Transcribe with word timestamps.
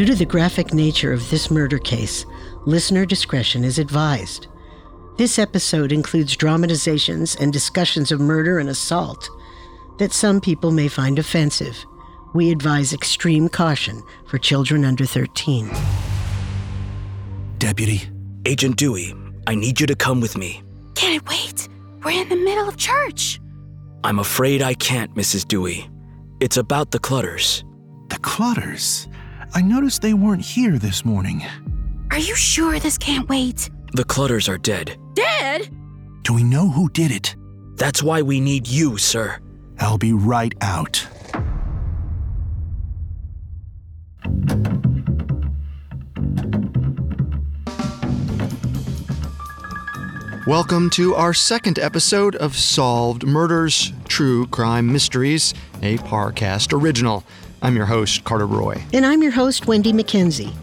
Due 0.00 0.06
to 0.06 0.14
the 0.14 0.24
graphic 0.24 0.72
nature 0.72 1.12
of 1.12 1.28
this 1.28 1.50
murder 1.50 1.78
case, 1.78 2.24
listener 2.64 3.04
discretion 3.04 3.64
is 3.64 3.78
advised. 3.78 4.46
This 5.18 5.38
episode 5.38 5.92
includes 5.92 6.36
dramatizations 6.36 7.36
and 7.36 7.52
discussions 7.52 8.10
of 8.10 8.18
murder 8.18 8.58
and 8.60 8.70
assault 8.70 9.28
that 9.98 10.14
some 10.14 10.40
people 10.40 10.70
may 10.70 10.88
find 10.88 11.18
offensive. 11.18 11.84
We 12.32 12.50
advise 12.50 12.94
extreme 12.94 13.50
caution 13.50 14.02
for 14.26 14.38
children 14.38 14.86
under 14.86 15.04
13. 15.04 15.70
Deputy, 17.58 18.00
Agent 18.46 18.76
Dewey, 18.76 19.14
I 19.46 19.54
need 19.54 19.82
you 19.82 19.86
to 19.86 19.94
come 19.94 20.22
with 20.22 20.34
me. 20.38 20.62
Can 20.94 21.12
it 21.12 21.28
wait? 21.28 21.68
We're 22.02 22.22
in 22.22 22.28
the 22.30 22.36
middle 22.36 22.70
of 22.70 22.78
church. 22.78 23.38
I'm 24.02 24.18
afraid 24.18 24.62
I 24.62 24.72
can't, 24.72 25.14
Mrs. 25.14 25.46
Dewey. 25.46 25.90
It's 26.40 26.56
about 26.56 26.90
the 26.90 26.98
clutters. 26.98 27.64
The 28.08 28.18
clutters? 28.20 29.06
I 29.52 29.62
noticed 29.62 30.02
they 30.02 30.14
weren't 30.14 30.42
here 30.42 30.78
this 30.78 31.04
morning. 31.04 31.44
Are 32.12 32.18
you 32.18 32.36
sure 32.36 32.78
this 32.78 32.96
can't 32.96 33.28
wait? 33.28 33.68
The 33.94 34.04
clutters 34.04 34.48
are 34.48 34.58
dead. 34.58 34.96
Dead? 35.14 35.68
Do 36.22 36.34
we 36.34 36.44
know 36.44 36.70
who 36.70 36.88
did 36.90 37.10
it? 37.10 37.34
That's 37.74 38.00
why 38.00 38.22
we 38.22 38.40
need 38.40 38.68
you, 38.68 38.96
sir. 38.96 39.38
I'll 39.80 39.98
be 39.98 40.12
right 40.12 40.54
out. 40.60 41.04
Welcome 50.46 50.90
to 50.90 51.14
our 51.16 51.34
second 51.34 51.80
episode 51.80 52.36
of 52.36 52.56
Solved 52.56 53.26
Murders 53.26 53.92
True 54.06 54.46
Crime 54.46 54.92
Mysteries, 54.92 55.54
a 55.82 55.98
Parcast 55.98 56.72
original. 56.72 57.24
I'm 57.62 57.76
your 57.76 57.86
host, 57.86 58.24
Carter 58.24 58.46
Roy. 58.46 58.82
And 58.92 59.04
I'm 59.04 59.22
your 59.22 59.32
host, 59.32 59.66
Wendy 59.66 59.92
McKenzie. 59.92 60.54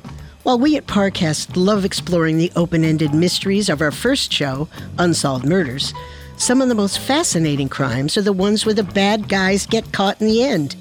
While 0.43 0.57
we 0.57 0.77
at 0.77 0.87
Parcast 0.87 1.55
love 1.55 1.85
exploring 1.85 2.37
the 2.37 2.51
open 2.55 2.83
ended 2.83 3.13
mysteries 3.13 3.69
of 3.69 3.81
our 3.81 3.91
first 3.91 4.31
show, 4.31 4.67
Unsolved 4.97 5.45
Murders, 5.45 5.93
some 6.37 6.61
of 6.61 6.69
the 6.69 6.75
most 6.75 6.99
fascinating 6.99 7.69
crimes 7.69 8.17
are 8.17 8.21
the 8.21 8.33
ones 8.33 8.65
where 8.65 8.73
the 8.73 8.83
bad 8.83 9.29
guys 9.29 9.65
get 9.65 9.91
caught 9.91 10.19
in 10.21 10.27
the 10.27 10.43
end. 10.43 10.75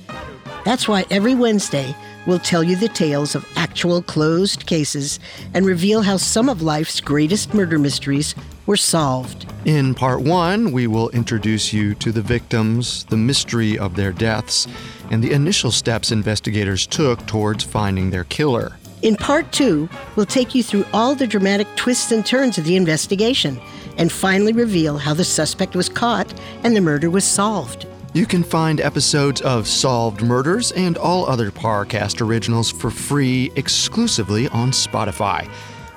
That's 0.64 0.88
why 0.88 1.04
every 1.10 1.34
Wednesday, 1.34 1.94
we'll 2.26 2.38
tell 2.38 2.62
you 2.62 2.76
the 2.76 2.88
tales 2.88 3.34
of 3.34 3.46
actual 3.56 4.02
closed 4.02 4.66
cases 4.66 5.18
and 5.54 5.64
reveal 5.64 6.02
how 6.02 6.16
some 6.16 6.48
of 6.48 6.62
life's 6.62 7.00
greatest 7.00 7.54
murder 7.54 7.78
mysteries 7.78 8.34
were 8.66 8.76
solved. 8.76 9.46
In 9.64 9.94
part 9.94 10.20
one, 10.20 10.72
we 10.72 10.86
will 10.86 11.08
introduce 11.10 11.72
you 11.72 11.94
to 11.96 12.12
the 12.12 12.22
victims, 12.22 13.04
the 13.04 13.16
mystery 13.16 13.78
of 13.78 13.96
their 13.96 14.12
deaths, 14.12 14.66
and 15.10 15.22
the 15.22 15.32
initial 15.32 15.70
steps 15.70 16.10
investigators 16.10 16.86
took 16.86 17.24
towards 17.26 17.64
finding 17.64 18.10
their 18.10 18.24
killer. 18.24 18.76
In 19.02 19.14
part 19.14 19.52
two, 19.52 19.88
we'll 20.16 20.26
take 20.26 20.54
you 20.54 20.62
through 20.62 20.86
all 20.92 21.14
the 21.14 21.26
dramatic 21.26 21.68
twists 21.76 22.12
and 22.12 22.24
turns 22.24 22.58
of 22.58 22.64
the 22.64 22.76
investigation 22.76 23.60
and 23.98 24.10
finally 24.10 24.52
reveal 24.52 24.98
how 24.98 25.14
the 25.14 25.24
suspect 25.24 25.76
was 25.76 25.88
caught 25.88 26.32
and 26.64 26.74
the 26.74 26.80
murder 26.80 27.10
was 27.10 27.24
solved. 27.24 27.86
You 28.16 28.24
can 28.24 28.42
find 28.42 28.80
episodes 28.80 29.42
of 29.42 29.68
Solved 29.68 30.22
Murders 30.22 30.72
and 30.72 30.96
all 30.96 31.26
other 31.26 31.50
Parcast 31.50 32.26
originals 32.26 32.70
for 32.70 32.90
free 32.90 33.52
exclusively 33.56 34.48
on 34.48 34.70
Spotify. 34.70 35.46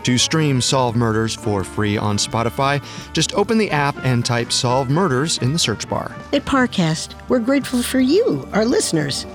To 0.03 0.17
stream 0.17 0.59
Solved 0.59 0.97
Murders 0.97 1.33
for 1.33 1.63
free 1.63 1.95
on 1.95 2.17
Spotify, 2.17 2.83
just 3.13 3.33
open 3.35 3.57
the 3.57 3.71
app 3.71 3.95
and 4.03 4.25
type 4.25 4.51
Solved 4.51 4.91
Murders 4.91 5.37
in 5.37 5.53
the 5.53 5.59
search 5.59 5.87
bar. 5.87 6.13
At 6.33 6.43
Parcast, 6.43 7.13
we're 7.29 7.39
grateful 7.39 7.81
for 7.81 8.01
you, 8.01 8.45
our 8.51 8.65
listeners. 8.65 9.25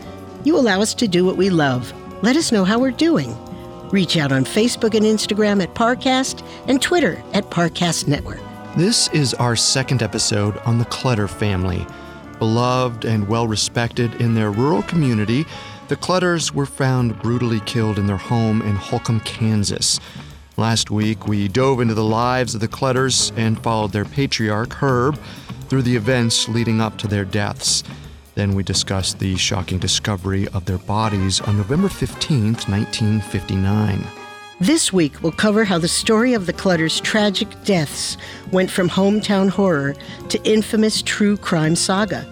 You 0.44 0.58
allow 0.58 0.82
us 0.82 0.92
to 0.96 1.08
do 1.08 1.24
what 1.24 1.38
we 1.38 1.48
love. 1.48 1.90
Let 2.22 2.36
us 2.36 2.52
know 2.52 2.66
how 2.66 2.78
we're 2.78 2.90
doing. 2.90 3.34
Reach 3.88 4.18
out 4.18 4.30
on 4.30 4.44
Facebook 4.44 4.94
and 4.94 5.06
Instagram 5.06 5.62
at 5.62 5.74
Parcast 5.74 6.46
and 6.68 6.82
Twitter 6.82 7.24
at 7.32 7.48
Parcast 7.48 8.08
Network. 8.08 8.40
This 8.76 9.08
is 9.14 9.32
our 9.32 9.56
second 9.56 10.02
episode 10.02 10.58
on 10.66 10.78
the 10.78 10.84
Clutter 10.84 11.28
family. 11.28 11.86
Beloved 12.38 13.04
and 13.04 13.28
well 13.28 13.46
respected 13.46 14.14
in 14.20 14.34
their 14.34 14.50
rural 14.50 14.82
community, 14.82 15.46
the 15.88 15.96
Clutters 15.96 16.52
were 16.52 16.66
found 16.66 17.20
brutally 17.20 17.60
killed 17.60 17.98
in 17.98 18.06
their 18.06 18.16
home 18.16 18.62
in 18.62 18.76
Holcomb, 18.76 19.20
Kansas. 19.20 20.00
Last 20.56 20.90
week, 20.90 21.26
we 21.26 21.48
dove 21.48 21.80
into 21.80 21.94
the 21.94 22.04
lives 22.04 22.54
of 22.54 22.60
the 22.60 22.68
Clutters 22.68 23.32
and 23.36 23.62
followed 23.62 23.92
their 23.92 24.04
patriarch, 24.04 24.72
Herb, 24.74 25.18
through 25.68 25.82
the 25.82 25.96
events 25.96 26.48
leading 26.48 26.80
up 26.80 26.96
to 26.98 27.08
their 27.08 27.24
deaths. 27.24 27.82
Then 28.34 28.54
we 28.54 28.62
discussed 28.62 29.18
the 29.18 29.36
shocking 29.36 29.78
discovery 29.78 30.48
of 30.48 30.64
their 30.64 30.78
bodies 30.78 31.40
on 31.40 31.56
November 31.56 31.88
15, 31.88 32.54
1959. 32.54 34.23
This 34.60 34.92
week, 34.92 35.20
we'll 35.20 35.32
cover 35.32 35.64
how 35.64 35.78
the 35.78 35.88
story 35.88 36.32
of 36.32 36.46
the 36.46 36.52
Clutters' 36.52 37.00
tragic 37.00 37.48
deaths 37.64 38.16
went 38.52 38.70
from 38.70 38.88
hometown 38.88 39.48
horror 39.48 39.96
to 40.28 40.42
infamous 40.44 41.02
true 41.02 41.36
crime 41.36 41.74
saga. 41.74 42.24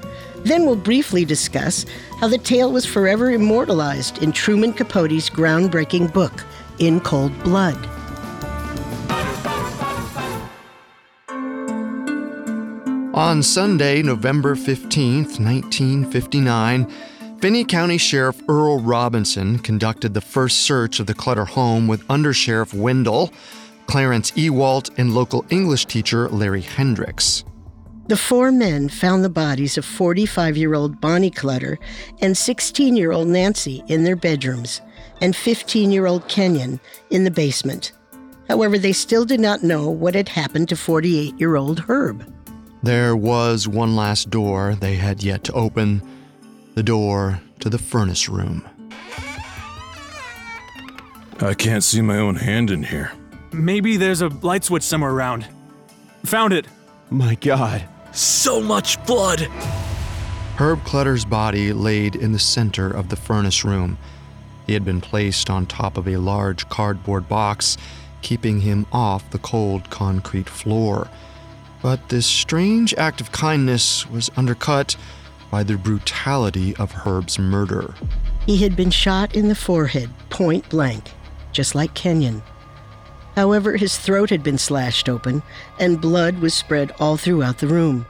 Then 0.44 0.64
we'll 0.64 0.76
briefly 0.76 1.24
discuss 1.24 1.84
how 2.20 2.28
the 2.28 2.38
tale 2.38 2.70
was 2.70 2.86
forever 2.86 3.32
immortalized 3.32 4.22
in 4.22 4.30
Truman 4.30 4.72
Capote's 4.72 5.28
groundbreaking 5.28 6.12
book, 6.12 6.44
In 6.78 7.00
Cold 7.00 7.36
Blood. 7.42 7.76
On 13.14 13.42
Sunday, 13.42 14.00
November 14.00 14.54
15th, 14.54 15.40
1959, 15.40 16.90
Finney 17.42 17.64
County 17.64 17.98
Sheriff 17.98 18.40
Earl 18.48 18.78
Robinson 18.78 19.58
conducted 19.58 20.14
the 20.14 20.20
first 20.20 20.60
search 20.60 21.00
of 21.00 21.08
the 21.08 21.14
Clutter 21.14 21.44
home 21.44 21.88
with 21.88 22.06
Undersheriff 22.06 22.72
Wendle, 22.72 23.32
Clarence 23.88 24.30
Ewalt, 24.36 24.96
and 24.96 25.12
local 25.12 25.44
English 25.50 25.86
teacher 25.86 26.28
Larry 26.28 26.60
Hendricks. 26.60 27.42
The 28.06 28.16
four 28.16 28.52
men 28.52 28.88
found 28.88 29.24
the 29.24 29.28
bodies 29.28 29.76
of 29.76 29.84
45 29.84 30.56
year 30.56 30.74
old 30.74 31.00
Bonnie 31.00 31.32
Clutter 31.32 31.80
and 32.20 32.36
16 32.36 32.94
year 32.94 33.10
old 33.10 33.26
Nancy 33.26 33.82
in 33.88 34.04
their 34.04 34.14
bedrooms, 34.14 34.80
and 35.20 35.34
15 35.34 35.90
year 35.90 36.06
old 36.06 36.28
Kenyon 36.28 36.78
in 37.10 37.24
the 37.24 37.30
basement. 37.32 37.90
However, 38.46 38.78
they 38.78 38.92
still 38.92 39.24
did 39.24 39.40
not 39.40 39.64
know 39.64 39.90
what 39.90 40.14
had 40.14 40.28
happened 40.28 40.68
to 40.68 40.76
48 40.76 41.40
year 41.40 41.56
old 41.56 41.80
Herb. 41.88 42.24
There 42.84 43.16
was 43.16 43.66
one 43.66 43.96
last 43.96 44.30
door 44.30 44.76
they 44.76 44.94
had 44.94 45.24
yet 45.24 45.42
to 45.42 45.52
open 45.54 46.02
the 46.74 46.82
door 46.82 47.40
to 47.60 47.68
the 47.68 47.78
furnace 47.78 48.28
room. 48.28 48.66
I 51.40 51.54
can't 51.54 51.82
see 51.82 52.02
my 52.02 52.18
own 52.18 52.36
hand 52.36 52.70
in 52.70 52.84
here. 52.84 53.12
Maybe 53.52 53.96
there's 53.96 54.22
a 54.22 54.28
light 54.28 54.64
switch 54.64 54.82
somewhere 54.82 55.10
around. 55.10 55.46
Found 56.24 56.52
it. 56.52 56.66
My 57.10 57.34
god. 57.34 57.84
So 58.12 58.60
much 58.60 59.04
blood! 59.06 59.40
Herb 60.56 60.84
Clutter's 60.84 61.24
body 61.24 61.72
laid 61.72 62.14
in 62.14 62.32
the 62.32 62.38
center 62.38 62.90
of 62.90 63.08
the 63.08 63.16
furnace 63.16 63.64
room. 63.64 63.98
He 64.66 64.74
had 64.74 64.84
been 64.84 65.00
placed 65.00 65.50
on 65.50 65.66
top 65.66 65.96
of 65.96 66.06
a 66.06 66.18
large 66.18 66.68
cardboard 66.68 67.28
box, 67.28 67.76
keeping 68.20 68.60
him 68.60 68.86
off 68.92 69.28
the 69.30 69.38
cold 69.38 69.90
concrete 69.90 70.48
floor. 70.48 71.08
But 71.82 72.10
this 72.10 72.26
strange 72.26 72.94
act 72.94 73.20
of 73.20 73.32
kindness 73.32 74.08
was 74.08 74.30
undercut 74.36 74.96
by 75.52 75.62
the 75.62 75.76
brutality 75.76 76.74
of 76.76 76.90
Herb's 76.90 77.38
murder. 77.38 77.94
He 78.46 78.56
had 78.56 78.74
been 78.74 78.90
shot 78.90 79.36
in 79.36 79.48
the 79.48 79.54
forehead, 79.54 80.08
point 80.30 80.66
blank, 80.70 81.10
just 81.52 81.74
like 81.74 81.92
Kenyon. 81.92 82.42
However, 83.36 83.76
his 83.76 83.98
throat 83.98 84.30
had 84.30 84.42
been 84.42 84.56
slashed 84.56 85.10
open, 85.10 85.42
and 85.78 86.00
blood 86.00 86.38
was 86.38 86.54
spread 86.54 86.92
all 86.98 87.18
throughout 87.18 87.58
the 87.58 87.66
room. 87.66 88.06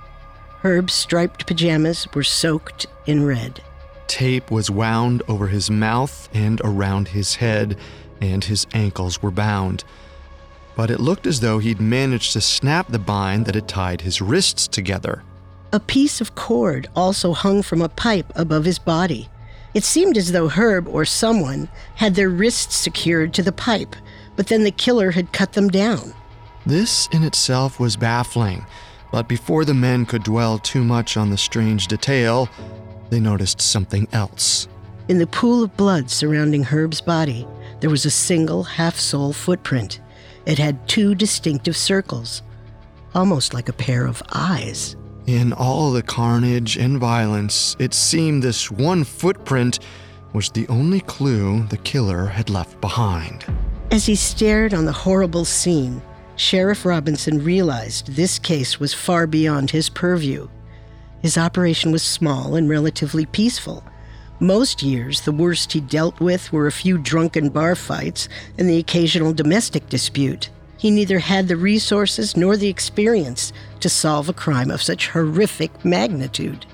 Herb's 0.61 0.93
striped 0.93 1.49
pajamas 1.49 2.06
were 2.15 2.23
soaked 2.23 2.87
in 3.06 3.27
red. 3.27 3.61
Tape 4.06 4.53
was 4.53 4.71
wound 4.71 5.25
over 5.27 5.49
his 5.49 5.69
mouth 5.69 6.29
and 6.33 6.61
around 6.62 7.09
his 7.09 7.35
head, 7.37 7.77
and 8.21 8.44
his 8.44 8.69
ankles 8.73 9.21
were 9.21 9.33
bound. 9.33 9.83
But 10.77 10.93
it 10.93 11.00
looked 11.00 11.27
as 11.27 11.41
though 11.41 11.59
he'd 11.59 11.81
managed 11.81 12.35
to 12.35 12.41
snap 12.41 12.87
the 12.87 13.00
bind 13.00 13.47
that 13.47 13.56
had 13.56 13.69
tied 13.69 14.03
his 14.03 14.21
wrists 14.23 14.69
together. 14.69 15.25
A 15.74 15.80
piece 15.80 16.20
of 16.20 16.34
cord 16.34 16.88
also 16.94 17.32
hung 17.32 17.62
from 17.62 17.80
a 17.80 17.88
pipe 17.88 18.30
above 18.36 18.66
his 18.66 18.78
body. 18.78 19.30
It 19.72 19.84
seemed 19.84 20.19
as 20.19 20.32
though 20.32 20.48
Herb 20.48 20.86
or 20.86 21.06
someone 21.06 21.70
had 21.94 22.14
their 22.14 22.28
wrists 22.28 22.76
secured 22.76 23.32
to 23.34 23.42
the 23.42 23.52
pipe, 23.52 23.96
but 24.36 24.48
then 24.48 24.64
the 24.64 24.70
killer 24.70 25.12
had 25.12 25.32
cut 25.32 25.54
them 25.54 25.70
down. 25.70 26.12
This 26.66 27.08
in 27.10 27.22
itself 27.22 27.80
was 27.80 27.96
baffling, 27.96 28.66
but 29.10 29.28
before 29.28 29.64
the 29.64 29.72
men 29.72 30.04
could 30.04 30.24
dwell 30.24 30.58
too 30.58 30.84
much 30.84 31.16
on 31.16 31.30
the 31.30 31.38
strange 31.38 31.86
detail, 31.86 32.50
they 33.08 33.19
noticed 33.19 33.62
something 33.62 34.06
else. 34.12 34.69
In 35.08 35.19
the 35.19 35.26
pool 35.26 35.64
of 35.64 35.76
blood 35.78 36.10
surrounding 36.10 36.64
Herb's 36.64 37.00
body, 37.00 37.46
there 37.80 37.90
was 37.90 38.04
a 38.04 38.10
single 38.10 38.62
half 38.62 38.98
sole 38.98 39.32
footprint. 39.32 40.00
It 40.44 40.58
had 40.58 40.86
two 40.86 41.14
distinctive 41.14 41.78
circles, 41.78 42.42
almost 43.14 43.54
like 43.54 43.70
a 43.70 43.74
pair 43.74 44.06
of 44.06 44.22
eyes. 44.34 44.96
In 45.26 45.52
all 45.52 45.92
the 45.92 46.02
carnage 46.02 46.76
and 46.76 46.98
violence, 46.98 47.76
it 47.78 47.94
seemed 47.94 48.42
this 48.42 48.70
one 48.70 49.04
footprint 49.04 49.78
was 50.32 50.50
the 50.50 50.66
only 50.69 51.00
clue 51.00 51.62
the 51.64 51.76
killer 51.76 52.26
had 52.26 52.50
left 52.50 52.80
behind. 52.80 53.44
As 53.92 54.06
he 54.06 54.16
stared 54.16 54.74
on 54.74 54.84
the 54.84 54.92
horrible 54.92 55.44
scene, 55.44 56.02
Sheriff 56.34 56.84
Robinson 56.84 57.44
realized 57.44 58.08
this 58.08 58.38
case 58.38 58.80
was 58.80 58.94
far 58.94 59.26
beyond 59.28 59.70
his 59.70 59.88
purview. 59.88 60.48
His 61.20 61.38
operation 61.38 61.92
was 61.92 62.02
small 62.02 62.56
and 62.56 62.69
relatively 62.69 63.26
peaceful. 63.26 63.84
Most 64.40 64.82
years, 64.82 65.20
the 65.20 65.30
worst 65.30 65.72
he 65.72 65.80
dealt 65.80 66.19
with 66.19 66.52
were 66.52 66.66
a 66.66 66.72
few 66.72 66.98
drunken 66.98 67.48
bar 67.48 67.76
fights 67.76 68.28
and 68.58 68.69
the 68.69 68.78
occasional 68.78 69.32
domestic 69.32 69.88
dispute. 69.88 70.50
He 70.82 70.90
neither 70.90 71.20
had 71.20 71.46
the 71.46 71.56
resources 71.56 72.37
nor 72.37 72.56
the 72.56 72.67
experience 72.67 73.52
to 73.79 73.88
solve 73.88 74.29
a 74.29 74.32
crime 74.32 74.69
of 74.69 74.82
such 74.82 75.11
horrific 75.11 75.84
magnitude. 75.84 76.67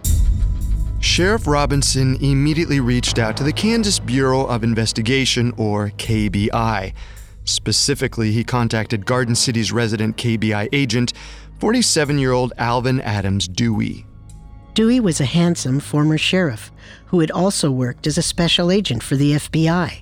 Sheriff 0.99 1.46
Robinson 1.46 2.16
immediately 2.22 2.81
reached 2.81 3.19
out 3.19 3.37
to 3.37 3.44
the 3.44 3.52
Kansas 3.52 3.99
Bureau 3.99 4.46
of 4.46 4.64
Investigation, 4.64 5.52
or 5.58 5.90
KBI. 5.99 6.94
Specifically, 7.44 8.32
he 8.32 8.44
contacted 8.44 9.05
Garden 9.05 9.34
City's 9.34 9.72
resident 9.72 10.16
KBI 10.16 10.70
agent, 10.72 11.12
47 11.60 12.19
year 12.19 12.32
old 12.32 12.55
Alvin 12.56 13.02
Adams 13.02 13.46
Dewey. 13.46 14.06
Dewey 14.72 15.00
was 15.00 15.20
a 15.20 15.26
handsome 15.26 15.81
former 15.81 16.16
sheriff 16.16 16.72
who 17.08 17.20
had 17.20 17.31
also 17.31 17.70
worked 17.70 18.06
as 18.06 18.16
a 18.16 18.22
special 18.22 18.70
agent 18.70 19.02
for 19.02 19.16
the 19.16 19.32
FBI. 19.32 20.00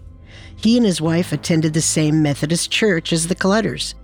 He 0.56 0.76
and 0.76 0.86
his 0.86 1.00
wife 1.00 1.32
attended 1.32 1.74
the 1.74 1.82
same 1.82 2.22
Methodist 2.22 2.70
church 2.70 3.12
as 3.12 3.28
the 3.28 3.34
Clutters, 3.34 3.94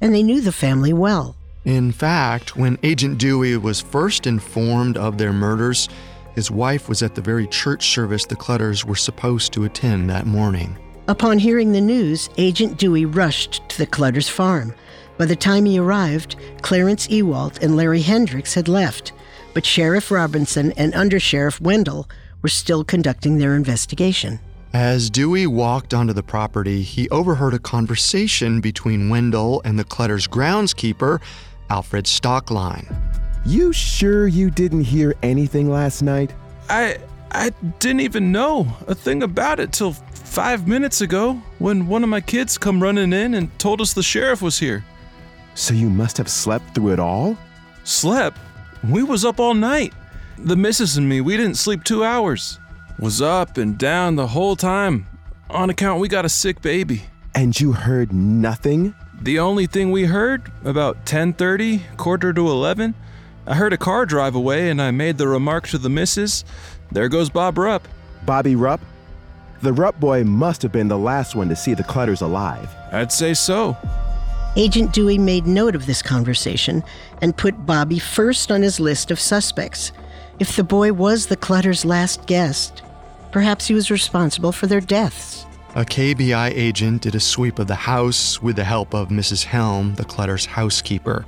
and 0.00 0.14
they 0.14 0.22
knew 0.22 0.40
the 0.40 0.52
family 0.52 0.92
well. 0.92 1.36
In 1.64 1.92
fact, 1.92 2.56
when 2.56 2.78
Agent 2.82 3.18
Dewey 3.18 3.56
was 3.56 3.80
first 3.80 4.26
informed 4.26 4.98
of 4.98 5.16
their 5.16 5.32
murders, 5.32 5.88
his 6.34 6.50
wife 6.50 6.88
was 6.88 7.02
at 7.02 7.14
the 7.14 7.22
very 7.22 7.46
church 7.46 7.88
service 7.88 8.26
the 8.26 8.36
Clutters 8.36 8.84
were 8.84 8.96
supposed 8.96 9.52
to 9.54 9.64
attend 9.64 10.10
that 10.10 10.26
morning. 10.26 10.76
Upon 11.08 11.38
hearing 11.38 11.72
the 11.72 11.80
news, 11.80 12.28
Agent 12.36 12.78
Dewey 12.78 13.04
rushed 13.06 13.66
to 13.70 13.78
the 13.78 13.86
Clutters 13.86 14.28
farm. 14.28 14.74
By 15.16 15.26
the 15.26 15.36
time 15.36 15.64
he 15.64 15.78
arrived, 15.78 16.36
Clarence 16.62 17.06
Ewalt 17.08 17.62
and 17.62 17.76
Larry 17.76 18.02
Hendricks 18.02 18.54
had 18.54 18.68
left, 18.68 19.12
but 19.54 19.64
Sheriff 19.64 20.10
Robinson 20.10 20.72
and 20.72 20.92
Undersheriff 20.92 21.60
Wendle 21.60 22.08
were 22.42 22.48
still 22.48 22.84
conducting 22.84 23.38
their 23.38 23.54
investigation. 23.54 24.40
As 24.74 25.08
Dewey 25.08 25.46
walked 25.46 25.94
onto 25.94 26.12
the 26.12 26.24
property, 26.24 26.82
he 26.82 27.08
overheard 27.10 27.54
a 27.54 27.60
conversation 27.60 28.60
between 28.60 29.08
Wendle 29.08 29.62
and 29.64 29.78
the 29.78 29.84
Clutter's 29.84 30.26
groundskeeper, 30.26 31.20
Alfred 31.70 32.06
Stoecklein. 32.06 32.92
You 33.46 33.72
sure 33.72 34.26
you 34.26 34.50
didn't 34.50 34.82
hear 34.82 35.14
anything 35.22 35.70
last 35.70 36.02
night? 36.02 36.32
I 36.68 36.98
I 37.30 37.50
didn't 37.78 38.00
even 38.00 38.32
know 38.32 38.66
a 38.88 38.96
thing 38.96 39.22
about 39.22 39.60
it 39.60 39.72
till 39.72 39.92
five 39.92 40.66
minutes 40.66 41.02
ago 41.02 41.34
when 41.60 41.86
one 41.86 42.02
of 42.02 42.08
my 42.08 42.20
kids 42.20 42.58
come 42.58 42.82
running 42.82 43.12
in 43.12 43.34
and 43.34 43.56
told 43.60 43.80
us 43.80 43.92
the 43.92 44.02
sheriff 44.02 44.42
was 44.42 44.58
here. 44.58 44.84
So 45.54 45.72
you 45.72 45.88
must 45.88 46.18
have 46.18 46.28
slept 46.28 46.74
through 46.74 46.94
it 46.94 46.98
all? 46.98 47.38
Slept? 47.84 48.38
We 48.82 49.04
was 49.04 49.24
up 49.24 49.38
all 49.38 49.54
night. 49.54 49.92
The 50.36 50.56
missus 50.56 50.96
and 50.96 51.08
me, 51.08 51.20
we 51.20 51.36
didn't 51.36 51.58
sleep 51.58 51.84
two 51.84 52.02
hours. 52.02 52.58
Was 53.04 53.20
up 53.20 53.58
and 53.58 53.76
down 53.76 54.16
the 54.16 54.28
whole 54.28 54.56
time 54.56 55.06
on 55.50 55.68
account 55.68 56.00
we 56.00 56.08
got 56.08 56.24
a 56.24 56.28
sick 56.30 56.62
baby. 56.62 57.02
And 57.34 57.60
you 57.60 57.72
heard 57.72 58.14
nothing? 58.14 58.94
The 59.20 59.38
only 59.40 59.66
thing 59.66 59.90
we 59.90 60.04
heard 60.04 60.50
about 60.64 61.04
10:30, 61.04 61.82
quarter 61.98 62.32
to 62.32 62.48
11, 62.48 62.94
I 63.46 63.56
heard 63.56 63.74
a 63.74 63.76
car 63.76 64.06
drive 64.06 64.34
away 64.34 64.70
and 64.70 64.80
I 64.80 64.90
made 64.90 65.18
the 65.18 65.28
remark 65.28 65.68
to 65.68 65.76
the 65.76 65.90
missus, 65.90 66.46
there 66.92 67.10
goes 67.10 67.28
Bob 67.28 67.58
Rupp. 67.58 67.86
Bobby 68.24 68.56
Rupp? 68.56 68.80
The 69.60 69.74
Rupp 69.74 70.00
boy 70.00 70.24
must 70.24 70.62
have 70.62 70.72
been 70.72 70.88
the 70.88 70.96
last 70.96 71.34
one 71.34 71.50
to 71.50 71.56
see 71.56 71.74
the 71.74 71.84
Clutters 71.84 72.22
alive. 72.22 72.74
I'd 72.90 73.12
say 73.12 73.34
so. 73.34 73.76
Agent 74.56 74.94
Dewey 74.94 75.18
made 75.18 75.46
note 75.46 75.74
of 75.74 75.84
this 75.84 76.00
conversation 76.00 76.82
and 77.20 77.36
put 77.36 77.66
Bobby 77.66 77.98
first 77.98 78.50
on 78.50 78.62
his 78.62 78.80
list 78.80 79.10
of 79.10 79.20
suspects. 79.20 79.92
If 80.38 80.56
the 80.56 80.64
boy 80.64 80.94
was 80.94 81.26
the 81.26 81.36
Clutter's 81.36 81.84
last 81.84 82.26
guest, 82.26 82.80
perhaps 83.34 83.66
he 83.66 83.74
was 83.74 83.90
responsible 83.90 84.52
for 84.52 84.68
their 84.68 84.80
deaths. 84.80 85.44
A 85.74 85.84
KBI 85.84 86.52
agent 86.54 87.02
did 87.02 87.16
a 87.16 87.20
sweep 87.20 87.58
of 87.58 87.66
the 87.66 87.74
house 87.74 88.40
with 88.40 88.54
the 88.54 88.62
help 88.62 88.94
of 88.94 89.08
Mrs. 89.08 89.42
Helm, 89.42 89.96
the 89.96 90.04
Clutter's 90.04 90.46
housekeeper. 90.46 91.26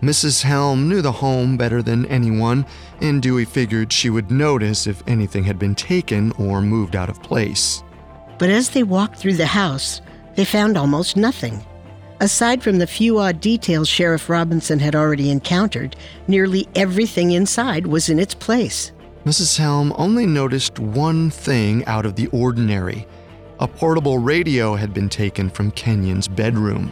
Mrs. 0.00 0.42
Helm 0.42 0.88
knew 0.88 1.02
the 1.02 1.12
home 1.12 1.58
better 1.58 1.82
than 1.82 2.06
anyone, 2.06 2.64
and 3.02 3.20
Dewey 3.20 3.44
figured 3.44 3.92
she 3.92 4.08
would 4.08 4.30
notice 4.30 4.86
if 4.86 5.02
anything 5.06 5.44
had 5.44 5.58
been 5.58 5.74
taken 5.74 6.32
or 6.38 6.62
moved 6.62 6.96
out 6.96 7.10
of 7.10 7.22
place. 7.22 7.82
But 8.38 8.48
as 8.48 8.70
they 8.70 8.82
walked 8.82 9.16
through 9.18 9.36
the 9.36 9.44
house, 9.44 10.00
they 10.34 10.46
found 10.46 10.78
almost 10.78 11.14
nothing. 11.14 11.62
Aside 12.20 12.62
from 12.62 12.78
the 12.78 12.86
few 12.86 13.18
odd 13.18 13.42
details 13.42 13.86
Sheriff 13.86 14.30
Robinson 14.30 14.78
had 14.78 14.96
already 14.96 15.30
encountered, 15.30 15.94
nearly 16.26 16.66
everything 16.74 17.32
inside 17.32 17.86
was 17.86 18.08
in 18.08 18.18
its 18.18 18.34
place. 18.34 18.92
Mrs. 19.28 19.58
Helm 19.58 19.92
only 19.98 20.24
noticed 20.24 20.78
one 20.78 21.28
thing 21.28 21.84
out 21.84 22.06
of 22.06 22.16
the 22.16 22.28
ordinary. 22.28 23.06
A 23.60 23.68
portable 23.68 24.16
radio 24.16 24.74
had 24.74 24.94
been 24.94 25.10
taken 25.10 25.50
from 25.50 25.70
Kenyon's 25.72 26.26
bedroom. 26.26 26.90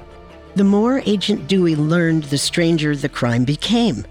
The 0.54 0.62
more 0.62 1.00
Agent 1.06 1.48
Dewey 1.48 1.74
learned, 1.76 2.24
the 2.24 2.36
stranger 2.36 2.94
the 2.94 3.08
crime 3.08 3.46
became. 3.46 4.04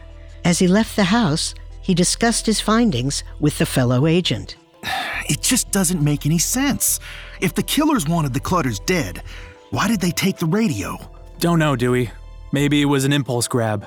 As 0.43 0.57
he 0.57 0.67
left 0.67 0.95
the 0.95 1.03
house, 1.03 1.53
he 1.83 1.93
discussed 1.93 2.47
his 2.47 2.59
findings 2.59 3.23
with 3.39 3.59
the 3.59 3.65
fellow 3.67 4.07
agent. 4.07 4.55
It 5.29 5.41
just 5.41 5.69
doesn't 5.69 6.03
make 6.03 6.25
any 6.25 6.39
sense. 6.39 6.99
If 7.41 7.53
the 7.53 7.61
killers 7.61 8.07
wanted 8.07 8.33
the 8.33 8.39
Clutters 8.39 8.79
dead, 8.79 9.21
why 9.69 9.87
did 9.87 10.01
they 10.01 10.11
take 10.11 10.37
the 10.37 10.47
radio? 10.47 10.97
Don't 11.39 11.59
know, 11.59 11.75
Dewey. 11.75 12.09
Maybe 12.51 12.81
it 12.81 12.85
was 12.85 13.05
an 13.05 13.13
impulse 13.13 13.47
grab. 13.47 13.85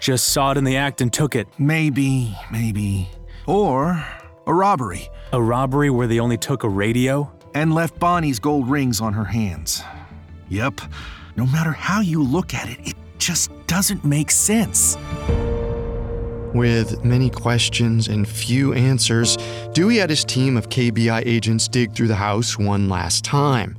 Just 0.00 0.28
saw 0.28 0.50
it 0.50 0.56
in 0.56 0.64
the 0.64 0.76
act 0.76 1.00
and 1.00 1.12
took 1.12 1.36
it. 1.36 1.46
Maybe, 1.58 2.36
maybe. 2.50 3.08
Or 3.48 4.04
a 4.46 4.52
robbery. 4.52 5.08
A 5.32 5.40
robbery 5.40 5.88
where 5.88 6.06
they 6.06 6.20
only 6.20 6.36
took 6.36 6.64
a 6.64 6.68
radio? 6.68 7.32
And 7.54 7.74
left 7.74 7.98
Bonnie's 7.98 8.38
gold 8.38 8.68
rings 8.68 9.00
on 9.00 9.14
her 9.14 9.24
hands. 9.24 9.82
Yep. 10.50 10.82
No 11.34 11.46
matter 11.46 11.72
how 11.72 12.02
you 12.02 12.22
look 12.22 12.52
at 12.52 12.68
it, 12.68 12.78
it 12.86 12.94
just 13.16 13.50
doesn't 13.66 14.04
make 14.04 14.30
sense. 14.30 14.98
With 16.52 17.02
many 17.06 17.30
questions 17.30 18.08
and 18.08 18.28
few 18.28 18.74
answers, 18.74 19.38
Dewey 19.72 19.96
had 19.96 20.10
his 20.10 20.26
team 20.26 20.58
of 20.58 20.68
KBI 20.68 21.22
agents 21.24 21.68
dig 21.68 21.94
through 21.94 22.08
the 22.08 22.16
house 22.16 22.58
one 22.58 22.90
last 22.90 23.24
time. 23.24 23.78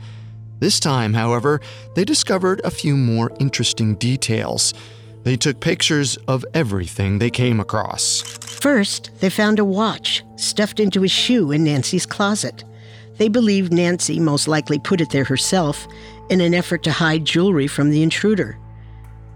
This 0.57 0.79
time, 0.79 1.13
however, 1.13 1.61
they 1.93 2.05
discovered 2.05 2.59
a 2.63 2.71
few 2.71 2.97
more 2.97 3.31
interesting 3.39 3.93
details. 3.97 4.73
They 5.21 5.35
took 5.35 5.59
pictures 5.59 6.17
of 6.27 6.43
everything 6.55 7.19
they 7.19 7.29
came 7.29 7.59
across. 7.59 8.48
First, 8.61 9.11
they 9.19 9.29
found 9.29 9.59
a 9.59 9.65
watch 9.65 10.23
stuffed 10.35 10.79
into 10.79 11.03
a 11.03 11.07
shoe 11.07 11.51
in 11.51 11.63
Nancy's 11.63 12.05
closet. 12.05 12.63
They 13.17 13.29
believed 13.29 13.71
Nancy 13.71 14.19
most 14.19 14.47
likely 14.47 14.79
put 14.79 15.01
it 15.01 15.11
there 15.11 15.23
herself 15.23 15.87
in 16.29 16.41
an 16.41 16.53
effort 16.53 16.83
to 16.83 16.91
hide 16.91 17.25
jewelry 17.25 17.67
from 17.67 17.89
the 17.89 18.03
intruder. 18.03 18.57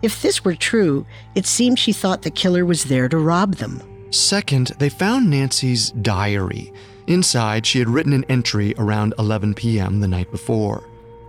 If 0.02 0.22
this 0.22 0.44
were 0.44 0.56
true, 0.56 1.06
it 1.36 1.46
seemed 1.46 1.80
she 1.80 1.94
thought 1.94 2.24
the 2.24 2.32
killer 2.32 2.66
was 2.66 2.84
there 2.86 3.08
to 3.08 3.18
rob 3.18 3.56
them. 3.56 3.82
Second, 4.12 4.74
they 4.78 4.90
found 4.90 5.30
Nancy's 5.30 5.92
diary. 5.92 6.74
Inside, 7.08 7.66
she 7.66 7.80
had 7.80 7.90
written 7.90 8.14
an 8.14 8.26
entry 8.30 8.76
around 8.78 9.14
11 9.18 9.54
p.m. 9.54 10.02
the 10.02 10.08
night 10.08 10.32
before. 10.32 10.84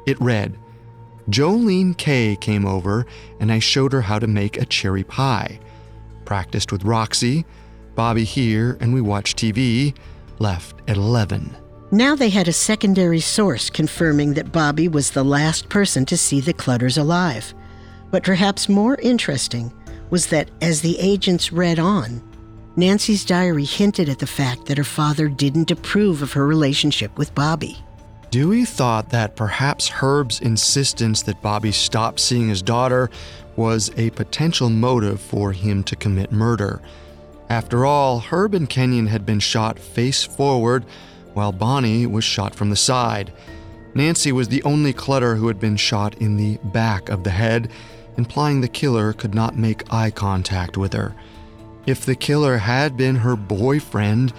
It 0.07 0.21
read 0.21 0.59
Jolene 1.31 1.97
K 1.97 2.37
came 2.41 2.67
over 2.67 3.07
and 3.41 3.51
I 3.51 3.61
showed 3.61 3.93
her 3.93 4.03
how 4.03 4.19
to 4.19 4.27
make 4.27 4.57
a 4.57 4.67
cherry 4.67 5.05
pie. 5.05 5.61
Practiced 6.25 6.73
with 6.73 6.85
Roxy, 6.85 7.45
Bobby 7.95 8.25
here, 8.25 8.77
and 8.81 8.93
we 8.93 9.01
watched 9.01 9.39
TV. 9.39 9.95
Left 10.39 10.77
at 10.89 10.97
11. 10.97 11.57
Now 11.91 12.17
they 12.17 12.29
had 12.29 12.49
a 12.49 12.53
secondary 12.53 13.21
source 13.21 13.71
confirming 13.71 14.35
that 14.35 14.53
Bobby 14.53 14.89
was 14.89 15.11
the 15.11 15.25
last 15.25 15.69
person 15.69 16.05
to 16.07 16.17
see 16.17 16.41
the 16.41 16.53
Clutters 16.53 16.99
alive. 16.99 17.55
But 18.11 18.25
perhaps 18.25 18.69
more 18.69 18.97
interesting 18.97 19.73
was 20.11 20.27
that 20.29 20.51
as 20.61 20.81
the 20.81 20.99
agents 20.99 21.53
read 21.53 21.79
on, 21.79 22.23
Nancy's 22.77 23.25
diary 23.25 23.65
hinted 23.65 24.09
at 24.09 24.19
the 24.19 24.27
fact 24.27 24.67
that 24.67 24.79
her 24.79 24.85
father 24.85 25.29
didn't 25.29 25.71
approve 25.71 26.23
of 26.23 26.33
her 26.33 26.47
relationship 26.47 27.17
with 27.17 27.35
Bobby. 27.35 27.79
Dewey 28.31 28.65
thought 28.65 29.11
that 29.11 29.37
perhaps 29.37 29.87
Herb's 29.89 30.41
insistence 30.41 31.23
that 31.23 31.41
Bobby 31.41 31.71
stop 31.71 32.19
seeing 32.19 32.49
his 32.49 32.63
daughter 32.63 33.09
was 33.55 33.93
a 33.97 34.11
potential 34.11 34.69
motive 34.69 35.21
for 35.21 35.53
him 35.53 35.85
to 35.85 35.95
commit 35.95 36.33
murder. 36.33 36.83
After 37.51 37.85
all, 37.85 38.21
Herb 38.21 38.55
and 38.55 38.69
Kenyon 38.69 39.07
had 39.07 39.27
been 39.27 39.41
shot 39.41 39.79
face 39.79 40.25
forward, 40.25 40.85
while 41.35 41.53
Bonnie 41.53 42.07
was 42.07 42.25
shot 42.25 42.55
from 42.55 42.71
the 42.71 42.77
side. 42.77 43.33
Nancy 43.95 44.33
was 44.33 44.49
the 44.49 44.63
only 44.65 44.93
clutter 44.93 45.37
who 45.37 45.49
had 45.49 45.61
been 45.61 45.77
shot 45.77 46.15
in 46.17 46.37
the 46.37 46.59
back 46.65 47.09
of 47.09 47.23
the 47.23 47.31
head, 47.31 47.71
implying 48.17 48.61
the 48.61 48.69
killer 48.69 49.13
could 49.13 49.35
not 49.35 49.57
make 49.57 49.93
eye 49.93 50.11
contact 50.11 50.77
with 50.77 50.93
her. 50.93 51.15
If 51.87 52.07
the 52.07 52.17
killer 52.17 52.59
had 52.59 52.97
been 52.97 53.17
her 53.17 53.37
boyfriend, 53.37 54.33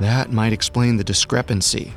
that 0.00 0.32
might 0.32 0.52
explain 0.52 0.96
the 0.96 1.04
discrepancy. 1.04 1.92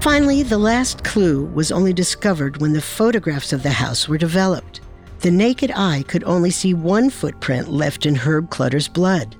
Finally, 0.00 0.42
the 0.42 0.58
last 0.58 1.04
clue 1.04 1.46
was 1.46 1.72
only 1.72 1.92
discovered 1.92 2.60
when 2.60 2.72
the 2.72 2.82
photographs 2.82 3.52
of 3.52 3.62
the 3.62 3.70
house 3.70 4.08
were 4.08 4.18
developed. 4.18 4.80
The 5.20 5.30
naked 5.30 5.72
eye 5.72 6.04
could 6.06 6.22
only 6.24 6.50
see 6.50 6.74
one 6.74 7.10
footprint 7.10 7.68
left 7.68 8.04
in 8.06 8.14
Herb 8.14 8.50
Clutter's 8.50 8.88
blood, 8.88 9.36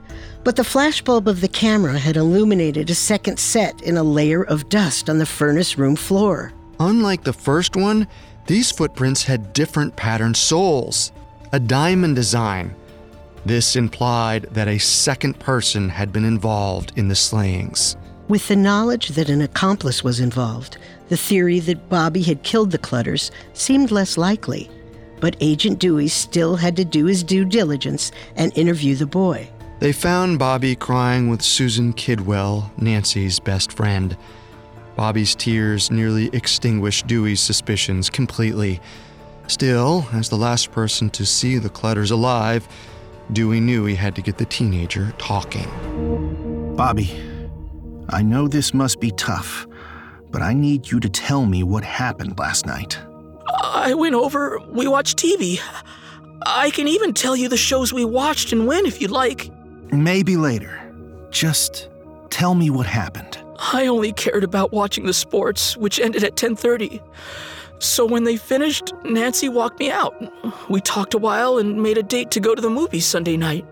but 0.47 0.55
the 0.55 0.63
flashbulb 0.63 1.27
of 1.27 1.41
the 1.41 1.49
camera 1.49 1.99
had 1.99 2.17
illuminated 2.17 2.89
a 2.89 2.95
second 2.95 3.37
set 3.37 3.83
in 3.83 3.97
a 3.97 4.03
layer 4.05 4.45
of 4.45 4.69
dust 4.69 5.11
on 5.11 5.19
the 5.19 5.27
furnace 5.27 5.77
room 5.77 5.97
floor. 5.97 6.53
Unlike 6.79 7.25
the 7.25 7.33
first 7.33 7.75
one, 7.75 8.07
these 8.47 8.71
footprints 8.71 9.25
had 9.25 9.53
different 9.53 9.97
pattern 9.97 10.35
soles, 10.35 11.11
a 11.51 11.59
diamond 11.59 12.15
design. 12.15 12.77
This 13.45 13.75
implied 13.75 14.45
that 14.53 14.69
a 14.69 14.79
second 14.79 15.37
person 15.41 15.89
had 15.89 16.13
been 16.13 16.25
involved 16.25 16.93
in 16.95 17.09
the 17.09 17.17
slayings. 17.17 17.97
With 18.29 18.47
the 18.47 18.55
knowledge 18.55 19.09
that 19.09 19.29
an 19.29 19.43
accomplice 19.43 20.05
was 20.05 20.21
involved, 20.21 20.79
the 21.09 21.17
theory 21.17 21.59
that 21.59 21.89
Bobby 21.89 22.23
had 22.23 22.45
killed 22.45 22.71
the 22.71 22.79
Clutters 22.79 23.33
seemed 23.53 23.91
less 23.91 24.17
likely. 24.17 24.71
But 25.19 25.35
Agent 25.41 25.81
Dewey 25.81 26.07
still 26.07 26.55
had 26.55 26.77
to 26.77 26.85
do 26.85 27.07
his 27.07 27.25
due 27.25 27.45
diligence 27.45 28.13
and 28.37 28.57
interview 28.57 28.95
the 28.95 29.07
boy. 29.07 29.51
They 29.79 29.93
found 29.93 30.39
Bobby 30.39 30.75
crying 30.75 31.29
with 31.29 31.43
Susan 31.43 31.93
Kidwell, 31.93 32.71
Nancy's 32.81 33.39
best 33.39 33.73
friend. 33.73 34.17
Bobby's 34.97 35.35
tears 35.35 35.91
nearly 35.91 36.31
extinguished 36.33 37.07
Dewey's 37.07 37.41
suspicions 37.41 38.09
completely. 38.09 38.81
Still, 39.49 40.07
as 40.15 40.31
the 40.31 40.37
last 40.37 40.73
person 40.73 41.11
to 41.11 41.27
see 41.27 41.59
the 41.59 41.69
Clutters 41.69 42.11
alive, 42.11 42.67
Dewey 43.35 43.61
knew 43.61 43.85
he 43.85 43.95
had 43.95 44.15
to 44.17 44.23
get 44.23 44.39
the 44.39 44.47
teenager 44.47 45.13
talking. 45.19 45.69
Bobby, 46.75 47.15
I 48.09 48.23
know 48.23 48.49
this 48.49 48.73
must 48.73 48.99
be 48.99 49.11
tough, 49.11 49.67
but 50.31 50.41
I 50.41 50.55
need 50.55 50.91
you 50.91 51.01
to 51.01 51.09
tell 51.11 51.45
me 51.45 51.63
what 51.63 51.85
happened 51.85 52.39
last 52.39 52.65
night. 52.65 52.99
I 53.63 53.93
went 53.93 54.15
over, 54.15 54.59
we 54.71 54.89
watched 54.89 55.19
TV. 55.19 55.61
I 56.47 56.71
can 56.71 56.89
even 56.89 57.13
tell 57.13 57.37
you 57.37 57.51
the 57.51 57.57
shows 57.59 57.93
we 57.93 58.07
watched 58.07 58.53
and 58.53 58.67
when 58.67 58.87
if 58.87 59.03
you'd 59.03 59.11
like. 59.11 59.51
Maybe 59.93 60.37
later. 60.37 60.81
Just 61.31 61.89
tell 62.31 62.55
me 62.55 62.71
what 62.71 62.87
happened. 62.87 63.39
I 63.73 63.87
only 63.87 64.13
cared 64.13 64.45
about 64.45 64.73
watching 64.73 65.07
the 65.07 65.15
sports, 65.15 65.77
which 65.77 65.99
ended 65.99 66.25
at 66.25 66.37
10:30. 66.37 67.01
So 67.79 68.07
when 68.07 68.25
they 68.25 68.37
finished, 68.37 68.93
Nancy 69.05 69.49
walked 69.49 69.81
me 69.81 69.91
out. 69.91 70.15
We 70.69 70.81
talked 70.81 71.15
a 71.15 71.19
while 71.19 71.59
and 71.59 71.83
made 71.83 71.99
a 71.99 72.03
date 72.03 72.31
to 72.33 72.41
go 72.41 72.55
to 72.55 72.63
the 72.63 72.71
movies 72.71 73.07
Sunday 73.07 73.37
night. 73.37 73.67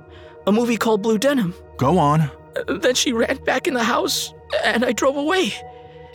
A 0.47 0.53
movie 0.53 0.77
called 0.77 1.03
Blue 1.03 1.19
Denim. 1.19 1.55
Go 1.79 1.99
on. 1.99 2.31
Then 2.69 2.95
she 2.95 3.13
ran 3.13 3.37
back 3.45 3.67
in 3.67 3.75
the 3.75 3.83
house, 3.83 4.33
and 4.63 4.85
I 4.85 4.93
drove 4.93 5.17
away. 5.17 5.55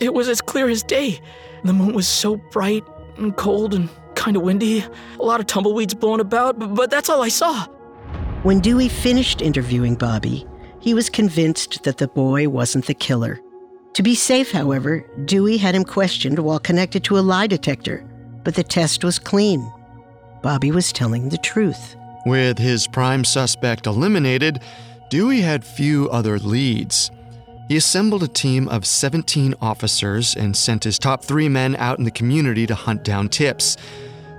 It 0.00 0.14
was 0.14 0.28
as 0.28 0.40
clear 0.40 0.68
as 0.68 0.82
day. 0.82 1.20
The 1.64 1.72
moon 1.72 1.92
was 1.92 2.08
so 2.08 2.36
bright 2.36 2.84
and 3.16 3.36
cold 3.36 3.74
and 3.74 3.88
kind 4.14 4.36
of 4.36 4.42
windy. 4.42 4.84
A 5.18 5.22
lot 5.24 5.40
of 5.40 5.46
tumbleweeds 5.46 5.94
blowing 5.94 6.20
about, 6.20 6.58
but 6.74 6.90
that's 6.90 7.10
all 7.10 7.22
I 7.22 7.28
saw. 7.28 7.66
When 8.42 8.60
Dewey 8.60 8.88
finished 8.88 9.42
interviewing 9.42 9.96
Bobby, 9.96 10.46
he 10.80 10.94
was 10.94 11.10
convinced 11.10 11.82
that 11.82 11.98
the 11.98 12.08
boy 12.08 12.48
wasn't 12.48 12.86
the 12.86 12.94
killer. 12.94 13.38
To 13.92 14.02
be 14.02 14.14
safe, 14.14 14.50
however, 14.50 15.04
Dewey 15.26 15.58
had 15.58 15.74
him 15.74 15.84
questioned 15.84 16.38
while 16.38 16.58
connected 16.58 17.04
to 17.04 17.18
a 17.18 17.20
lie 17.20 17.46
detector, 17.46 18.02
but 18.42 18.54
the 18.54 18.62
test 18.62 19.04
was 19.04 19.18
clean. 19.18 19.70
Bobby 20.42 20.70
was 20.70 20.90
telling 20.90 21.28
the 21.28 21.36
truth. 21.36 21.96
With 22.24 22.56
his 22.56 22.86
prime 22.86 23.24
suspect 23.24 23.86
eliminated, 23.86 24.60
Dewey 25.10 25.42
had 25.42 25.62
few 25.62 26.08
other 26.08 26.38
leads. 26.38 27.10
He 27.68 27.76
assembled 27.76 28.22
a 28.22 28.28
team 28.28 28.68
of 28.68 28.86
17 28.86 29.54
officers 29.60 30.34
and 30.34 30.56
sent 30.56 30.84
his 30.84 30.98
top 30.98 31.22
three 31.22 31.50
men 31.50 31.76
out 31.76 31.98
in 31.98 32.06
the 32.06 32.10
community 32.10 32.66
to 32.66 32.74
hunt 32.74 33.04
down 33.04 33.28
tips. 33.28 33.76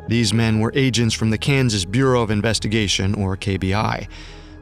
These 0.07 0.33
men 0.33 0.59
were 0.59 0.71
agents 0.75 1.15
from 1.15 1.29
the 1.29 1.37
Kansas 1.37 1.85
Bureau 1.85 2.21
of 2.21 2.31
Investigation, 2.31 3.15
or 3.15 3.37
KBI. 3.37 4.07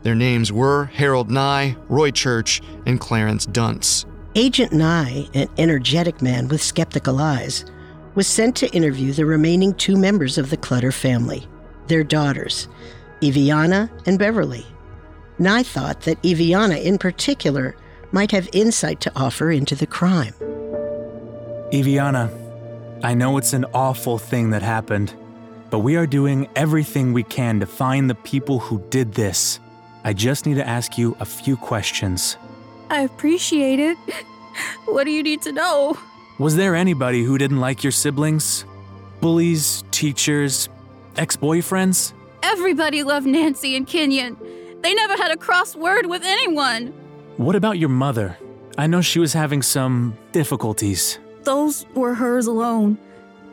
Their 0.03 0.15
names 0.15 0.51
were 0.51 0.85
Harold 0.85 1.29
Nye, 1.29 1.75
Roy 1.87 2.11
Church, 2.11 2.61
and 2.85 2.99
Clarence 2.99 3.45
Duntz. 3.45 4.05
Agent 4.35 4.71
Nye, 4.71 5.27
an 5.33 5.47
energetic 5.57 6.21
man 6.21 6.47
with 6.47 6.61
skeptical 6.61 7.19
eyes, 7.19 7.65
was 8.15 8.27
sent 8.27 8.55
to 8.57 8.69
interview 8.75 9.11
the 9.11 9.25
remaining 9.25 9.73
two 9.73 9.97
members 9.97 10.37
of 10.37 10.49
the 10.49 10.57
Clutter 10.57 10.91
family, 10.91 11.47
their 11.87 12.03
daughters, 12.03 12.67
Eveanna 13.21 13.89
and 14.05 14.19
Beverly. 14.19 14.65
Nye 15.39 15.63
thought 15.63 16.01
that 16.01 16.21
Eveanna, 16.21 16.83
in 16.83 16.97
particular, 16.97 17.75
might 18.11 18.31
have 18.31 18.49
insight 18.53 18.99
to 19.01 19.11
offer 19.15 19.51
into 19.51 19.75
the 19.75 19.87
crime. 19.87 20.33
Eveanna, 21.71 22.29
I 23.03 23.13
know 23.13 23.37
it's 23.37 23.53
an 23.53 23.65
awful 23.73 24.17
thing 24.17 24.49
that 24.49 24.61
happened, 24.61 25.13
but 25.69 25.79
we 25.79 25.95
are 25.95 26.07
doing 26.07 26.47
everything 26.55 27.13
we 27.13 27.23
can 27.23 27.59
to 27.59 27.65
find 27.65 28.09
the 28.09 28.15
people 28.15 28.59
who 28.59 28.83
did 28.89 29.13
this. 29.13 29.59
I 30.03 30.13
just 30.13 30.45
need 30.45 30.55
to 30.55 30.67
ask 30.67 30.97
you 30.97 31.15
a 31.19 31.25
few 31.25 31.57
questions. 31.57 32.37
I 32.89 33.01
appreciate 33.01 33.79
it. 33.79 33.97
What 34.85 35.05
do 35.05 35.11
you 35.11 35.23
need 35.23 35.41
to 35.43 35.53
know? 35.53 35.97
Was 36.37 36.55
there 36.57 36.75
anybody 36.75 37.23
who 37.23 37.37
didn't 37.37 37.61
like 37.61 37.83
your 37.83 37.91
siblings? 37.91 38.65
Bullies, 39.21 39.83
teachers, 39.91 40.67
ex 41.15 41.37
boyfriends? 41.37 42.13
Everybody 42.43 43.03
loved 43.03 43.27
Nancy 43.27 43.75
and 43.75 43.87
Kenyon. 43.87 44.35
They 44.81 44.93
never 44.93 45.13
had 45.13 45.31
a 45.31 45.37
cross 45.37 45.75
word 45.75 46.07
with 46.07 46.23
anyone. 46.25 46.87
What 47.37 47.55
about 47.55 47.77
your 47.77 47.89
mother? 47.89 48.37
I 48.77 48.87
know 48.87 49.01
she 49.01 49.19
was 49.19 49.33
having 49.33 49.61
some 49.61 50.17
difficulties. 50.31 51.19
Those 51.43 51.85
were 51.93 52.15
hers 52.15 52.47
alone. 52.47 52.97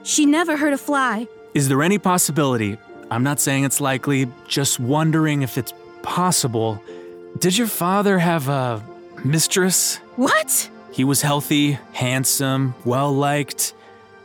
She 0.03 0.27
never 0.27 0.57
hurt 0.57 0.73
a 0.73 0.79
fly. 0.79 1.29
Is 1.57 1.69
there 1.69 1.83
any 1.83 1.97
possibility? 1.97 2.77
I'm 3.11 3.23
not 3.23 3.41
saying 3.41 3.65
it's 3.65 3.81
likely, 3.81 4.31
just 4.47 4.79
wondering 4.79 5.41
if 5.41 5.57
it's 5.57 5.73
possible. 6.03 6.83
Did 7.39 7.57
your 7.57 7.67
father 7.67 8.19
have 8.19 8.51
a 8.51 8.85
mistress? 9.25 9.97
What? 10.17 10.69
He 10.93 11.03
was 11.03 11.23
healthy, 11.23 11.79
handsome, 11.95 12.75
well 12.85 13.11
liked, 13.11 13.73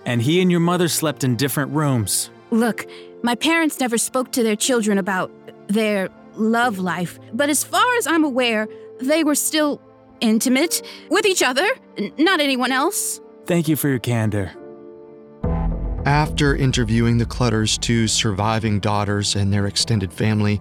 and 0.06 0.22
he 0.22 0.42
and 0.42 0.52
your 0.52 0.60
mother 0.60 0.90
slept 0.90 1.24
in 1.24 1.38
different 1.38 1.72
rooms. 1.72 2.30
Look, 2.50 2.86
my 3.24 3.36
parents 3.36 3.80
never 3.80 3.98
spoke 3.98 4.34
to 4.34 4.44
their 4.44 4.58
children 4.58 4.98
about 4.98 5.32
their 5.68 6.10
love 6.36 6.80
life, 6.80 7.18
but 7.32 7.50
as 7.50 7.64
far 7.64 7.96
as 7.96 8.08
I'm 8.08 8.26
aware, 8.26 8.68
they 9.00 9.24
were 9.24 9.36
still 9.36 9.80
intimate 10.20 10.82
with 11.10 11.26
each 11.26 11.44
other, 11.44 11.66
n- 11.98 12.12
not 12.18 12.42
anyone 12.42 12.74
else. 12.74 13.22
Thank 13.46 13.70
you 13.70 13.78
for 13.78 13.88
your 13.88 14.00
candor. 14.00 14.52
After 16.06 16.56
interviewing 16.56 17.20
the 17.20 17.28
Clutter's 17.28 17.78
two 17.78 18.08
surviving 18.08 18.80
daughters 18.80 19.36
and 19.36 19.54
their 19.54 19.68
extended 19.68 20.12
family, 20.12 20.60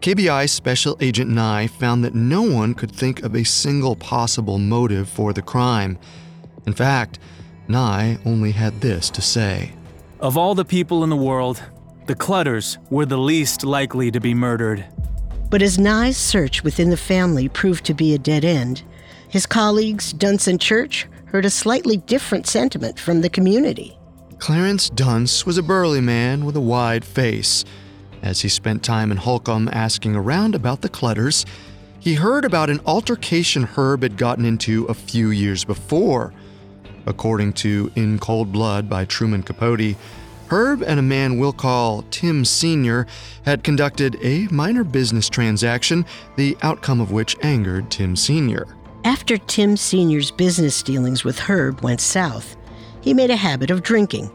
KBI 0.00 0.48
Special 0.48 0.96
Agent 1.00 1.30
Nye 1.30 1.66
found 1.66 2.02
that 2.04 2.14
no 2.14 2.40
one 2.40 2.72
could 2.72 2.90
think 2.90 3.22
of 3.22 3.34
a 3.34 3.44
single 3.44 3.96
possible 3.96 4.58
motive 4.58 5.06
for 5.06 5.34
the 5.34 5.42
crime. 5.42 5.98
In 6.66 6.72
fact, 6.72 7.18
Nye 7.68 8.18
only 8.24 8.52
had 8.52 8.80
this 8.80 9.10
to 9.10 9.20
say 9.20 9.72
Of 10.20 10.38
all 10.38 10.54
the 10.54 10.64
people 10.64 11.04
in 11.04 11.10
the 11.10 11.16
world, 11.16 11.62
the 12.06 12.14
Clutters 12.14 12.78
were 12.88 13.04
the 13.04 13.18
least 13.18 13.64
likely 13.64 14.10
to 14.10 14.20
be 14.20 14.32
murdered. 14.32 14.86
But 15.50 15.60
as 15.60 15.78
Nye's 15.78 16.16
search 16.16 16.64
within 16.64 16.88
the 16.88 16.96
family 16.96 17.50
proved 17.50 17.84
to 17.84 17.94
be 17.94 18.14
a 18.14 18.18
dead 18.18 18.42
end, 18.42 18.84
his 19.28 19.44
colleagues, 19.44 20.14
Duntz 20.14 20.48
and 20.48 20.58
Church, 20.58 21.06
heard 21.26 21.44
a 21.44 21.50
slightly 21.50 21.98
different 21.98 22.46
sentiment 22.46 22.98
from 22.98 23.20
the 23.20 23.28
community. 23.28 23.97
Clarence 24.38 24.88
Duntz 24.90 25.44
was 25.44 25.58
a 25.58 25.62
burly 25.62 26.00
man 26.00 26.44
with 26.44 26.56
a 26.56 26.60
wide 26.60 27.04
face. 27.04 27.64
As 28.22 28.40
he 28.40 28.48
spent 28.48 28.82
time 28.82 29.10
in 29.10 29.16
Holcomb 29.16 29.68
asking 29.72 30.14
around 30.14 30.54
about 30.54 30.80
the 30.80 30.88
Clutters, 30.88 31.44
he 31.98 32.14
heard 32.14 32.44
about 32.44 32.70
an 32.70 32.80
altercation 32.86 33.64
Herb 33.64 34.02
had 34.02 34.16
gotten 34.16 34.44
into 34.44 34.84
a 34.84 34.94
few 34.94 35.30
years 35.30 35.64
before. 35.64 36.32
According 37.06 37.54
to 37.54 37.90
In 37.96 38.18
Cold 38.18 38.52
Blood 38.52 38.88
by 38.88 39.04
Truman 39.04 39.42
Capote, 39.42 39.96
Herb 40.50 40.82
and 40.82 40.98
a 40.98 41.02
man 41.02 41.38
we'll 41.38 41.52
call 41.52 42.04
Tim 42.10 42.44
Sr. 42.44 43.06
had 43.44 43.64
conducted 43.64 44.16
a 44.22 44.46
minor 44.48 44.84
business 44.84 45.28
transaction, 45.28 46.06
the 46.36 46.56
outcome 46.62 47.00
of 47.00 47.10
which 47.10 47.36
angered 47.42 47.90
Tim 47.90 48.14
Sr. 48.16 48.66
After 49.04 49.36
Tim 49.36 49.76
Sr.'s 49.76 50.30
business 50.30 50.82
dealings 50.82 51.24
with 51.24 51.38
Herb 51.38 51.82
went 51.82 52.00
south, 52.00 52.56
he 53.00 53.14
made 53.14 53.30
a 53.30 53.36
habit 53.36 53.70
of 53.70 53.82
drinking. 53.82 54.30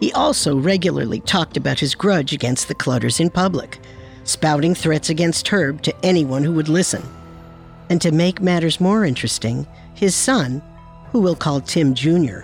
He 0.00 0.12
also 0.12 0.56
regularly 0.58 1.20
talked 1.20 1.56
about 1.56 1.78
his 1.78 1.94
grudge 1.94 2.32
against 2.32 2.68
the 2.68 2.74
Clutters 2.74 3.20
in 3.20 3.30
public, 3.30 3.78
spouting 4.24 4.74
threats 4.74 5.10
against 5.10 5.48
Herb 5.48 5.82
to 5.82 5.94
anyone 6.04 6.42
who 6.42 6.52
would 6.52 6.68
listen. 6.68 7.02
And 7.90 8.00
to 8.00 8.12
make 8.12 8.40
matters 8.40 8.80
more 8.80 9.04
interesting, 9.04 9.66
his 9.94 10.14
son, 10.14 10.62
who 11.10 11.20
we'll 11.20 11.34
call 11.34 11.60
Tim 11.60 11.94
Jr., 11.94 12.40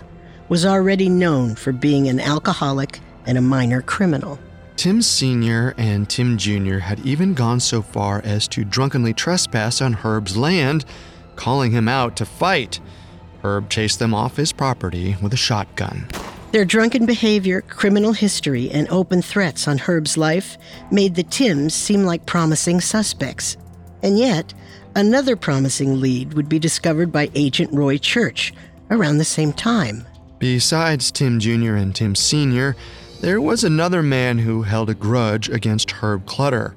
was 0.48 0.66
already 0.66 1.08
known 1.08 1.54
for 1.54 1.72
being 1.72 2.08
an 2.08 2.20
alcoholic 2.20 3.00
and 3.26 3.38
a 3.38 3.42
minor 3.42 3.82
criminal. 3.82 4.38
Tim 4.76 5.00
Sr. 5.00 5.74
and 5.78 6.08
Tim 6.08 6.36
Jr. 6.36 6.78
had 6.78 7.00
even 7.00 7.32
gone 7.32 7.60
so 7.60 7.80
far 7.80 8.20
as 8.24 8.46
to 8.48 8.64
drunkenly 8.64 9.14
trespass 9.14 9.80
on 9.80 9.94
Herb's 9.94 10.36
land, 10.36 10.84
calling 11.34 11.72
him 11.72 11.88
out 11.88 12.16
to 12.16 12.26
fight. 12.26 12.78
Herb 13.42 13.70
chased 13.70 13.98
them 13.98 14.14
off 14.14 14.36
his 14.36 14.52
property 14.52 15.16
with 15.22 15.32
a 15.32 15.36
shotgun. 15.36 16.08
Their 16.52 16.64
drunken 16.64 17.06
behavior, 17.06 17.60
criminal 17.60 18.12
history, 18.12 18.70
and 18.70 18.88
open 18.88 19.20
threats 19.20 19.68
on 19.68 19.78
Herb's 19.78 20.16
life 20.16 20.56
made 20.90 21.14
the 21.14 21.22
Tims 21.22 21.74
seem 21.74 22.04
like 22.04 22.24
promising 22.24 22.80
suspects. 22.80 23.56
And 24.02 24.18
yet, 24.18 24.54
another 24.94 25.36
promising 25.36 26.00
lead 26.00 26.34
would 26.34 26.48
be 26.48 26.58
discovered 26.58 27.12
by 27.12 27.30
Agent 27.34 27.72
Roy 27.72 27.98
Church 27.98 28.54
around 28.90 29.18
the 29.18 29.24
same 29.24 29.52
time. 29.52 30.06
Besides 30.38 31.10
Tim 31.10 31.40
Jr. 31.40 31.74
and 31.74 31.94
Tim 31.94 32.14
Sr., 32.14 32.76
there 33.20 33.40
was 33.40 33.64
another 33.64 34.02
man 34.02 34.38
who 34.38 34.62
held 34.62 34.90
a 34.90 34.94
grudge 34.94 35.48
against 35.48 35.90
Herb 35.90 36.26
Clutter. 36.26 36.76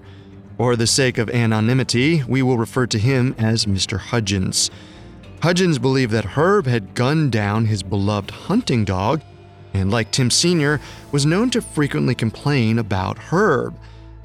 For 0.58 0.76
the 0.76 0.88
sake 0.88 1.18
of 1.18 1.30
anonymity, 1.30 2.24
we 2.28 2.42
will 2.42 2.58
refer 2.58 2.88
to 2.88 3.00
him 3.00 3.36
as 3.38 3.66
Mr. 3.66 3.98
Hudgens. 4.00 4.72
Hudgens 5.42 5.80
believed 5.80 6.12
that 6.12 6.26
Herb 6.26 6.68
had 6.68 6.94
gunned 6.96 7.32
down 7.32 7.66
his 7.66 7.82
beloved 7.82 8.30
hunting 8.30 8.84
dog, 8.84 9.22
and 9.74 9.90
like 9.90 10.12
Tim 10.12 10.30
Sr., 10.30 10.82
was 11.14 11.26
known 11.26 11.50
to 11.52 11.62
frequently 11.62 12.14
complain 12.14 12.78
about 12.78 13.18
Herb. 13.18 13.74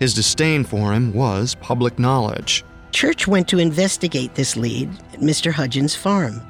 His 0.01 0.13
disdain 0.13 0.65
for 0.65 0.93
him 0.93 1.13
was 1.13 1.55
public 1.55 2.01
knowledge. 2.01 2.65
Church 2.91 3.29
went 3.29 3.47
to 3.49 3.61
investigate 3.61 4.35
this 4.35 4.57
lead 4.57 4.91
at 5.13 5.21
Mr. 5.21 5.53
Hudgens' 5.53 5.95
farm. 5.95 6.41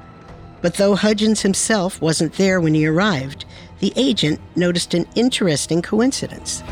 But 0.62 0.74
though 0.74 0.94
Hudgens 0.94 1.42
himself 1.42 2.00
wasn't 2.00 2.32
there 2.32 2.58
when 2.58 2.72
he 2.72 2.86
arrived, 2.86 3.44
the 3.80 3.92
agent 3.96 4.40
noticed 4.56 4.94
an 4.94 5.06
interesting 5.14 5.82
coincidence. 5.82 6.62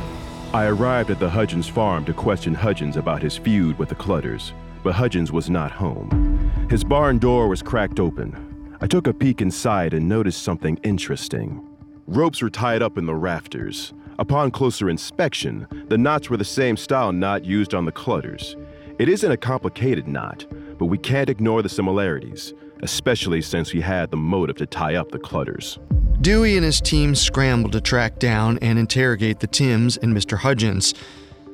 I 0.55 0.65
arrived 0.65 1.11
at 1.11 1.19
the 1.19 1.29
Hudgens 1.29 1.69
farm 1.69 2.07
to 2.07 2.15
question 2.15 2.55
Hudgens 2.55 2.97
about 2.97 3.21
his 3.21 3.37
feud 3.37 3.79
with 3.79 3.91
the 3.91 3.95
Clutters, 3.95 4.55
but 4.83 4.95
Hudgens 4.95 5.31
was 5.31 5.51
not 5.51 5.71
home. 5.71 6.32
His 6.71 6.85
barn 6.85 7.19
door 7.19 7.49
was 7.49 7.63
cracked 7.63 8.01
open. 8.01 8.77
I 8.81 8.87
took 8.87 9.07
a 9.07 9.15
peek 9.15 9.41
inside 9.41 9.95
and 9.95 10.09
noticed 10.09 10.43
something 10.43 10.79
interesting. 10.83 11.67
Ropes 12.07 12.43
were 12.43 12.51
tied 12.51 12.83
up 12.83 12.99
in 12.99 13.07
the 13.07 13.15
rafters. 13.15 13.93
Upon 14.19 14.51
closer 14.51 14.91
inspection, 14.91 15.67
the 15.89 15.99
knots 15.99 16.31
were 16.31 16.37
the 16.37 16.45
same 16.45 16.77
style 16.77 17.13
knot 17.13 17.45
used 17.45 17.75
on 17.75 17.85
the 17.85 17.93
Clutters. 17.93 18.57
It 18.99 19.09
isn't 19.09 19.33
a 19.33 19.37
complicated 19.37 20.07
knot, 20.07 20.47
but 20.79 20.87
we 20.87 20.99
can't 20.99 21.31
ignore 21.31 21.63
the 21.63 21.69
similarities 21.69 22.55
especially 22.83 23.41
since 23.41 23.73
we 23.73 23.81
had 23.81 24.11
the 24.11 24.17
motive 24.17 24.57
to 24.57 24.67
tie 24.67 24.97
up 24.97 25.11
the 25.11 25.19
clutters. 25.19 25.79
Dewey 26.21 26.57
and 26.57 26.65
his 26.65 26.81
team 26.81 27.15
scrambled 27.15 27.73
to 27.73 27.81
track 27.81 28.19
down 28.19 28.59
and 28.61 28.79
interrogate 28.79 29.41
the 29.41 29.47
Tims 29.47 29.97
and 29.97 30.15
Mr. 30.15 30.39
Hudgens. 30.39 30.95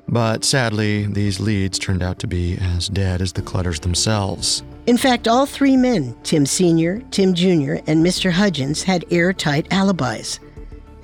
But 0.09 0.43
sadly, 0.43 1.07
these 1.07 1.39
leads 1.39 1.79
turned 1.79 2.03
out 2.03 2.19
to 2.21 2.27
be 2.27 2.57
as 2.61 2.89
dead 2.89 3.21
as 3.21 3.35
the 3.35 3.43
clutters 3.43 3.81
themselves. 3.81 4.63
In 4.89 4.97
fact, 4.97 5.29
all 5.29 5.45
three 5.45 5.77
men, 5.77 6.17
Tim 6.23 6.47
Sr., 6.47 7.01
Tim 7.11 7.35
Jr., 7.35 7.75
and 7.87 8.03
Mr. 8.03 8.31
Hudgens, 8.31 8.83
had 8.83 9.05
airtight 9.11 9.71
alibis. 9.71 10.41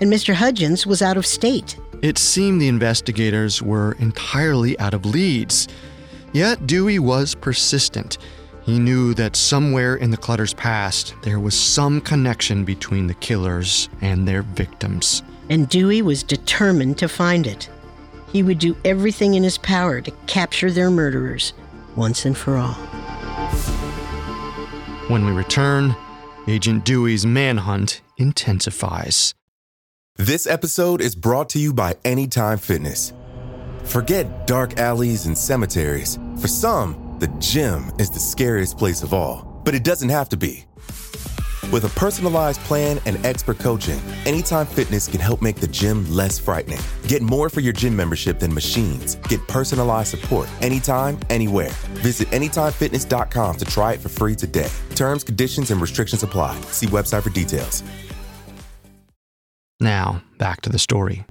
And 0.01 0.11
Mr. 0.11 0.33
Hudgens 0.33 0.87
was 0.87 1.03
out 1.03 1.18
of 1.18 1.27
state. 1.27 1.77
It 2.01 2.16
seemed 2.16 2.62
the 2.62 2.68
investigators 2.68 3.61
were 3.61 3.92
entirely 3.99 4.79
out 4.79 4.94
of 4.94 5.05
leads. 5.05 5.68
Yet 6.33 6.66
Dewey 6.66 6.99
was 6.99 7.35
persistent. 7.35 8.16
He 8.62 8.79
knew 8.79 9.12
that 9.14 9.37
somewhere 9.37 9.97
in 9.97 10.11
the 10.11 10.16
Clutter's 10.16 10.55
past, 10.55 11.14
there 11.20 11.38
was 11.38 11.55
some 11.55 12.01
connection 12.01 12.64
between 12.64 13.07
the 13.07 13.12
killers 13.12 13.90
and 14.01 14.27
their 14.27 14.44
victims. 14.44 15.23
And 15.51 15.68
Dewey 15.68 16.01
was 16.01 16.23
determined 16.23 16.97
to 17.01 17.07
find 17.07 17.47
it. 17.47 17.68
He 18.33 18.42
would 18.42 18.61
do 18.61 18.79
everything 18.83 19.35
in 19.35 19.42
his 19.42 19.59
power 19.59 20.01
to 20.01 20.11
capture 20.27 20.70
their 20.70 20.90
murderers 20.90 21.53
once 21.97 22.25
and 22.25 22.35
for 22.35 22.57
all. 22.57 22.79
When 25.09 25.27
we 25.27 25.33
return, 25.33 25.95
Agent 26.49 26.87
Dewey's 26.87 27.27
manhunt 27.27 28.01
intensifies. 28.17 29.35
This 30.17 30.47
episode 30.47 31.03
is 31.03 31.14
brought 31.14 31.51
to 31.51 31.59
you 31.59 31.75
by 31.75 31.97
Anytime 32.07 32.57
Fitness. 32.57 33.12
Forget 33.85 34.47
dark 34.47 34.79
alleys 34.79 35.27
and 35.27 35.37
cemeteries. 35.37 36.19
For 36.40 36.49
some, 36.49 37.19
the 37.19 37.27
gym 37.38 37.93
is 37.99 38.09
the 38.09 38.19
scariest 38.19 38.79
place 38.79 39.03
of 39.03 39.12
all, 39.12 39.61
but 39.62 39.75
it 39.75 39.85
doesn't 39.85 40.09
have 40.09 40.31
to 40.31 40.38
be. 40.38 40.64
With 41.72 41.85
a 41.85 41.88
personalized 41.90 42.61
plan 42.62 43.00
and 43.07 43.24
expert 43.24 43.59
coaching, 43.59 44.00
Anytime 44.27 44.66
Fitness 44.66 45.09
can 45.09 45.20
help 45.20 45.42
make 45.42 45.57
the 45.57 45.66
gym 45.66 46.11
less 46.11 46.38
frightening. 46.38 46.81
Get 47.07 47.22
more 47.22 47.48
for 47.48 47.61
your 47.61 47.72
gym 47.72 47.94
membership 47.94 48.38
than 48.38 48.53
machines. 48.53 49.16
Get 49.29 49.46
personalized 49.48 50.11
support 50.11 50.48
anytime, 50.61 51.18
anywhere. 51.31 51.70
Visit 52.03 52.29
AnytimeFitness.com 52.29 53.57
to 53.57 53.64
try 53.64 53.92
it 53.92 54.00
for 54.00 54.09
free 54.09 54.35
today. 54.35 54.70
Terms, 54.94 55.24
conditions, 55.24 55.70
and 55.70 55.81
restrictions 55.81 56.22
apply. 56.22 56.61
See 56.70 56.87
website 56.87 57.22
for 57.22 57.31
details. 57.31 57.83
Now, 59.81 60.22
back 60.38 60.61
to 60.62 60.70
the 60.70 60.79
story. 60.79 61.24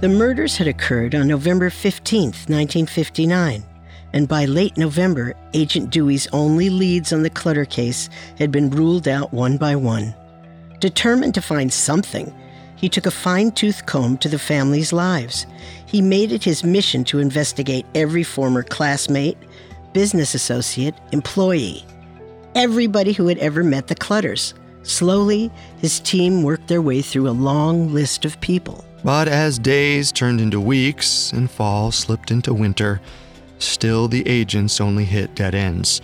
The 0.00 0.08
murders 0.08 0.56
had 0.56 0.66
occurred 0.66 1.14
on 1.14 1.28
November 1.28 1.68
15th, 1.68 2.48
1959, 2.48 3.64
and 4.12 4.28
by 4.28 4.44
late 4.44 4.76
November, 4.76 5.34
Agent 5.54 5.90
Dewey's 5.90 6.28
only 6.32 6.70
leads 6.70 7.12
on 7.12 7.22
the 7.22 7.30
Clutter 7.30 7.64
case 7.64 8.08
had 8.38 8.50
been 8.50 8.70
ruled 8.70 9.06
out 9.06 9.32
one 9.32 9.56
by 9.56 9.76
one. 9.76 10.14
Determined 10.80 11.34
to 11.34 11.42
find 11.42 11.72
something, 11.72 12.34
he 12.76 12.88
took 12.88 13.06
a 13.06 13.10
fine 13.10 13.52
tooth 13.52 13.84
comb 13.86 14.16
to 14.18 14.28
the 14.28 14.38
family's 14.38 14.92
lives. 14.92 15.46
He 15.86 16.00
made 16.00 16.32
it 16.32 16.42
his 16.42 16.64
mission 16.64 17.04
to 17.04 17.18
investigate 17.18 17.84
every 17.94 18.22
former 18.22 18.62
classmate, 18.62 19.36
business 19.92 20.34
associate, 20.34 20.94
employee, 21.12 21.84
everybody 22.54 23.12
who 23.12 23.26
had 23.26 23.38
ever 23.38 23.62
met 23.62 23.88
the 23.88 23.94
Clutters. 23.94 24.54
Slowly, 24.82 25.50
his 25.78 26.00
team 26.00 26.42
worked 26.42 26.68
their 26.68 26.80
way 26.80 27.02
through 27.02 27.28
a 27.28 27.32
long 27.32 27.92
list 27.92 28.24
of 28.24 28.40
people. 28.40 28.82
But 29.04 29.28
as 29.28 29.58
days 29.58 30.10
turned 30.10 30.40
into 30.40 30.60
weeks 30.60 31.32
and 31.32 31.50
fall 31.50 31.92
slipped 31.92 32.30
into 32.30 32.54
winter, 32.54 33.00
still 33.60 34.08
the 34.08 34.26
agents 34.26 34.80
only 34.80 35.04
hit 35.04 35.34
dead 35.34 35.54
ends. 35.54 36.00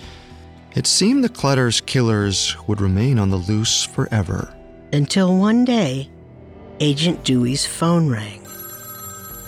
It 0.77 0.87
seemed 0.87 1.25
the 1.25 1.29
Clutter's 1.29 1.81
killers 1.81 2.57
would 2.69 2.81
remain 2.81 3.19
on 3.19 3.31
the 3.31 3.37
loose 3.37 3.85
forever. 3.85 4.55
Until 4.93 5.37
one 5.37 5.65
day, 5.65 6.09
Agent 6.81 7.25
Dewey's 7.25 7.65
phone 7.65 8.09
rang. 8.09 8.41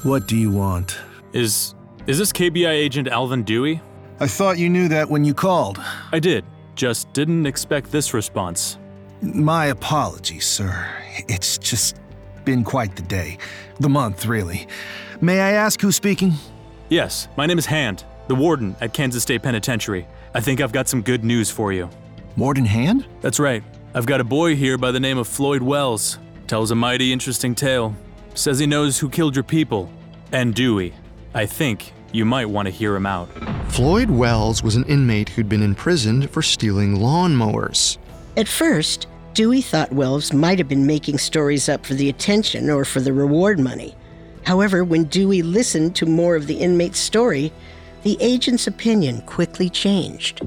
What 0.03 0.27
do 0.27 0.37
you 0.37 0.51
want? 0.51 0.99
Is 1.35 1.75
is 2.07 2.17
this 2.17 2.33
KBI 2.33 2.71
agent 2.71 3.07
Alvin 3.09 3.43
Dewey? 3.43 3.83
I 4.19 4.27
thought 4.27 4.57
you 4.57 4.71
knew 4.71 4.89
that 4.89 5.11
when 5.11 5.27
you 5.27 5.35
called. 5.35 5.79
I 6.11 6.19
did. 6.19 6.45
Just 6.75 7.13
didn't 7.13 7.45
expect 7.45 7.93
this 7.93 8.15
response. 8.15 8.79
My 9.21 9.67
apologies, 9.67 10.47
sir. 10.47 10.89
It's 11.29 11.59
just 11.59 11.97
been 12.45 12.65
quite 12.65 12.97
the 12.97 13.03
day. 13.03 13.37
The 13.79 13.91
month, 13.91 14.25
really. 14.25 14.67
May 15.21 15.41
I 15.41 15.51
ask 15.53 15.81
who's 15.83 15.97
speaking? 15.97 16.33
Yes, 16.91 17.29
my 17.37 17.45
name 17.45 17.59
is 17.59 17.67
Hand, 17.67 18.05
the 18.29 18.35
warden 18.35 18.75
at 18.81 18.95
Kansas 18.95 19.23
State 19.23 19.43
Penitentiary. 19.43 20.07
I 20.33 20.41
think 20.41 20.63
I've 20.63 20.73
got 20.73 20.89
some 20.89 21.03
good 21.03 21.23
news 21.23 21.51
for 21.51 21.71
you. 21.71 21.91
Warden 22.35 22.65
Hand? 22.65 23.07
That's 23.21 23.39
right. 23.39 23.63
I've 23.95 24.07
got 24.07 24.23
a 24.23 24.25
boy 24.25 24.57
here 24.57 24.79
by 24.79 24.91
the 24.91 25.01
name 25.01 25.19
of 25.19 25.29
Floyd 25.29 25.61
Wells. 25.61 26.19
Tells 26.47 26.71
a 26.71 26.75
mighty 26.75 27.13
interesting 27.13 27.55
tale. 27.55 27.95
Says 28.35 28.59
he 28.59 28.67
knows 28.67 28.99
who 28.99 29.11
killed 29.11 29.37
your 29.37 29.43
people. 29.43 29.91
And 30.33 30.55
Dewey. 30.55 30.95
I 31.35 31.45
think 31.45 31.93
you 32.13 32.25
might 32.25 32.47
want 32.47 32.65
to 32.67 32.73
hear 32.73 32.97
him 32.97 33.05
out. 33.05 33.29
Floyd 33.71 34.09
Wells 34.09 34.63
was 34.63 34.75
an 34.75 34.85
inmate 34.85 35.29
who'd 35.29 35.49
been 35.49 35.63
imprisoned 35.63 36.31
for 36.31 36.41
stealing 36.41 36.97
lawnmowers. 36.97 37.99
At 38.39 38.49
first, 38.49 39.09
Dewey 39.35 39.61
thought 39.61 39.93
Wells 39.93 40.33
might 40.33 40.59
have 40.59 40.69
been 40.69 40.87
making 40.87 41.19
stories 41.19 41.69
up 41.69 41.85
for 41.85 41.93
the 41.93 42.09
attention 42.09 42.71
or 42.71 42.87
for 42.87 43.01
the 43.01 43.13
reward 43.13 43.61
money. 43.61 43.95
However, 44.49 44.83
when 44.83 45.05
Dewey 45.05 45.43
listened 45.43 45.95
to 45.97 46.07
more 46.07 46.35
of 46.35 46.47
the 46.47 46.55
inmate's 46.55 46.99
story, 46.99 47.53
the 48.03 48.17
agent's 48.19 48.67
opinion 48.67 49.21
quickly 49.27 49.69
changed. 49.69 50.41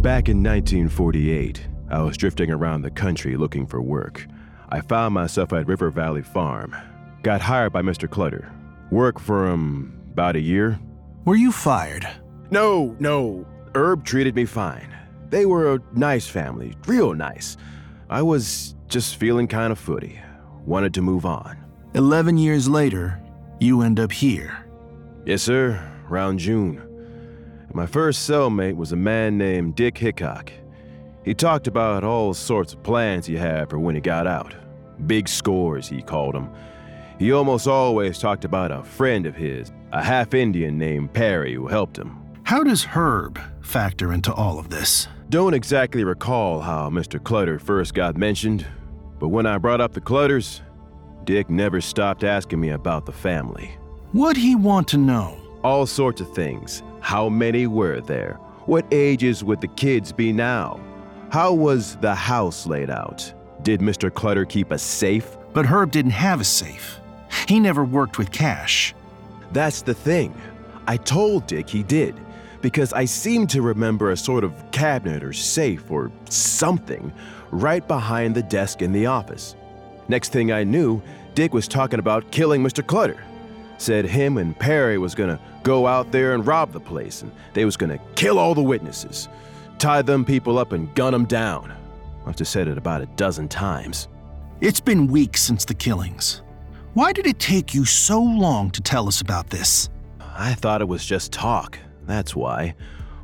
Back 0.00 0.28
in 0.28 0.40
1948, 0.40 1.66
I 1.90 2.00
was 2.00 2.16
drifting 2.16 2.52
around 2.52 2.82
the 2.82 2.92
country 2.92 3.36
looking 3.36 3.66
for 3.66 3.82
work. 3.82 4.24
I 4.68 4.82
found 4.82 5.14
myself 5.14 5.52
at 5.52 5.66
River 5.66 5.90
Valley 5.90 6.22
Farm. 6.22 6.76
Got 7.24 7.40
hired 7.40 7.72
by 7.72 7.82
Mr. 7.82 8.08
Clutter. 8.08 8.52
Worked 8.92 9.20
for 9.20 9.48
him 9.50 10.00
about 10.12 10.36
a 10.36 10.40
year. 10.40 10.78
Were 11.24 11.34
you 11.34 11.50
fired? 11.50 12.06
No, 12.52 12.94
no. 13.00 13.44
Herb 13.74 14.04
treated 14.04 14.36
me 14.36 14.44
fine. 14.44 14.96
They 15.28 15.44
were 15.44 15.74
a 15.74 15.80
nice 15.92 16.28
family, 16.28 16.76
real 16.86 17.14
nice. 17.14 17.56
I 18.08 18.22
was 18.22 18.76
just 18.86 19.16
feeling 19.16 19.48
kind 19.48 19.72
of 19.72 19.78
footy. 19.80 20.20
Wanted 20.66 20.94
to 20.94 21.02
move 21.02 21.26
on. 21.26 21.61
Eleven 21.94 22.38
years 22.38 22.70
later, 22.70 23.20
you 23.60 23.82
end 23.82 24.00
up 24.00 24.10
here. 24.10 24.64
Yes, 25.26 25.42
sir, 25.42 25.78
around 26.10 26.38
June. 26.38 26.80
My 27.74 27.84
first 27.84 28.28
cellmate 28.28 28.76
was 28.76 28.92
a 28.92 28.96
man 28.96 29.36
named 29.36 29.74
Dick 29.74 29.96
Hickock. 29.96 30.50
He 31.22 31.34
talked 31.34 31.66
about 31.66 32.02
all 32.02 32.32
sorts 32.32 32.72
of 32.72 32.82
plans 32.82 33.26
he 33.26 33.36
had 33.36 33.68
for 33.68 33.78
when 33.78 33.94
he 33.94 34.00
got 34.00 34.26
out. 34.26 34.54
Big 35.06 35.28
scores, 35.28 35.86
he 35.86 36.00
called 36.00 36.34
them. 36.34 36.50
He 37.18 37.30
almost 37.32 37.68
always 37.68 38.18
talked 38.18 38.46
about 38.46 38.72
a 38.72 38.82
friend 38.82 39.26
of 39.26 39.36
his, 39.36 39.70
a 39.92 40.02
half 40.02 40.32
Indian 40.32 40.78
named 40.78 41.12
Perry, 41.12 41.54
who 41.54 41.66
helped 41.66 41.98
him. 41.98 42.18
How 42.44 42.64
does 42.64 42.84
Herb 42.84 43.38
factor 43.60 44.12
into 44.14 44.32
all 44.32 44.58
of 44.58 44.70
this? 44.70 45.08
Don't 45.28 45.54
exactly 45.54 46.04
recall 46.04 46.60
how 46.60 46.88
Mr. 46.88 47.22
Clutter 47.22 47.58
first 47.58 47.92
got 47.92 48.16
mentioned, 48.16 48.66
but 49.18 49.28
when 49.28 49.44
I 49.46 49.58
brought 49.58 49.80
up 49.82 49.92
the 49.92 50.00
Clutters, 50.00 50.62
Dick 51.24 51.48
never 51.48 51.80
stopped 51.80 52.24
asking 52.24 52.60
me 52.60 52.70
about 52.70 53.06
the 53.06 53.12
family. 53.12 53.76
What'd 54.12 54.42
he 54.42 54.56
want 54.56 54.88
to 54.88 54.98
know? 54.98 55.38
All 55.62 55.86
sorts 55.86 56.20
of 56.20 56.32
things. 56.34 56.82
How 57.00 57.28
many 57.28 57.66
were 57.66 58.00
there? 58.00 58.34
What 58.66 58.86
ages 58.90 59.42
would 59.44 59.60
the 59.60 59.68
kids 59.68 60.12
be 60.12 60.32
now? 60.32 60.80
How 61.30 61.52
was 61.52 61.96
the 61.96 62.14
house 62.14 62.66
laid 62.66 62.90
out? 62.90 63.32
Did 63.62 63.80
Mr. 63.80 64.12
Clutter 64.12 64.44
keep 64.44 64.70
a 64.70 64.78
safe? 64.78 65.36
But 65.52 65.66
Herb 65.66 65.92
didn't 65.92 66.12
have 66.12 66.40
a 66.40 66.44
safe. 66.44 67.00
He 67.48 67.60
never 67.60 67.84
worked 67.84 68.18
with 68.18 68.30
cash. 68.32 68.94
That's 69.52 69.82
the 69.82 69.94
thing. 69.94 70.34
I 70.86 70.96
told 70.96 71.46
Dick 71.46 71.68
he 71.68 71.82
did, 71.82 72.18
because 72.60 72.92
I 72.92 73.04
seem 73.04 73.46
to 73.48 73.62
remember 73.62 74.10
a 74.10 74.16
sort 74.16 74.44
of 74.44 74.52
cabinet 74.72 75.22
or 75.22 75.32
safe 75.32 75.90
or 75.90 76.10
something 76.28 77.12
right 77.50 77.86
behind 77.86 78.34
the 78.34 78.42
desk 78.42 78.82
in 78.82 78.92
the 78.92 79.06
office. 79.06 79.54
Next 80.08 80.30
thing 80.30 80.52
I 80.52 80.64
knew, 80.64 81.02
Dick 81.34 81.54
was 81.54 81.68
talking 81.68 81.98
about 81.98 82.30
killing 82.30 82.62
Mr. 82.62 82.86
Clutter. 82.86 83.22
Said 83.78 84.04
him 84.04 84.38
and 84.38 84.58
Perry 84.58 84.98
was 84.98 85.14
gonna 85.14 85.40
go 85.62 85.86
out 85.86 86.12
there 86.12 86.34
and 86.34 86.46
rob 86.46 86.72
the 86.72 86.80
place, 86.80 87.22
and 87.22 87.32
they 87.52 87.64
was 87.64 87.76
gonna 87.76 87.98
kill 88.14 88.38
all 88.38 88.54
the 88.54 88.62
witnesses, 88.62 89.28
tie 89.78 90.02
them 90.02 90.24
people 90.24 90.58
up 90.58 90.72
and 90.72 90.94
gun 90.94 91.12
them 91.12 91.24
down. 91.24 91.72
Must 92.26 92.38
have 92.38 92.48
said 92.48 92.68
it 92.68 92.78
about 92.78 93.02
a 93.02 93.06
dozen 93.06 93.48
times. 93.48 94.08
It's 94.60 94.80
been 94.80 95.08
weeks 95.08 95.42
since 95.42 95.64
the 95.64 95.74
killings. 95.74 96.42
Why 96.94 97.12
did 97.12 97.26
it 97.26 97.38
take 97.38 97.74
you 97.74 97.84
so 97.84 98.22
long 98.22 98.70
to 98.72 98.80
tell 98.80 99.08
us 99.08 99.20
about 99.20 99.50
this? 99.50 99.88
I 100.20 100.54
thought 100.54 100.82
it 100.82 100.88
was 100.88 101.04
just 101.04 101.32
talk, 101.32 101.78
that's 102.06 102.36
why. 102.36 102.74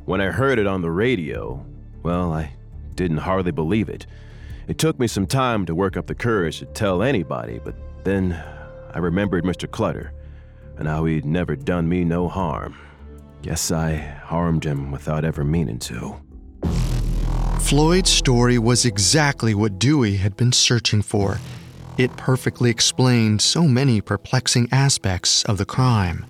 When 0.05 0.21
I 0.21 0.31
heard 0.31 0.59
it 0.59 0.67
on 0.67 0.81
the 0.81 0.91
radio, 0.91 1.63
well, 2.03 2.33
I 2.33 2.51
didn't 2.95 3.17
hardly 3.17 3.51
believe 3.51 3.87
it. 3.89 4.05
It 4.69 4.77
took 4.77 4.99
me 4.99 5.07
some 5.07 5.25
time 5.25 5.65
to 5.65 5.73
work 5.73 5.97
up 5.97 6.05
the 6.05 6.13
courage 6.13 6.59
to 6.59 6.65
tell 6.67 7.01
anybody, 7.01 7.59
but 7.61 7.73
then 8.03 8.33
I 8.93 8.99
remembered 8.99 9.43
Mr. 9.43 9.69
Clutter 9.69 10.13
and 10.77 10.87
how 10.87 11.05
he'd 11.05 11.25
never 11.25 11.55
done 11.55 11.89
me 11.89 12.03
no 12.03 12.27
harm. 12.27 12.77
Guess 13.41 13.71
I 13.71 13.95
harmed 13.95 14.63
him 14.63 14.91
without 14.91 15.25
ever 15.25 15.43
meaning 15.43 15.79
to. 15.79 16.21
Floyd's 17.61 18.11
story 18.11 18.59
was 18.59 18.85
exactly 18.85 19.55
what 19.55 19.79
Dewey 19.79 20.17
had 20.17 20.37
been 20.37 20.51
searching 20.51 21.01
for. 21.01 21.39
It 21.97 22.15
perfectly 22.15 22.69
explained 22.69 23.41
so 23.41 23.63
many 23.63 24.01
perplexing 24.01 24.69
aspects 24.71 25.43
of 25.45 25.57
the 25.57 25.65
crime. 25.65 26.27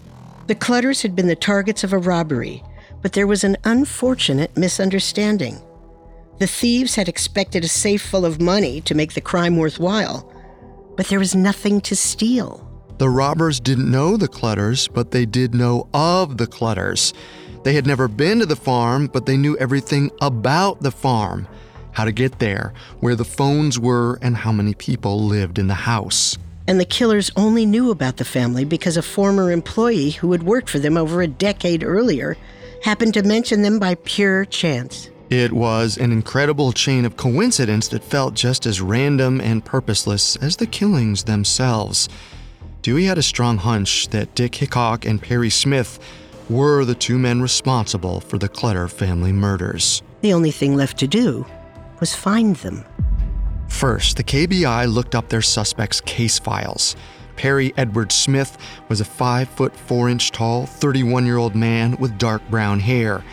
The 0.47 0.55
Clutters 0.55 1.01
had 1.01 1.13
been 1.13 1.27
the 1.27 1.35
targets 1.35 1.83
of 1.83 1.91
a 1.91 1.97
robbery, 1.97 2.63
but 3.01 3.11
there 3.11 3.27
was 3.27 3.43
an 3.43 3.57
unfortunate 3.65 4.55
misunderstanding. 4.55 5.61
The 6.39 6.47
thieves 6.47 6.95
had 6.95 7.07
expected 7.07 7.63
a 7.63 7.69
safe 7.69 8.01
full 8.01 8.25
of 8.25 8.41
money 8.41 8.81
to 8.81 8.95
make 8.95 9.13
the 9.13 9.21
crime 9.21 9.57
worthwhile, 9.57 10.31
but 10.95 11.07
there 11.07 11.19
was 11.19 11.35
nothing 11.35 11.81
to 11.81 11.95
steal. 11.95 12.65
The 12.97 13.09
robbers 13.09 13.59
didn't 13.59 13.91
know 13.91 14.17
the 14.17 14.27
Clutters, 14.27 14.87
but 14.87 15.11
they 15.11 15.25
did 15.25 15.53
know 15.53 15.87
of 15.93 16.37
the 16.37 16.47
Clutters. 16.47 17.13
They 17.63 17.73
had 17.73 17.85
never 17.85 18.07
been 18.07 18.39
to 18.39 18.45
the 18.45 18.55
farm, 18.55 19.07
but 19.07 19.25
they 19.25 19.37
knew 19.37 19.57
everything 19.57 20.11
about 20.21 20.81
the 20.81 20.91
farm 20.91 21.47
how 21.91 22.05
to 22.05 22.11
get 22.11 22.39
there, 22.39 22.73
where 23.01 23.15
the 23.15 23.25
phones 23.25 23.79
were, 23.79 24.17
and 24.21 24.37
how 24.37 24.51
many 24.51 24.73
people 24.73 25.25
lived 25.25 25.59
in 25.59 25.67
the 25.67 25.73
house. 25.73 26.37
And 26.67 26.79
the 26.79 26.85
killers 26.85 27.31
only 27.35 27.65
knew 27.65 27.91
about 27.91 28.17
the 28.17 28.23
family 28.25 28.63
because 28.63 28.95
a 28.95 29.01
former 29.01 29.51
employee 29.51 30.11
who 30.11 30.31
had 30.31 30.43
worked 30.43 30.69
for 30.69 30.79
them 30.79 30.95
over 30.95 31.21
a 31.21 31.27
decade 31.27 31.83
earlier 31.83 32.37
happened 32.83 33.15
to 33.15 33.23
mention 33.23 33.63
them 33.63 33.79
by 33.79 33.95
pure 33.95 34.45
chance. 34.45 35.09
It 35.29 35.53
was 35.53 35.95
an 35.97 36.11
incredible 36.11 36.71
chain 36.71 37.05
of 37.05 37.15
coincidence 37.15 37.87
that 37.89 38.03
felt 38.03 38.33
just 38.33 38.65
as 38.65 38.81
random 38.81 39.39
and 39.39 39.63
purposeless 39.63 40.35
as 40.37 40.55
the 40.55 40.65
killings 40.65 41.25
themselves. 41.25 42.09
Dewey 42.81 43.05
had 43.05 43.19
a 43.19 43.23
strong 43.23 43.57
hunch 43.57 44.07
that 44.07 44.33
Dick 44.33 44.53
Hickock 44.53 45.05
and 45.05 45.21
Perry 45.21 45.51
Smith 45.51 45.99
were 46.49 46.83
the 46.83 46.95
two 46.95 47.19
men 47.19 47.43
responsible 47.43 48.21
for 48.21 48.39
the 48.39 48.49
Clutter 48.49 48.87
family 48.87 49.31
murders. 49.31 50.01
The 50.21 50.33
only 50.33 50.49
thing 50.49 50.75
left 50.75 50.97
to 50.97 51.07
do 51.07 51.45
was 51.99 52.15
find 52.15 52.55
them. 52.55 52.83
First, 53.67 54.17
the 54.17 54.23
KBI 54.23 54.91
looked 54.91 55.13
up 55.13 55.29
their 55.29 55.43
suspects' 55.43 56.01
case 56.01 56.39
files. 56.39 56.95
Perry 57.35 57.71
Edward 57.77 58.11
Smith 58.11 58.57
was 58.89 58.99
a 58.99 59.05
5 59.05 59.47
foot 59.47 59.75
4 59.75 60.09
inch 60.09 60.31
tall, 60.31 60.65
31 60.65 61.27
year 61.27 61.37
old 61.37 61.53
man 61.53 61.97
with 61.97 62.17
dark 62.17 62.41
brown 62.49 62.79
hair. 62.79 63.23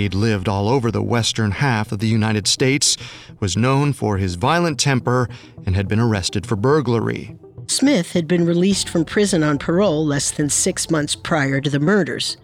He'd 0.00 0.14
lived 0.14 0.48
all 0.48 0.70
over 0.70 0.90
the 0.90 1.02
western 1.02 1.50
half 1.50 1.92
of 1.92 1.98
the 1.98 2.08
United 2.08 2.48
States, 2.48 2.96
was 3.38 3.54
known 3.54 3.92
for 3.92 4.16
his 4.16 4.34
violent 4.36 4.80
temper, 4.80 5.28
and 5.66 5.76
had 5.76 5.88
been 5.88 6.00
arrested 6.00 6.46
for 6.46 6.56
burglary. 6.56 7.36
Smith 7.66 8.12
had 8.12 8.26
been 8.26 8.46
released 8.46 8.88
from 8.88 9.04
prison 9.04 9.42
on 9.42 9.58
parole 9.58 10.06
less 10.06 10.30
than 10.30 10.48
six 10.48 10.88
months 10.88 11.14
prior 11.14 11.60
to 11.60 11.68
the 11.68 11.78
murders. 11.78 12.38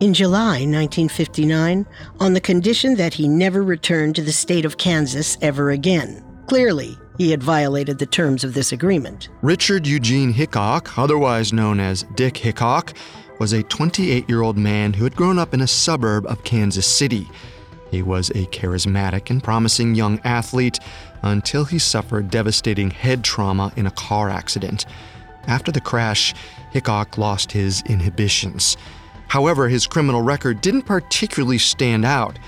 In 0.00 0.12
July 0.12 0.66
1959, 0.66 1.86
on 2.20 2.34
the 2.34 2.40
condition 2.40 2.96
that 2.96 3.14
he 3.14 3.26
never 3.26 3.62
returned 3.62 4.14
to 4.16 4.22
the 4.22 4.30
state 4.30 4.66
of 4.66 4.76
Kansas 4.76 5.38
ever 5.40 5.70
again. 5.70 6.22
Clearly, 6.48 6.98
he 7.16 7.30
had 7.30 7.42
violated 7.42 7.98
the 7.98 8.04
terms 8.04 8.44
of 8.44 8.52
this 8.52 8.72
agreement. 8.72 9.30
Richard 9.40 9.86
Eugene 9.86 10.34
Hickock, 10.34 10.98
otherwise 10.98 11.50
known 11.50 11.80
as 11.80 12.02
Dick 12.14 12.34
Hickock, 12.34 12.94
was 13.40 13.54
a 13.54 13.62
28 13.64 14.28
year 14.28 14.42
old 14.42 14.58
man 14.58 14.92
who 14.92 15.02
had 15.02 15.16
grown 15.16 15.38
up 15.38 15.54
in 15.54 15.62
a 15.62 15.66
suburb 15.66 16.26
of 16.26 16.44
Kansas 16.44 16.86
City. 16.86 17.26
He 17.90 18.02
was 18.02 18.28
a 18.30 18.46
charismatic 18.46 19.30
and 19.30 19.42
promising 19.42 19.94
young 19.94 20.20
athlete 20.22 20.78
until 21.22 21.64
he 21.64 21.78
suffered 21.78 22.30
devastating 22.30 22.90
head 22.90 23.24
trauma 23.24 23.72
in 23.76 23.86
a 23.86 23.90
car 23.92 24.28
accident. 24.28 24.84
After 25.46 25.72
the 25.72 25.80
crash, 25.80 26.34
Hickock 26.72 27.16
lost 27.16 27.50
his 27.50 27.82
inhibitions. 27.86 28.76
However, 29.28 29.68
his 29.68 29.86
criminal 29.86 30.20
record 30.20 30.60
didn't 30.60 30.82
particularly 30.82 31.58
stand 31.58 32.04
out. 32.04 32.38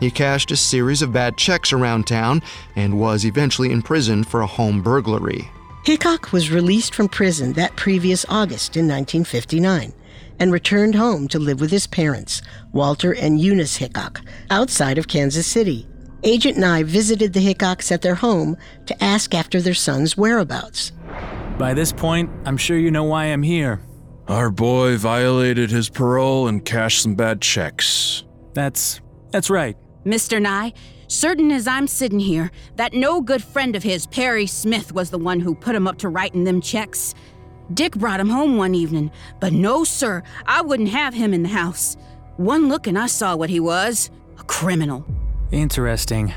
He 0.00 0.10
cashed 0.10 0.50
a 0.50 0.56
series 0.56 1.00
of 1.00 1.14
bad 1.14 1.38
checks 1.38 1.72
around 1.72 2.06
town 2.06 2.42
and 2.76 3.00
was 3.00 3.24
eventually 3.24 3.72
imprisoned 3.72 4.28
for 4.28 4.42
a 4.42 4.46
home 4.46 4.82
burglary. 4.82 5.50
Hickock 5.86 6.30
was 6.30 6.50
released 6.50 6.94
from 6.94 7.08
prison 7.08 7.54
that 7.54 7.74
previous 7.74 8.26
August 8.28 8.76
in 8.76 8.86
1959 8.86 9.94
and 10.42 10.52
returned 10.52 10.96
home 10.96 11.28
to 11.28 11.38
live 11.38 11.60
with 11.60 11.70
his 11.70 11.86
parents, 11.86 12.42
Walter 12.72 13.14
and 13.14 13.40
Eunice 13.40 13.78
Hickock, 13.78 14.20
outside 14.50 14.98
of 14.98 15.06
Kansas 15.06 15.46
City. 15.46 15.86
Agent 16.24 16.58
Nye 16.58 16.82
visited 16.82 17.32
the 17.32 17.38
Hickocks 17.38 17.92
at 17.92 18.02
their 18.02 18.16
home 18.16 18.56
to 18.86 19.04
ask 19.04 19.36
after 19.36 19.60
their 19.60 19.72
son's 19.72 20.16
whereabouts. 20.16 20.90
By 21.58 21.74
this 21.74 21.92
point, 21.92 22.28
I'm 22.44 22.56
sure 22.56 22.76
you 22.76 22.90
know 22.90 23.04
why 23.04 23.26
I'm 23.26 23.44
here. 23.44 23.82
Our 24.26 24.50
boy 24.50 24.96
violated 24.96 25.70
his 25.70 25.88
parole 25.88 26.48
and 26.48 26.64
cashed 26.64 27.04
some 27.04 27.14
bad 27.14 27.40
checks. 27.40 28.24
That's 28.52 29.00
that's 29.30 29.48
right. 29.48 29.76
Mr. 30.04 30.42
Nye, 30.42 30.72
certain 31.06 31.52
as 31.52 31.68
I'm 31.68 31.86
sitting 31.86 32.18
here, 32.18 32.50
that 32.74 32.94
no 32.94 33.20
good 33.20 33.44
friend 33.44 33.76
of 33.76 33.84
his, 33.84 34.08
Perry 34.08 34.48
Smith, 34.48 34.92
was 34.92 35.10
the 35.10 35.18
one 35.18 35.38
who 35.38 35.54
put 35.54 35.76
him 35.76 35.86
up 35.86 35.98
to 35.98 36.08
writing 36.08 36.42
them 36.42 36.60
checks. 36.60 37.14
Dick 37.72 37.94
brought 37.94 38.20
him 38.20 38.28
home 38.28 38.56
one 38.56 38.74
evening, 38.74 39.10
but 39.40 39.52
no, 39.52 39.84
sir, 39.84 40.22
I 40.46 40.62
wouldn't 40.62 40.88
have 40.90 41.14
him 41.14 41.32
in 41.32 41.42
the 41.42 41.48
house. 41.48 41.96
One 42.36 42.68
look 42.68 42.86
and 42.86 42.98
I 42.98 43.06
saw 43.06 43.36
what 43.36 43.50
he 43.50 43.60
was 43.60 44.10
a 44.38 44.42
criminal. 44.44 45.06
Interesting. 45.52 46.32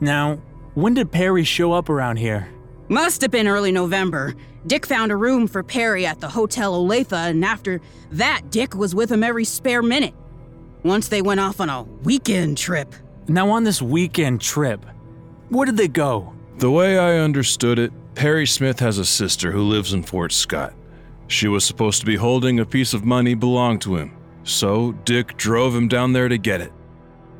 Now, 0.00 0.38
when 0.74 0.94
did 0.94 1.10
Perry 1.10 1.44
show 1.44 1.72
up 1.72 1.88
around 1.88 2.18
here? 2.18 2.48
Must 2.88 3.22
have 3.22 3.30
been 3.30 3.48
early 3.48 3.72
November. 3.72 4.34
Dick 4.66 4.84
found 4.84 5.10
a 5.10 5.16
room 5.16 5.46
for 5.46 5.62
Perry 5.62 6.04
at 6.04 6.20
the 6.20 6.28
Hotel 6.28 6.74
Olathe, 6.74 7.12
and 7.12 7.44
after 7.44 7.80
that, 8.12 8.50
Dick 8.50 8.74
was 8.74 8.94
with 8.94 9.10
him 9.10 9.22
every 9.22 9.44
spare 9.44 9.82
minute. 9.82 10.14
Once 10.82 11.08
they 11.08 11.22
went 11.22 11.40
off 11.40 11.60
on 11.60 11.70
a 11.70 11.82
weekend 11.82 12.58
trip. 12.58 12.92
Now, 13.28 13.50
on 13.50 13.64
this 13.64 13.80
weekend 13.80 14.40
trip, 14.40 14.84
where 15.48 15.66
did 15.66 15.76
they 15.76 15.88
go? 15.88 16.32
The 16.58 16.70
way 16.70 16.98
I 16.98 17.18
understood 17.18 17.78
it, 17.78 17.92
Perry 18.16 18.46
Smith 18.46 18.80
has 18.80 18.96
a 18.96 19.04
sister 19.04 19.52
who 19.52 19.60
lives 19.60 19.92
in 19.92 20.02
Fort 20.02 20.32
Scott. 20.32 20.72
She 21.28 21.48
was 21.48 21.66
supposed 21.66 22.00
to 22.00 22.06
be 22.06 22.16
holding 22.16 22.58
a 22.58 22.64
piece 22.64 22.94
of 22.94 23.04
money 23.04 23.34
belonged 23.34 23.82
to 23.82 23.96
him, 23.96 24.16
so 24.42 24.92
Dick 25.04 25.36
drove 25.36 25.76
him 25.76 25.86
down 25.86 26.14
there 26.14 26.26
to 26.26 26.38
get 26.38 26.62
it. 26.62 26.72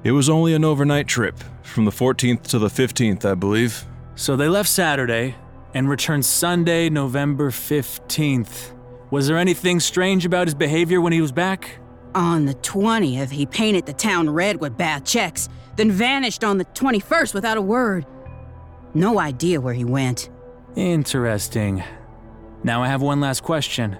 It 0.04 0.12
was 0.12 0.28
only 0.28 0.52
an 0.52 0.66
overnight 0.66 1.08
trip, 1.08 1.42
from 1.62 1.86
the 1.86 1.90
14th 1.90 2.42
to 2.48 2.58
the 2.58 2.68
15th, 2.68 3.24
I 3.24 3.34
believe. 3.34 3.86
So 4.16 4.36
they 4.36 4.48
left 4.48 4.68
Saturday 4.68 5.34
and 5.72 5.88
returned 5.88 6.26
Sunday, 6.26 6.90
November 6.90 7.50
15th. 7.50 8.74
Was 9.10 9.28
there 9.28 9.38
anything 9.38 9.80
strange 9.80 10.26
about 10.26 10.46
his 10.46 10.54
behavior 10.54 11.00
when 11.00 11.14
he 11.14 11.22
was 11.22 11.32
back? 11.32 11.78
On 12.14 12.44
the 12.44 12.54
20th, 12.54 13.30
he 13.30 13.46
painted 13.46 13.86
the 13.86 13.94
town 13.94 14.28
red 14.28 14.60
with 14.60 14.76
bad 14.76 15.06
checks, 15.06 15.48
then 15.76 15.90
vanished 15.90 16.44
on 16.44 16.58
the 16.58 16.66
21st 16.66 17.32
without 17.32 17.56
a 17.56 17.62
word. 17.62 18.04
No 18.92 19.18
idea 19.18 19.58
where 19.58 19.74
he 19.74 19.84
went. 19.84 20.28
Interesting. 20.76 21.82
Now 22.62 22.82
I 22.82 22.88
have 22.88 23.00
one 23.00 23.20
last 23.20 23.42
question. 23.42 23.98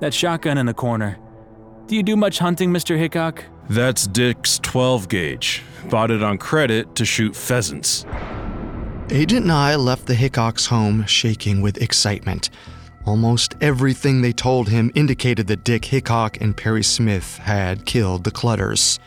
That 0.00 0.14
shotgun 0.14 0.58
in 0.58 0.66
the 0.66 0.74
corner. 0.74 1.18
Do 1.86 1.96
you 1.96 2.02
do 2.02 2.14
much 2.14 2.38
hunting, 2.38 2.70
Mr. 2.70 2.96
Hickock? 2.98 3.42
That's 3.68 4.06
Dick's 4.06 4.58
12 4.60 5.08
gauge. 5.08 5.62
Bought 5.88 6.10
it 6.10 6.22
on 6.22 6.38
credit 6.38 6.94
to 6.96 7.04
shoot 7.04 7.34
pheasants. 7.34 8.04
Agent 9.10 9.46
Nye 9.46 9.74
left 9.76 10.06
the 10.06 10.14
Hickock's 10.14 10.66
home 10.66 11.04
shaking 11.06 11.62
with 11.62 11.80
excitement. 11.82 12.50
Almost 13.06 13.56
everything 13.60 14.20
they 14.20 14.32
told 14.32 14.68
him 14.68 14.92
indicated 14.94 15.46
that 15.46 15.64
Dick 15.64 15.82
Hickock 15.82 16.40
and 16.40 16.56
Perry 16.56 16.84
Smith 16.84 17.38
had 17.38 17.86
killed 17.86 18.24
the 18.24 18.30
Clutters. 18.30 18.98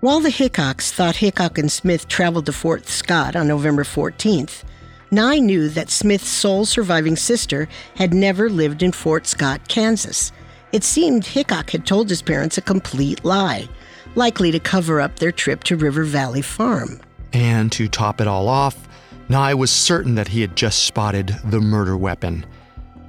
While 0.00 0.20
the 0.20 0.30
Hickocks 0.30 0.92
thought 0.92 1.16
Hickock 1.16 1.58
and 1.58 1.70
Smith 1.70 2.08
traveled 2.08 2.46
to 2.46 2.52
Fort 2.52 2.86
Scott 2.86 3.36
on 3.36 3.48
November 3.48 3.84
14th, 3.84 4.62
Nye 5.10 5.38
knew 5.38 5.68
that 5.68 5.90
Smith's 5.90 6.28
sole 6.28 6.64
surviving 6.64 7.16
sister 7.16 7.68
had 7.94 8.12
never 8.12 8.50
lived 8.50 8.82
in 8.82 8.90
Fort 8.90 9.26
Scott, 9.26 9.68
Kansas. 9.68 10.32
It 10.72 10.82
seemed 10.82 11.24
Hickock 11.24 11.70
had 11.70 11.86
told 11.86 12.08
his 12.08 12.22
parents 12.22 12.58
a 12.58 12.62
complete 12.62 13.24
lie, 13.24 13.68
likely 14.16 14.50
to 14.50 14.58
cover 14.58 15.00
up 15.00 15.18
their 15.18 15.30
trip 15.30 15.62
to 15.64 15.76
River 15.76 16.02
Valley 16.02 16.42
Farm. 16.42 17.00
And 17.32 17.70
to 17.72 17.86
top 17.86 18.20
it 18.20 18.26
all 18.26 18.48
off, 18.48 18.88
Nye 19.28 19.54
was 19.54 19.70
certain 19.70 20.16
that 20.16 20.28
he 20.28 20.40
had 20.40 20.56
just 20.56 20.84
spotted 20.84 21.36
the 21.44 21.60
murder 21.60 21.96
weapon. 21.96 22.44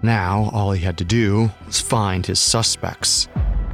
Now, 0.03 0.51
all 0.53 0.71
he 0.71 0.83
had 0.83 0.97
to 0.99 1.03
do 1.03 1.51
was 1.65 1.81
find 1.81 2.25
his 2.25 2.39
suspects. 2.39 3.27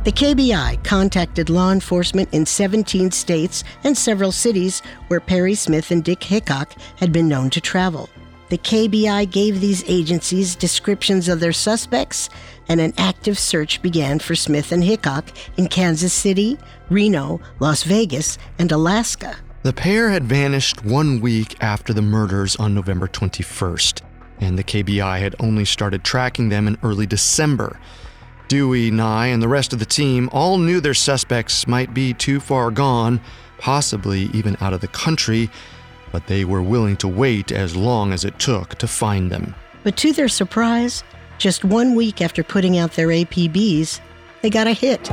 The 0.03 0.11
KBI 0.11 0.83
contacted 0.83 1.49
law 1.49 1.71
enforcement 1.71 2.27
in 2.33 2.45
17 2.45 3.09
states 3.11 3.63
and 3.85 3.97
several 3.97 4.33
cities 4.33 4.81
where 5.07 5.21
Perry 5.21 5.55
Smith 5.55 5.91
and 5.91 6.03
Dick 6.03 6.19
Hickock 6.19 6.73
had 6.97 7.13
been 7.13 7.29
known 7.29 7.49
to 7.51 7.61
travel. 7.61 8.09
The 8.49 8.57
KBI 8.57 9.31
gave 9.31 9.61
these 9.61 9.81
agencies 9.87 10.57
descriptions 10.57 11.29
of 11.29 11.39
their 11.39 11.53
suspects, 11.53 12.29
and 12.67 12.81
an 12.81 12.93
active 12.97 13.39
search 13.39 13.81
began 13.81 14.19
for 14.19 14.35
Smith 14.35 14.73
and 14.73 14.83
Hickock 14.83 15.23
in 15.55 15.69
Kansas 15.69 16.11
City, 16.11 16.57
Reno, 16.89 17.39
Las 17.61 17.83
Vegas, 17.83 18.37
and 18.59 18.73
Alaska. 18.73 19.37
The 19.61 19.71
pair 19.71 20.09
had 20.09 20.25
vanished 20.25 20.83
one 20.83 21.21
week 21.21 21.55
after 21.63 21.93
the 21.93 22.01
murders 22.01 22.57
on 22.57 22.75
November 22.75 23.07
21st, 23.07 24.01
and 24.41 24.59
the 24.59 24.65
KBI 24.65 25.19
had 25.19 25.37
only 25.39 25.63
started 25.63 26.03
tracking 26.03 26.49
them 26.49 26.67
in 26.67 26.77
early 26.83 27.05
December. 27.05 27.79
Dewey, 28.47 28.91
Nye, 28.91 29.27
and 29.27 29.41
the 29.41 29.47
rest 29.47 29.73
of 29.73 29.79
the 29.79 29.85
team 29.85 30.29
all 30.31 30.57
knew 30.57 30.79
their 30.79 30.93
suspects 30.93 31.67
might 31.67 31.93
be 31.93 32.13
too 32.13 32.39
far 32.39 32.71
gone, 32.71 33.19
possibly 33.57 34.23
even 34.33 34.57
out 34.61 34.73
of 34.73 34.81
the 34.81 34.87
country, 34.87 35.49
but 36.11 36.27
they 36.27 36.45
were 36.45 36.61
willing 36.61 36.97
to 36.97 37.07
wait 37.07 37.51
as 37.51 37.75
long 37.75 38.13
as 38.13 38.23
it 38.25 38.37
took 38.39 38.75
to 38.75 38.87
find 38.87 39.31
them. 39.31 39.55
But 39.83 39.97
to 39.97 40.13
their 40.13 40.27
surprise, 40.27 41.03
just 41.37 41.65
one 41.65 41.95
week 41.95 42.21
after 42.21 42.43
putting 42.43 42.77
out 42.77 42.93
their 42.93 43.07
APBs, 43.07 43.99
they 44.41 44.49
got 44.49 44.67
a 44.67 44.73
hit. 44.73 45.11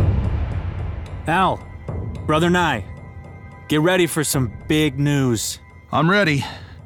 Al, 1.27 1.64
Brother 2.27 2.51
Nye, 2.51 2.85
get 3.69 3.81
ready 3.81 4.07
for 4.07 4.25
some 4.25 4.53
big 4.69 4.99
news. 4.99 5.59
I'm 5.93 6.11
ready. 6.11 6.45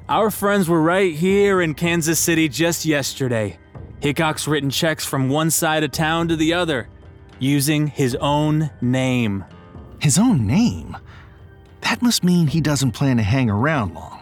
Our 0.09 0.31
friends 0.31 0.69
were 0.69 0.83
right 0.83 1.15
here 1.15 1.61
in 1.61 1.75
Kansas 1.75 2.19
City 2.19 2.49
just 2.49 2.85
yesterday. 2.85 3.59
Hickock's 4.05 4.47
written 4.47 4.69
checks 4.69 5.07
from 5.07 5.31
one 5.31 5.51
side 5.51 5.83
of 5.83 5.91
town 5.91 6.29
to 6.29 6.37
the 6.37 6.53
other, 6.53 6.91
using 7.39 7.87
his 7.87 8.15
own 8.17 8.71
name. 8.83 9.47
His 9.99 10.19
own 10.19 10.47
name? 10.47 10.95
That 11.81 12.03
must 12.03 12.23
mean 12.23 12.49
he 12.49 12.61
doesn't 12.61 12.93
plan 12.93 13.17
to 13.17 13.23
hang 13.23 13.49
around 13.49 13.95
long. 13.95 14.21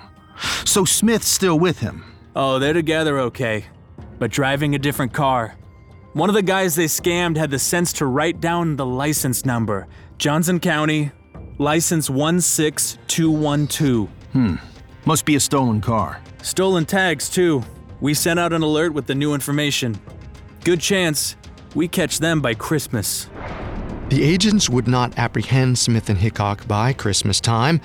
So 0.65 0.85
Smith's 0.85 1.27
still 1.27 1.59
with 1.59 1.81
him. 1.81 2.05
Oh, 2.37 2.61
they're 2.61 2.73
together 2.73 3.19
okay, 3.19 3.65
but 4.21 4.31
driving 4.31 4.77
a 4.77 4.79
different 4.79 5.13
car. 5.13 5.57
One 6.13 6.29
of 6.29 6.37
the 6.37 6.43
guys 6.43 6.77
they 6.77 6.85
scammed 6.85 7.37
had 7.37 7.51
the 7.51 7.59
sense 7.59 7.93
to 7.95 8.07
write 8.07 8.41
down 8.41 8.77
the 8.77 8.87
license 8.87 9.45
number 9.45 9.89
Johnson 10.17 10.61
County, 10.61 11.11
license 11.59 12.09
16212. 12.09 14.09
Hmm. 14.33 14.55
Must 15.07 15.25
be 15.25 15.35
a 15.35 15.41
stolen 15.41 15.81
car. 15.81 16.21
Stolen 16.41 16.87
tags, 16.87 17.29
too. 17.29 17.65
We 18.03 18.15
sent 18.15 18.41
out 18.41 18.53
an 18.53 18.63
alert 18.63 18.95
with 18.95 19.07
the 19.07 19.15
new 19.15 19.33
information. 19.33 19.97
Good 20.65 20.81
chance 20.81 21.37
we 21.77 21.87
catch 21.87 22.19
them 22.19 22.41
by 22.41 22.55
Christmas. 22.55 23.31
The 24.09 24.25
agents 24.25 24.69
would 24.69 24.89
not 24.89 25.17
apprehend 25.17 25.79
Smith 25.79 26.11
and 26.11 26.19
Hickock 26.19 26.67
by 26.67 26.95
Christmas 26.95 27.39
time, 27.39 27.81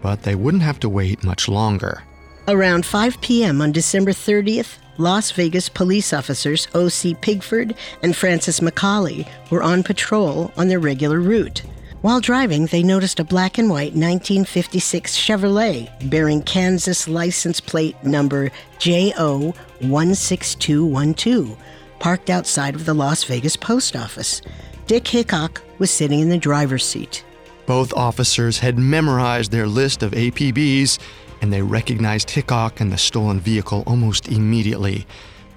but 0.00 0.22
they 0.22 0.34
wouldn't 0.34 0.62
have 0.62 0.80
to 0.80 0.88
wait 0.88 1.22
much 1.22 1.50
longer. 1.50 2.02
Around 2.48 2.86
5 2.86 3.20
p.m. 3.20 3.60
on 3.60 3.70
December 3.72 4.12
30th, 4.12 4.78
Las 4.96 5.32
Vegas 5.32 5.68
police 5.68 6.14
officers 6.14 6.66
O.C. 6.72 7.14
Pigford 7.16 7.76
and 8.02 8.16
Francis 8.16 8.60
McCauley 8.60 9.28
were 9.50 9.62
on 9.62 9.82
patrol 9.82 10.50
on 10.56 10.68
their 10.68 10.80
regular 10.80 11.20
route. 11.20 11.62
While 12.00 12.20
driving, 12.20 12.66
they 12.66 12.84
noticed 12.84 13.18
a 13.18 13.24
black 13.24 13.58
and 13.58 13.68
white 13.68 13.92
1956 13.92 15.16
Chevrolet 15.16 15.90
bearing 16.08 16.42
Kansas 16.42 17.08
license 17.08 17.60
plate 17.60 17.96
number 18.04 18.52
JO16212 18.78 21.56
parked 21.98 22.30
outside 22.30 22.76
of 22.76 22.84
the 22.84 22.94
Las 22.94 23.24
Vegas 23.24 23.56
post 23.56 23.96
office. 23.96 24.42
Dick 24.86 25.06
Hickock 25.06 25.60
was 25.80 25.90
sitting 25.90 26.20
in 26.20 26.28
the 26.28 26.38
driver's 26.38 26.84
seat. 26.84 27.24
Both 27.66 27.92
officers 27.94 28.60
had 28.60 28.78
memorized 28.78 29.50
their 29.50 29.66
list 29.66 30.04
of 30.04 30.12
APBs, 30.12 31.00
and 31.42 31.52
they 31.52 31.62
recognized 31.62 32.30
Hickock 32.30 32.80
and 32.80 32.92
the 32.92 32.98
stolen 32.98 33.40
vehicle 33.40 33.82
almost 33.88 34.28
immediately. 34.28 35.04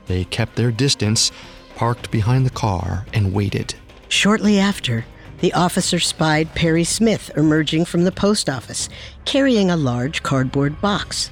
They 0.08 0.23
kept 0.23 0.56
their 0.56 0.71
distance, 0.71 1.32
parked 1.75 2.10
behind 2.10 2.47
the 2.47 2.49
car, 2.49 3.06
and 3.13 3.32
waited. 3.32 3.75
Shortly 4.10 4.58
after, 4.60 5.06
the 5.41 5.54
officer 5.54 5.99
spied 5.99 6.54
Perry 6.56 6.84
Smith 6.84 7.32
emerging 7.36 7.86
from 7.86 8.04
the 8.04 8.12
post 8.12 8.49
office, 8.49 8.88
carrying 9.25 9.69
a 9.69 9.75
large 9.75 10.23
cardboard 10.23 10.80
box. 10.80 11.32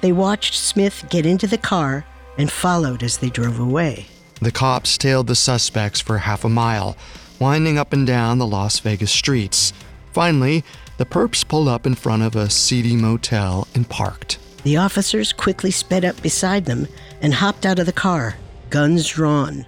They 0.00 0.12
watched 0.12 0.54
Smith 0.54 1.04
get 1.10 1.26
into 1.26 1.46
the 1.46 1.58
car 1.58 2.06
and 2.38 2.50
followed 2.50 3.02
as 3.02 3.18
they 3.18 3.28
drove 3.28 3.58
away. 3.58 4.06
The 4.40 4.52
cops 4.52 4.96
tailed 4.96 5.26
the 5.26 5.34
suspects 5.34 6.00
for 6.00 6.18
half 6.18 6.44
a 6.44 6.48
mile, 6.48 6.96
winding 7.38 7.76
up 7.76 7.92
and 7.92 8.06
down 8.06 8.38
the 8.38 8.46
Las 8.46 8.78
Vegas 8.78 9.10
streets. 9.10 9.72
Finally, 10.12 10.64
the 10.96 11.04
perps 11.04 11.46
pulled 11.46 11.68
up 11.68 11.86
in 11.86 11.94
front 11.94 12.22
of 12.22 12.36
a 12.36 12.48
seedy 12.48 12.96
motel 12.96 13.66
and 13.74 13.88
parked. 13.88 14.38
The 14.62 14.76
officers 14.76 15.32
quickly 15.32 15.70
sped 15.70 16.04
up 16.04 16.22
beside 16.22 16.66
them 16.66 16.86
and 17.20 17.34
hopped 17.34 17.66
out 17.66 17.78
of 17.78 17.86
the 17.86 17.92
car, 17.92 18.36
guns 18.70 19.08
drawn. 19.08 19.66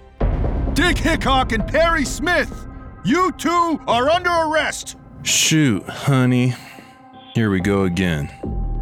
Dick 0.73 0.97
Hickock 0.97 1.51
and 1.51 1.67
Perry 1.67 2.05
Smith! 2.05 2.67
You 3.05 3.33
two 3.33 3.81
are 3.85 4.09
under 4.09 4.29
arrest! 4.29 4.95
Shoot, 5.23 5.83
honey. 5.89 6.53
Here 7.33 7.49
we 7.49 7.59
go 7.59 7.83
again. 7.83 8.29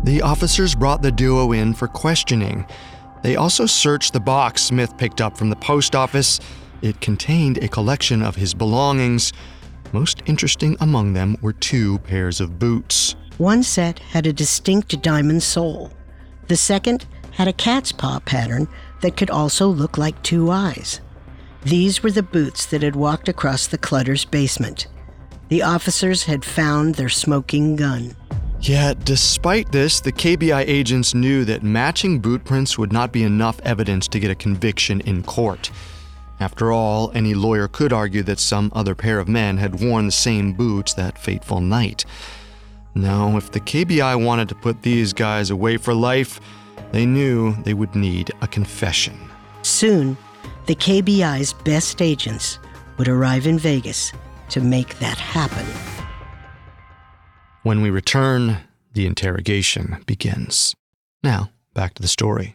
The 0.04 0.22
officers 0.22 0.76
brought 0.76 1.02
the 1.02 1.12
duo 1.12 1.54
in 1.54 1.74
for 1.74 1.88
questioning. 1.88 2.68
They 3.24 3.36
also 3.36 3.66
searched 3.66 4.14
the 4.14 4.20
box 4.20 4.62
Smith 4.62 4.96
picked 4.98 5.22
up 5.22 5.38
from 5.38 5.50
the 5.50 5.56
post 5.56 5.96
office. 5.96 6.40
It 6.84 7.02
contained 7.02 7.58
a 7.58 7.68
collection 7.68 8.22
of 8.22 8.36
his 8.36 8.54
belongings. 8.54 9.34
Most 9.92 10.22
interesting 10.28 10.78
among 10.80 11.14
them 11.14 11.36
were 11.42 11.54
two 11.54 11.98
pairs 12.00 12.40
of 12.40 12.60
boots. 12.60 13.16
One 13.40 13.64
set 13.64 13.98
had 14.00 14.28
a 14.28 14.34
distinct 14.34 15.02
diamond 15.02 15.42
sole. 15.42 15.92
The 16.48 16.58
second 16.58 17.08
had 17.32 17.48
a 17.48 17.54
cat's 17.54 17.92
paw 17.92 18.20
pattern 18.20 18.68
that 19.02 19.18
could 19.18 19.32
also 19.32 19.68
look 19.68 19.98
like 19.98 20.22
two 20.22 20.52
eyes. 20.52 21.02
These 21.64 22.02
were 22.02 22.12
the 22.12 22.24
boots 22.24 22.66
that 22.68 22.82
had 22.82 22.96
walked 22.96 23.30
across 23.30 23.68
the 23.68 23.78
Clutter's 23.78 24.26
basement. 24.26 24.88
The 25.50 25.62
officers 25.62 26.24
had 26.24 26.44
found 26.44 26.96
their 26.96 27.10
smoking 27.10 27.76
gun. 27.76 28.16
Yet, 28.62 29.06
despite 29.06 29.72
this, 29.72 30.00
the 30.00 30.12
KBI 30.12 30.64
agents 30.68 31.14
knew 31.14 31.46
that 31.46 31.64
matching 31.64 32.20
boot 32.20 32.44
prints 32.44 32.78
would 32.78 32.92
not 32.92 33.12
be 33.12 33.24
enough 33.24 33.60
evidence 33.62 34.08
to 34.10 34.20
get 34.20 34.32
a 34.32 34.36
conviction 34.36 35.02
in 35.02 35.24
court. 35.24 35.72
After 36.40 36.72
all, 36.72 37.12
any 37.14 37.34
lawyer 37.34 37.68
could 37.68 37.94
argue 37.94 38.24
that 38.24 38.40
some 38.40 38.72
other 38.74 38.96
pair 38.96 39.20
of 39.20 39.28
men 39.28 39.58
had 39.58 39.80
worn 39.80 40.08
the 40.08 40.12
same 40.12 40.54
boots 40.54 40.94
that 40.96 41.18
fateful 41.18 41.60
night. 41.60 42.06
No, 42.96 43.38
if 43.38 43.52
the 43.52 43.60
KBI 43.60 44.24
wanted 44.24 44.50
to 44.50 44.56
put 44.56 44.82
these 44.82 45.14
guys 45.14 45.50
away 45.50 45.78
for 45.78 45.94
life, 45.94 46.40
they 46.92 47.06
knew 47.06 47.54
they 47.64 47.74
would 47.74 47.96
need 47.96 48.32
a 48.42 48.48
confession. 48.48 49.18
Soon, 49.62 50.18
the 50.72 50.76
KBI's 50.76 51.52
best 51.52 52.02
agents 52.02 52.58
would 52.98 53.10
arrive 53.10 53.46
in 53.46 53.60
Vegas 53.60 54.14
to 54.48 54.62
make 54.62 54.98
that 55.00 55.18
happen. 55.18 55.66
When 57.64 57.82
we 57.82 57.90
return, 57.90 58.56
the 58.94 59.06
interrogation 59.06 60.02
begins. 60.06 60.74
Now, 61.24 61.50
back 61.74 61.94
to 61.96 62.02
the 62.02 62.08
story. 62.08 62.54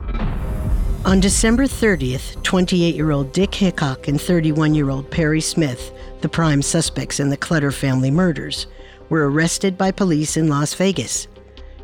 On 1.04 1.20
December 1.20 1.64
30th, 1.64 2.42
28 2.42 2.94
year 2.94 3.10
old 3.10 3.34
Dick 3.34 3.50
Hickock 3.50 4.08
and 4.08 4.18
31 4.18 4.74
year 4.74 4.88
old 4.88 5.10
Perry 5.10 5.42
Smith, 5.42 5.92
the 6.22 6.28
prime 6.30 6.62
suspects 6.62 7.20
in 7.20 7.28
the 7.28 7.36
Clutter 7.36 7.70
family 7.70 8.10
murders, 8.10 8.66
were 9.10 9.30
arrested 9.30 9.76
by 9.76 9.90
police 9.90 10.38
in 10.38 10.48
Las 10.48 10.72
Vegas. 10.72 11.28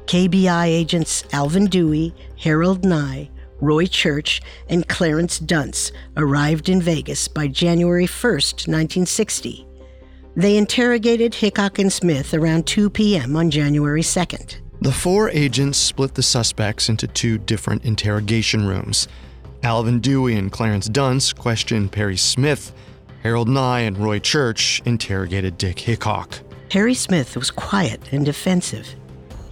KBI 0.07 0.64
agents 0.64 1.25
Alvin 1.35 1.66
Dewey, 1.66 2.14
Harold 2.38 2.87
Nye, 2.87 3.29
Roy 3.62 3.87
Church, 3.87 4.42
and 4.68 4.87
Clarence 4.88 5.38
Duntz 5.38 5.92
arrived 6.16 6.68
in 6.68 6.83
Vegas 6.83 7.29
by 7.29 7.46
January 7.46 8.07
1st, 8.07 8.66
1960. 8.68 9.66
They 10.35 10.57
interrogated 10.57 11.33
Hickock 11.33 11.79
and 11.79 11.92
Smith 11.92 12.35
around 12.35 12.66
2 12.66 12.90
p.m. 12.90 13.37
on 13.37 13.51
January 13.51 14.03
2nd. 14.03 14.57
The 14.81 14.90
four 14.90 15.31
agents 15.31 15.79
split 15.79 16.14
the 16.14 16.25
suspects 16.25 16.88
into 16.88 17.07
two 17.07 17.38
different 17.38 17.85
interrogation 17.85 18.66
rooms. 18.66 19.07
Alvin 19.62 20.01
Dewey 20.01 20.35
and 20.35 20.51
Clarence 20.51 20.88
Duntz 20.88 21.33
questioned 21.33 21.92
Perry 21.92 22.16
Smith. 22.16 22.72
Harold 23.22 23.48
Nye 23.48 23.81
and 23.81 23.96
Roy 23.96 24.18
Church 24.18 24.83
interrogated 24.85 25.57
Dick 25.57 25.77
Hickock. 25.77 26.40
Perry 26.68 26.94
Smith 26.94 27.37
was 27.37 27.53
quiet 27.53 28.01
and 28.12 28.25
defensive. 28.25 28.96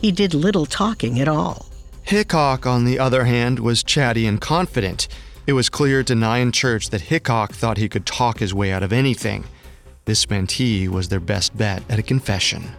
He 0.01 0.11
did 0.11 0.35
little 0.35 0.67
talking 0.67 1.21
at 1.21 1.29
all. 1.29 1.70
Hickock, 2.05 2.67
on 2.67 2.85
the 2.85 2.99
other 2.99 3.25
hand, 3.25 3.61
was 3.61 3.83
chatty 3.83 4.27
and 4.27 4.41
confident. 4.41 5.09
It 5.47 5.53
was 5.53 5.69
clear 5.69 6.03
to 6.05 6.15
Nye 6.15 6.39
and 6.39 6.53
Church 6.53 6.91
that 6.91 7.03
Hickock 7.03 7.53
thought 7.53 7.79
he 7.79 7.89
could 7.89 8.07
talk 8.07 8.39
his 8.39 8.55
way 8.55 8.73
out 8.73 8.83
of 8.83 8.93
anything. 8.93 9.45
This 10.05 10.29
meant 10.29 10.53
he 10.53 10.89
was 10.89 11.09
their 11.09 11.21
best 11.21 11.57
bet 11.57 11.83
at 11.89 11.99
a 11.99 12.03
confession. 12.03 12.71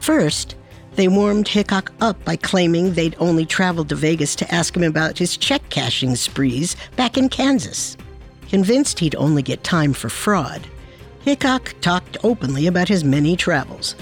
First, 0.00 0.56
they 0.94 1.08
warmed 1.08 1.46
Hickock 1.46 1.90
up 2.00 2.22
by 2.24 2.36
claiming 2.36 2.92
they'd 2.92 3.16
only 3.18 3.46
traveled 3.46 3.88
to 3.90 3.94
Vegas 3.94 4.34
to 4.36 4.54
ask 4.54 4.76
him 4.76 4.82
about 4.82 5.18
his 5.18 5.36
check 5.36 5.68
cashing 5.70 6.16
sprees 6.16 6.76
back 6.96 7.16
in 7.16 7.28
Kansas. 7.28 7.96
Convinced 8.48 8.98
he'd 8.98 9.14
only 9.16 9.42
get 9.42 9.62
time 9.62 9.92
for 9.92 10.08
fraud, 10.08 10.66
Hickock 11.24 11.78
talked 11.82 12.16
openly 12.24 12.66
about 12.66 12.88
his 12.88 13.04
many 13.04 13.36
travels. 13.36 13.94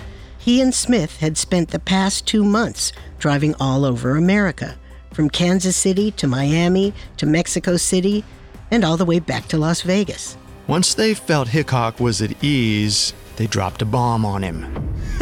He 0.47 0.61
and 0.61 0.73
Smith 0.73 1.17
had 1.17 1.37
spent 1.37 1.71
the 1.71 1.81
past 1.81 2.25
two 2.25 2.45
months 2.45 2.93
driving 3.19 3.57
all 3.59 3.85
over 3.85 4.17
America, 4.17 4.77
from 5.13 5.29
Kansas 5.29 5.77
City 5.77 6.13
to 6.13 6.29
Miami 6.29 6.95
to 7.17 7.27
Mexico 7.27 7.77
City, 7.77 8.25
and 8.71 8.85
all 8.85 8.97
the 8.97 9.05
way 9.05 9.19
back 9.19 9.49
to 9.49 9.59
Las 9.59 9.81
Vegas. 9.81 10.37
Once 10.69 10.95
they 10.95 11.15
felt 11.15 11.49
Hickock 11.49 11.99
was 11.99 12.23
at 12.23 12.45
ease, 12.45 13.13
they 13.35 13.49
dropped 13.49 13.83
a 13.83 13.85
bomb 13.85 14.25
on 14.25 14.45
him. 14.45 14.95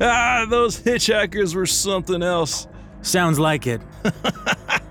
ah, 0.00 0.46
those 0.48 0.80
hitchhikers 0.80 1.54
were 1.54 1.66
something 1.66 2.22
else. 2.22 2.66
Sounds 3.02 3.38
like 3.38 3.66
it. 3.66 3.82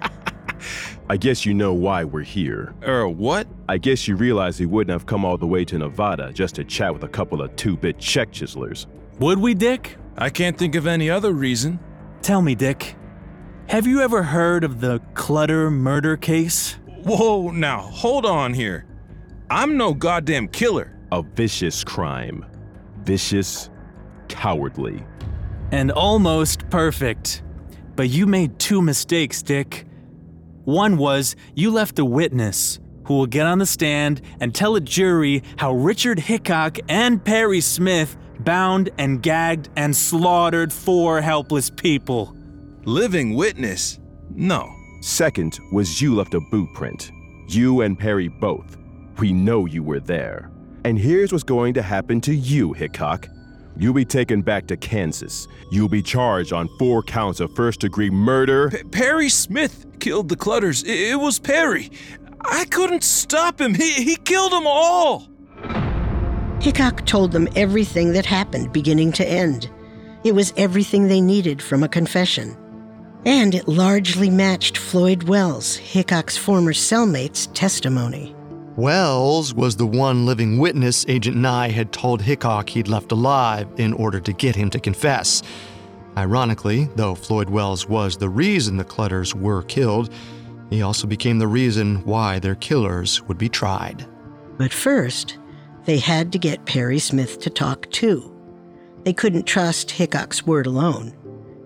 I 1.07 1.17
guess 1.17 1.45
you 1.45 1.53
know 1.53 1.71
why 1.71 2.03
we're 2.03 2.23
here. 2.23 2.73
Er, 2.83 3.07
what? 3.07 3.47
I 3.69 3.77
guess 3.77 4.07
you 4.07 4.15
realize 4.15 4.57
he 4.57 4.65
wouldn't 4.65 4.91
have 4.91 5.05
come 5.05 5.23
all 5.23 5.37
the 5.37 5.45
way 5.45 5.63
to 5.65 5.77
Nevada 5.77 6.33
just 6.33 6.55
to 6.55 6.63
chat 6.63 6.91
with 6.93 7.03
a 7.03 7.07
couple 7.07 7.43
of 7.43 7.55
two 7.55 7.77
bit 7.77 7.99
check 7.99 8.31
chiselers. 8.31 8.87
Would 9.19 9.37
we, 9.37 9.53
Dick? 9.53 9.97
I 10.17 10.31
can't 10.31 10.57
think 10.57 10.73
of 10.73 10.87
any 10.87 11.09
other 11.09 11.31
reason. 11.31 11.79
Tell 12.23 12.41
me, 12.41 12.55
Dick. 12.55 12.95
Have 13.69 13.85
you 13.85 14.01
ever 14.01 14.23
heard 14.23 14.63
of 14.63 14.81
the 14.81 14.99
Clutter 15.13 15.69
murder 15.69 16.17
case? 16.17 16.77
Whoa, 17.03 17.51
now, 17.51 17.81
hold 17.81 18.25
on 18.25 18.55
here. 18.55 18.85
I'm 19.51 19.77
no 19.77 19.93
goddamn 19.93 20.47
killer. 20.47 20.97
A 21.11 21.21
vicious 21.21 21.83
crime. 21.83 22.43
Vicious, 23.03 23.69
cowardly. 24.27 25.05
And 25.71 25.91
almost 25.91 26.67
perfect. 26.71 27.43
But 27.95 28.09
you 28.09 28.25
made 28.25 28.57
two 28.57 28.81
mistakes, 28.81 29.43
Dick. 29.43 29.84
One 30.65 30.97
was 30.97 31.35
you 31.53 31.69
left 31.71 31.99
a 31.99 32.05
witness 32.05 32.79
who 33.05 33.13
will 33.13 33.27
get 33.27 33.45
on 33.45 33.59
the 33.59 33.67
stand 33.67 34.21
and 34.39 34.53
tell 34.53 34.75
a 34.75 34.81
jury 34.81 35.43
how 35.57 35.73
Richard 35.73 36.17
Hickock 36.17 36.79
and 36.89 37.23
Perry 37.23 37.61
Smith 37.61 38.17
bound 38.39 38.89
and 38.97 39.21
gagged 39.21 39.69
and 39.75 39.95
slaughtered 39.95 40.73
four 40.73 41.21
helpless 41.21 41.69
people. 41.69 42.35
Living 42.83 43.35
witness? 43.35 43.99
No. 44.31 44.67
Second 45.01 45.59
was 45.71 46.01
you 46.01 46.15
left 46.15 46.33
a 46.33 46.39
boot 46.39 46.73
print. 46.73 47.11
You 47.47 47.81
and 47.81 47.97
Perry 47.97 48.27
both. 48.27 48.77
We 49.19 49.33
know 49.33 49.67
you 49.67 49.83
were 49.83 49.99
there. 49.99 50.51
And 50.83 50.97
here's 50.97 51.31
what's 51.31 51.43
going 51.43 51.75
to 51.75 51.83
happen 51.83 52.21
to 52.21 52.33
you, 52.33 52.73
Hickock. 52.73 53.27
You'll 53.77 53.93
be 53.93 54.05
taken 54.05 54.41
back 54.41 54.67
to 54.67 54.77
Kansas. 54.77 55.47
You'll 55.69 55.89
be 55.89 56.01
charged 56.01 56.53
on 56.53 56.69
four 56.79 57.03
counts 57.03 57.39
of 57.39 57.53
first 57.55 57.81
degree 57.81 58.09
murder. 58.09 58.69
P- 58.69 58.83
Perry 58.83 59.29
Smith 59.29 59.85
killed 59.99 60.29
the 60.29 60.35
Clutters. 60.35 60.83
It-, 60.83 61.11
it 61.11 61.19
was 61.19 61.39
Perry. 61.39 61.91
I 62.41 62.65
couldn't 62.65 63.03
stop 63.03 63.59
him. 63.59 63.73
He, 63.73 63.91
he 63.91 64.15
killed 64.15 64.51
them 64.51 64.65
all. 64.65 65.27
Hickock 66.59 67.05
told 67.05 67.31
them 67.31 67.49
everything 67.55 68.13
that 68.13 68.25
happened, 68.25 68.71
beginning 68.71 69.11
to 69.13 69.27
end. 69.27 69.69
It 70.23 70.33
was 70.33 70.53
everything 70.57 71.07
they 71.07 71.21
needed 71.21 71.61
from 71.61 71.83
a 71.83 71.89
confession. 71.89 72.57
And 73.25 73.53
it 73.53 73.67
largely 73.67 74.29
matched 74.29 74.77
Floyd 74.77 75.23
Wells, 75.23 75.77
Hickock's 75.77 76.37
former 76.37 76.73
cellmate's 76.73 77.47
testimony. 77.47 78.35
Wells 78.77 79.53
was 79.53 79.77
the 79.77 79.85
one 79.85 80.25
living 80.25 80.57
witness 80.57 81.05
Agent 81.07 81.37
Nye 81.37 81.69
had 81.69 81.93
told 81.93 82.21
Hickock 82.21 82.67
he'd 82.67 82.89
left 82.89 83.13
alive 83.13 83.69
in 83.77 83.93
order 83.93 84.19
to 84.19 84.33
get 84.33 84.55
him 84.55 84.69
to 84.71 84.79
confess. 84.81 85.41
Ironically, 86.17 86.89
though 86.95 87.15
Floyd 87.15 87.49
Wells 87.49 87.87
was 87.87 88.17
the 88.17 88.27
reason 88.27 88.75
the 88.75 88.83
Clutters 88.83 89.33
were 89.33 89.63
killed, 89.63 90.13
he 90.69 90.81
also 90.81 91.07
became 91.07 91.39
the 91.39 91.47
reason 91.47 92.03
why 92.03 92.39
their 92.39 92.55
killers 92.55 93.21
would 93.23 93.37
be 93.37 93.47
tried. 93.47 94.05
But 94.57 94.73
first, 94.73 95.37
they 95.85 95.97
had 95.97 96.33
to 96.33 96.39
get 96.39 96.65
Perry 96.65 96.99
Smith 96.99 97.39
to 97.41 97.49
talk 97.49 97.89
too. 97.91 98.35
They 99.03 99.13
couldn't 99.13 99.43
trust 99.43 99.91
Hickock's 99.91 100.45
word 100.45 100.67
alone. 100.67 101.13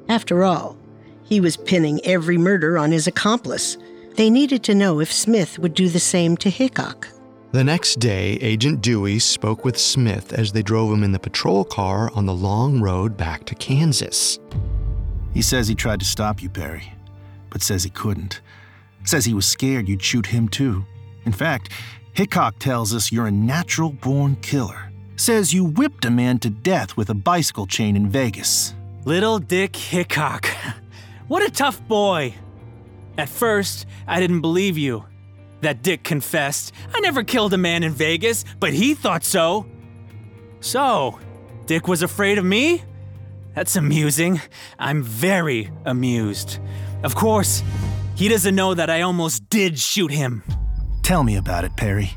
After 0.09 0.43
all, 0.43 0.77
he 1.23 1.39
was 1.39 1.57
pinning 1.57 2.01
every 2.03 2.37
murder 2.37 2.77
on 2.77 2.91
his 2.91 3.07
accomplice. 3.07 3.77
They 4.19 4.29
needed 4.29 4.63
to 4.63 4.75
know 4.75 4.99
if 4.99 5.13
Smith 5.13 5.57
would 5.59 5.73
do 5.73 5.87
the 5.87 5.97
same 5.97 6.35
to 6.43 6.49
Hickock. 6.49 7.07
The 7.53 7.63
next 7.63 8.01
day, 8.01 8.33
Agent 8.41 8.81
Dewey 8.81 9.17
spoke 9.17 9.63
with 9.63 9.77
Smith 9.77 10.33
as 10.33 10.51
they 10.51 10.61
drove 10.61 10.91
him 10.91 11.05
in 11.05 11.13
the 11.13 11.19
patrol 11.19 11.63
car 11.63 12.11
on 12.13 12.25
the 12.25 12.33
long 12.33 12.81
road 12.81 13.15
back 13.15 13.45
to 13.45 13.55
Kansas. 13.55 14.37
He 15.33 15.41
says 15.41 15.69
he 15.69 15.73
tried 15.73 16.01
to 16.01 16.05
stop 16.05 16.41
you, 16.41 16.49
Perry, 16.49 16.91
but 17.49 17.61
says 17.61 17.85
he 17.85 17.89
couldn't. 17.89 18.41
Says 19.05 19.23
he 19.23 19.33
was 19.33 19.45
scared 19.45 19.87
you'd 19.87 20.03
shoot 20.03 20.25
him 20.25 20.49
too. 20.49 20.85
In 21.23 21.31
fact, 21.31 21.69
Hickock 22.13 22.59
tells 22.59 22.93
us 22.93 23.13
you're 23.13 23.27
a 23.27 23.31
natural 23.31 23.93
born 23.93 24.35
killer. 24.41 24.91
Says 25.15 25.53
you 25.53 25.63
whipped 25.63 26.03
a 26.03 26.11
man 26.11 26.39
to 26.39 26.49
death 26.49 26.97
with 26.97 27.09
a 27.09 27.15
bicycle 27.15 27.67
chain 27.67 27.95
in 27.95 28.09
Vegas. 28.09 28.73
Little 29.05 29.39
Dick 29.39 29.71
Hickock. 29.71 30.49
What 31.29 31.47
a 31.47 31.51
tough 31.51 31.87
boy. 31.87 32.33
At 33.19 33.27
first, 33.27 33.85
I 34.07 34.21
didn't 34.21 34.39
believe 34.39 34.77
you. 34.77 35.03
That 35.59 35.81
Dick 35.81 36.05
confessed, 36.05 36.71
I 36.93 37.01
never 37.01 37.21
killed 37.21 37.53
a 37.53 37.57
man 37.57 37.83
in 37.83 37.91
Vegas, 37.91 38.45
but 38.61 38.71
he 38.71 38.93
thought 38.93 39.25
so. 39.25 39.65
So, 40.61 41.19
Dick 41.65 41.85
was 41.85 42.01
afraid 42.01 42.37
of 42.37 42.45
me? 42.45 42.81
That's 43.55 43.75
amusing. 43.75 44.39
I'm 44.79 45.03
very 45.03 45.69
amused. 45.83 46.59
Of 47.03 47.15
course, 47.15 47.61
he 48.15 48.29
doesn't 48.29 48.55
know 48.55 48.73
that 48.73 48.89
I 48.89 49.01
almost 49.01 49.49
did 49.49 49.77
shoot 49.77 50.11
him. 50.11 50.41
Tell 51.03 51.25
me 51.25 51.35
about 51.35 51.65
it, 51.65 51.75
Perry. 51.75 52.11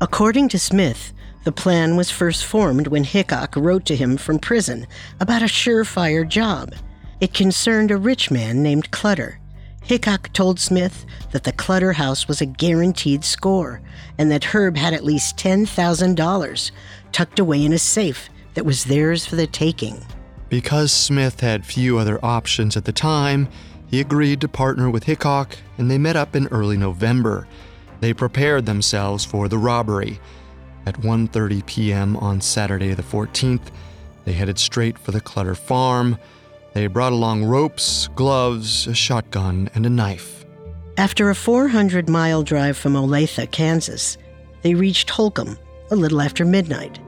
According 0.00 0.48
to 0.48 0.58
Smith, 0.58 1.12
the 1.44 1.52
plan 1.52 1.96
was 1.96 2.10
first 2.10 2.46
formed 2.46 2.86
when 2.86 3.04
Hickock 3.04 3.62
wrote 3.62 3.84
to 3.84 3.94
him 3.94 4.16
from 4.16 4.38
prison 4.38 4.86
about 5.20 5.42
a 5.42 5.52
surefire 5.52 6.26
job. 6.26 6.72
It 7.20 7.34
concerned 7.34 7.90
a 7.90 7.98
rich 7.98 8.30
man 8.30 8.62
named 8.62 8.90
Clutter. 8.90 9.38
Hickock 9.86 10.32
told 10.32 10.58
Smith 10.58 11.06
that 11.30 11.44
the 11.44 11.52
Clutter 11.52 11.92
house 11.92 12.26
was 12.26 12.40
a 12.40 12.46
guaranteed 12.46 13.24
score 13.24 13.80
and 14.18 14.32
that 14.32 14.42
Herb 14.42 14.76
had 14.76 14.92
at 14.92 15.04
least 15.04 15.36
$10,000 15.36 16.70
tucked 17.12 17.38
away 17.38 17.64
in 17.64 17.72
a 17.72 17.78
safe 17.78 18.28
that 18.54 18.64
was 18.64 18.84
theirs 18.84 19.24
for 19.24 19.36
the 19.36 19.46
taking. 19.46 20.04
Because 20.48 20.90
Smith 20.90 21.38
had 21.38 21.64
few 21.64 21.98
other 21.98 22.18
options 22.24 22.76
at 22.76 22.84
the 22.84 22.92
time, 22.92 23.48
he 23.86 24.00
agreed 24.00 24.40
to 24.40 24.48
partner 24.48 24.90
with 24.90 25.04
Hickock 25.04 25.56
and 25.78 25.88
they 25.88 25.98
met 25.98 26.16
up 26.16 26.34
in 26.34 26.48
early 26.48 26.76
November. 26.76 27.46
They 28.00 28.12
prepared 28.12 28.66
themselves 28.66 29.24
for 29.24 29.48
the 29.48 29.58
robbery. 29.58 30.18
At 30.84 31.00
1:30 31.00 31.64
p.m. 31.64 32.16
on 32.16 32.40
Saturday 32.40 32.92
the 32.94 33.02
14th, 33.04 33.70
they 34.24 34.32
headed 34.32 34.58
straight 34.58 34.98
for 34.98 35.12
the 35.12 35.20
Clutter 35.20 35.54
farm. 35.54 36.18
They 36.76 36.88
brought 36.88 37.14
along 37.14 37.46
ropes, 37.46 38.10
gloves, 38.16 38.86
a 38.86 38.94
shotgun, 38.94 39.70
and 39.74 39.86
a 39.86 39.88
knife. 39.88 40.44
After 40.98 41.30
a 41.30 41.34
400 41.34 42.06
mile 42.06 42.42
drive 42.42 42.76
from 42.76 42.92
Olathe, 42.92 43.50
Kansas, 43.50 44.18
they 44.60 44.74
reached 44.74 45.08
Holcomb 45.08 45.58
a 45.90 45.96
little 45.96 46.20
after 46.20 46.44
midnight. 46.44 46.98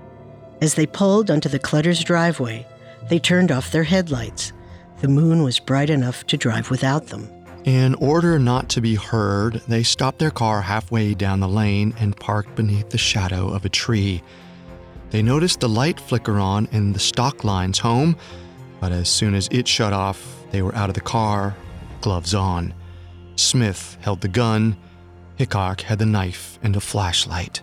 As 0.62 0.72
they 0.72 0.86
pulled 0.86 1.30
onto 1.30 1.50
the 1.50 1.58
Clutter's 1.58 2.02
driveway, 2.02 2.66
they 3.10 3.18
turned 3.18 3.52
off 3.52 3.70
their 3.70 3.82
headlights. 3.82 4.54
The 5.02 5.08
moon 5.08 5.42
was 5.42 5.58
bright 5.58 5.90
enough 5.90 6.26
to 6.28 6.38
drive 6.38 6.70
without 6.70 7.08
them. 7.08 7.28
In 7.66 7.94
order 7.96 8.38
not 8.38 8.70
to 8.70 8.80
be 8.80 8.94
heard, 8.94 9.60
they 9.68 9.82
stopped 9.82 10.18
their 10.18 10.30
car 10.30 10.62
halfway 10.62 11.12
down 11.12 11.40
the 11.40 11.46
lane 11.46 11.94
and 12.00 12.16
parked 12.16 12.54
beneath 12.54 12.88
the 12.88 12.96
shadow 12.96 13.50
of 13.50 13.66
a 13.66 13.68
tree. 13.68 14.22
They 15.10 15.20
noticed 15.20 15.60
the 15.60 15.68
light 15.68 16.00
flicker 16.00 16.38
on 16.38 16.68
in 16.72 16.94
the 16.94 16.98
Stoecklein's 16.98 17.80
home, 17.80 18.16
but 18.80 18.92
as 18.92 19.08
soon 19.08 19.34
as 19.34 19.48
it 19.50 19.66
shut 19.66 19.92
off, 19.92 20.44
they 20.50 20.62
were 20.62 20.74
out 20.74 20.88
of 20.88 20.94
the 20.94 21.00
car, 21.00 21.56
gloves 22.00 22.34
on. 22.34 22.74
Smith 23.36 23.96
held 24.00 24.20
the 24.20 24.28
gun, 24.28 24.76
Hickock 25.38 25.82
had 25.82 25.98
the 25.98 26.06
knife 26.06 26.58
and 26.62 26.74
a 26.74 26.80
flashlight. 26.80 27.62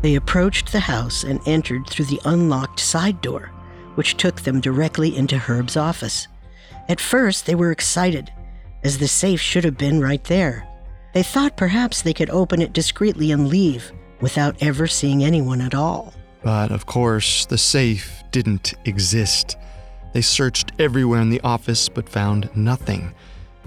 They 0.00 0.14
approached 0.14 0.72
the 0.72 0.80
house 0.80 1.22
and 1.24 1.40
entered 1.46 1.86
through 1.86 2.06
the 2.06 2.20
unlocked 2.24 2.80
side 2.80 3.20
door, 3.20 3.50
which 3.94 4.16
took 4.16 4.40
them 4.40 4.60
directly 4.60 5.16
into 5.16 5.38
Herb's 5.38 5.76
office. 5.76 6.26
At 6.88 7.00
first, 7.00 7.46
they 7.46 7.54
were 7.54 7.70
excited, 7.70 8.32
as 8.82 8.98
the 8.98 9.08
safe 9.08 9.40
should 9.40 9.64
have 9.64 9.78
been 9.78 10.00
right 10.00 10.24
there. 10.24 10.66
They 11.12 11.22
thought 11.22 11.56
perhaps 11.56 12.02
they 12.02 12.14
could 12.14 12.30
open 12.30 12.62
it 12.62 12.72
discreetly 12.72 13.30
and 13.30 13.48
leave 13.48 13.92
without 14.20 14.56
ever 14.62 14.86
seeing 14.86 15.22
anyone 15.22 15.60
at 15.60 15.74
all. 15.74 16.14
But 16.42 16.72
of 16.72 16.86
course, 16.86 17.46
the 17.46 17.58
safe 17.58 18.22
didn't 18.30 18.74
exist. 18.84 19.56
They 20.12 20.20
searched 20.20 20.72
everywhere 20.78 21.20
in 21.20 21.30
the 21.30 21.40
office 21.40 21.88
but 21.88 22.08
found 22.08 22.50
nothing. 22.54 23.14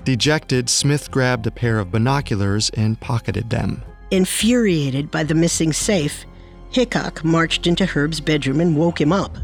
Dejected, 0.03 0.69
Smith 0.69 1.09
grabbed 1.09 1.47
a 1.47 1.51
pair 1.51 1.79
of 1.79 1.91
binoculars 1.91 2.69
and 2.71 2.99
pocketed 2.99 3.49
them. 3.49 3.81
Infuriated 4.11 5.09
by 5.09 5.23
the 5.23 5.33
missing 5.33 5.73
safe, 5.73 6.25
Hickock 6.71 7.23
marched 7.23 7.65
into 7.65 7.85
Herb's 7.85 8.19
bedroom 8.19 8.59
and 8.59 8.77
woke 8.77 9.01
him 9.01 9.11
up. 9.11 9.35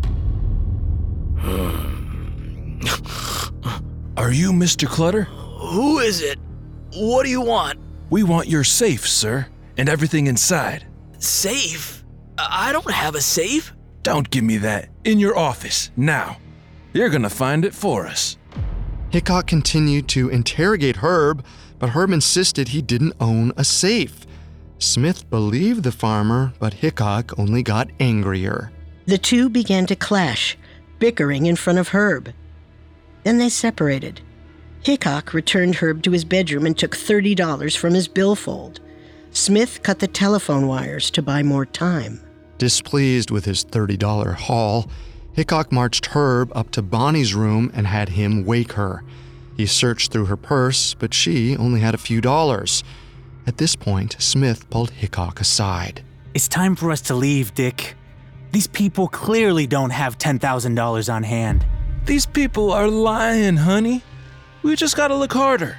Are 4.17 4.31
you 4.31 4.51
Mr. 4.51 4.87
Clutter? 4.87 5.23
Who 5.23 5.99
is 5.99 6.21
it? 6.21 6.37
What 6.93 7.23
do 7.23 7.29
you 7.29 7.41
want? 7.41 7.79
We 8.11 8.21
want 8.21 8.47
your 8.47 8.63
safe, 8.63 9.07
sir, 9.07 9.47
and 9.77 9.89
everything 9.89 10.27
inside. 10.27 10.85
Safe? 11.17 12.03
I 12.37 12.71
don't 12.71 12.91
have 12.91 13.15
a 13.15 13.21
safe. 13.21 13.73
Don't 14.03 14.29
give 14.29 14.43
me 14.43 14.57
that. 14.57 14.89
In 15.03 15.19
your 15.19 15.37
office, 15.37 15.89
now. 15.95 16.37
You're 16.93 17.09
gonna 17.09 17.29
find 17.29 17.63
it 17.65 17.73
for 17.73 18.05
us. 18.05 18.37
Hickock 19.11 19.47
continued 19.47 20.07
to 20.09 20.29
interrogate 20.29 20.97
Herb, 20.97 21.43
but 21.79 21.89
Herb 21.89 22.11
insisted 22.11 22.69
he 22.69 22.81
didn't 22.81 23.13
own 23.19 23.51
a 23.57 23.63
safe. 23.63 24.25
Smith 24.79 25.29
believed 25.29 25.83
the 25.83 25.91
farmer, 25.91 26.53
but 26.59 26.75
Hickock 26.75 27.37
only 27.37 27.63
got 27.63 27.89
angrier. 27.99 28.71
The 29.05 29.17
two 29.17 29.49
began 29.49 29.85
to 29.87 29.95
clash, 29.95 30.57
bickering 30.99 31.45
in 31.45 31.55
front 31.55 31.79
of 31.79 31.89
Herb. 31.89 32.33
Then 33.23 33.37
they 33.37 33.49
separated. 33.49 34.21
Hickock 34.83 35.33
returned 35.33 35.75
Herb 35.75 36.01
to 36.03 36.11
his 36.11 36.25
bedroom 36.25 36.65
and 36.65 36.77
took 36.77 36.95
$30 36.95 37.77
from 37.77 37.93
his 37.93 38.07
billfold. 38.07 38.79
Smith 39.31 39.83
cut 39.83 39.99
the 39.99 40.07
telephone 40.07 40.67
wires 40.67 41.11
to 41.11 41.21
buy 41.21 41.43
more 41.43 41.65
time. 41.65 42.19
Displeased 42.57 43.29
with 43.31 43.45
his 43.45 43.63
$30 43.63 44.35
haul, 44.35 44.89
Hickock 45.33 45.71
marched 45.71 46.07
Herb 46.07 46.51
up 46.53 46.71
to 46.71 46.81
Bonnie's 46.81 47.33
room 47.33 47.71
and 47.73 47.87
had 47.87 48.09
him 48.09 48.45
wake 48.45 48.73
her. 48.73 49.03
He 49.55 49.65
searched 49.65 50.11
through 50.11 50.25
her 50.25 50.37
purse, 50.37 50.93
but 50.93 51.13
she 51.13 51.55
only 51.55 51.79
had 51.79 51.95
a 51.95 51.99
few 51.99 52.19
dollars. 52.19 52.83
At 53.47 53.57
this 53.57 53.75
point, 53.75 54.17
Smith 54.19 54.69
pulled 54.69 54.91
Hickock 54.91 55.39
aside. 55.39 56.03
It's 56.33 56.47
time 56.47 56.75
for 56.75 56.91
us 56.91 57.01
to 57.01 57.15
leave, 57.15 57.53
Dick. 57.53 57.95
These 58.51 58.67
people 58.67 59.07
clearly 59.07 59.67
don't 59.67 59.91
have 59.91 60.17
$10,000 60.17 61.13
on 61.13 61.23
hand. 61.23 61.65
These 62.05 62.25
people 62.25 62.71
are 62.71 62.87
lying, 62.87 63.57
honey. 63.57 64.03
We 64.63 64.75
just 64.75 64.97
gotta 64.97 65.15
look 65.15 65.33
harder. 65.33 65.77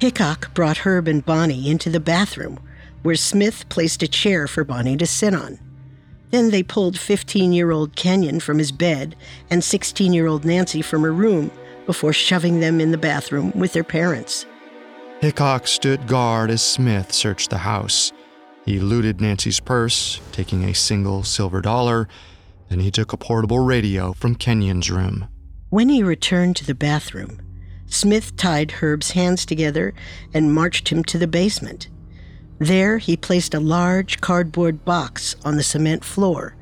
Hickock 0.00 0.52
brought 0.54 0.78
Herb 0.78 1.08
and 1.08 1.24
Bonnie 1.24 1.70
into 1.70 1.88
the 1.88 2.00
bathroom, 2.00 2.60
where 3.02 3.14
Smith 3.14 3.68
placed 3.68 4.02
a 4.02 4.08
chair 4.08 4.46
for 4.46 4.64
Bonnie 4.64 4.96
to 4.96 5.06
sit 5.06 5.34
on. 5.34 5.58
Then 6.32 6.50
they 6.50 6.62
pulled 6.62 6.98
15 6.98 7.52
year 7.52 7.70
old 7.70 7.94
Kenyon 7.94 8.40
from 8.40 8.58
his 8.58 8.72
bed 8.72 9.14
and 9.50 9.62
16 9.62 10.12
year 10.12 10.26
old 10.26 10.44
Nancy 10.44 10.82
from 10.82 11.02
her 11.02 11.12
room 11.12 11.52
before 11.86 12.12
shoving 12.12 12.58
them 12.58 12.80
in 12.80 12.90
the 12.90 12.98
bathroom 12.98 13.52
with 13.54 13.74
their 13.74 13.84
parents. 13.84 14.46
Hickock 15.20 15.68
stood 15.68 16.08
guard 16.08 16.50
as 16.50 16.62
Smith 16.62 17.12
searched 17.12 17.50
the 17.50 17.58
house. 17.58 18.12
He 18.64 18.80
looted 18.80 19.20
Nancy's 19.20 19.60
purse, 19.60 20.20
taking 20.32 20.64
a 20.64 20.74
single 20.74 21.22
silver 21.22 21.60
dollar, 21.60 22.08
then 22.68 22.80
he 22.80 22.90
took 22.90 23.12
a 23.12 23.16
portable 23.16 23.58
radio 23.58 24.12
from 24.14 24.34
Kenyon's 24.34 24.90
room. 24.90 25.28
When 25.68 25.88
he 25.88 26.02
returned 26.02 26.56
to 26.56 26.64
the 26.64 26.74
bathroom, 26.74 27.40
Smith 27.86 28.36
tied 28.36 28.70
Herb's 28.70 29.10
hands 29.10 29.44
together 29.44 29.92
and 30.32 30.54
marched 30.54 30.88
him 30.88 31.04
to 31.04 31.18
the 31.18 31.26
basement. 31.26 31.88
There, 32.62 32.98
he 32.98 33.16
placed 33.16 33.54
a 33.54 33.60
large 33.60 34.20
cardboard 34.20 34.84
box 34.84 35.34
on 35.44 35.56
the 35.56 35.64
cement 35.64 36.04
floor 36.04 36.54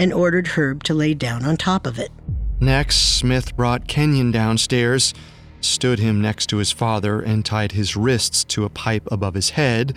and 0.00 0.12
ordered 0.12 0.48
Herb 0.48 0.82
to 0.82 0.94
lay 0.94 1.14
down 1.14 1.44
on 1.44 1.56
top 1.56 1.86
of 1.86 1.96
it. 1.96 2.10
Next, 2.58 2.96
Smith 2.96 3.56
brought 3.56 3.86
Kenyon 3.86 4.32
downstairs, 4.32 5.14
stood 5.60 6.00
him 6.00 6.20
next 6.20 6.48
to 6.48 6.56
his 6.56 6.72
father, 6.72 7.20
and 7.20 7.44
tied 7.44 7.70
his 7.70 7.94
wrists 7.94 8.42
to 8.46 8.64
a 8.64 8.68
pipe 8.68 9.06
above 9.12 9.34
his 9.34 9.50
head. 9.50 9.94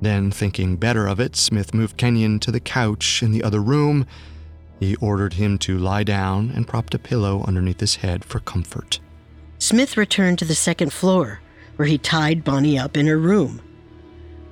Then, 0.00 0.30
thinking 0.30 0.76
better 0.76 1.08
of 1.08 1.18
it, 1.18 1.34
Smith 1.34 1.74
moved 1.74 1.96
Kenyon 1.96 2.38
to 2.38 2.52
the 2.52 2.60
couch 2.60 3.24
in 3.24 3.32
the 3.32 3.42
other 3.42 3.60
room. 3.60 4.06
He 4.78 4.94
ordered 4.96 5.32
him 5.32 5.58
to 5.58 5.76
lie 5.78 6.04
down 6.04 6.52
and 6.54 6.68
propped 6.68 6.94
a 6.94 7.00
pillow 7.00 7.42
underneath 7.44 7.80
his 7.80 7.96
head 7.96 8.24
for 8.24 8.38
comfort. 8.38 9.00
Smith 9.58 9.96
returned 9.96 10.38
to 10.38 10.44
the 10.44 10.54
second 10.54 10.92
floor, 10.92 11.40
where 11.74 11.88
he 11.88 11.98
tied 11.98 12.44
Bonnie 12.44 12.78
up 12.78 12.96
in 12.96 13.08
her 13.08 13.18
room. 13.18 13.60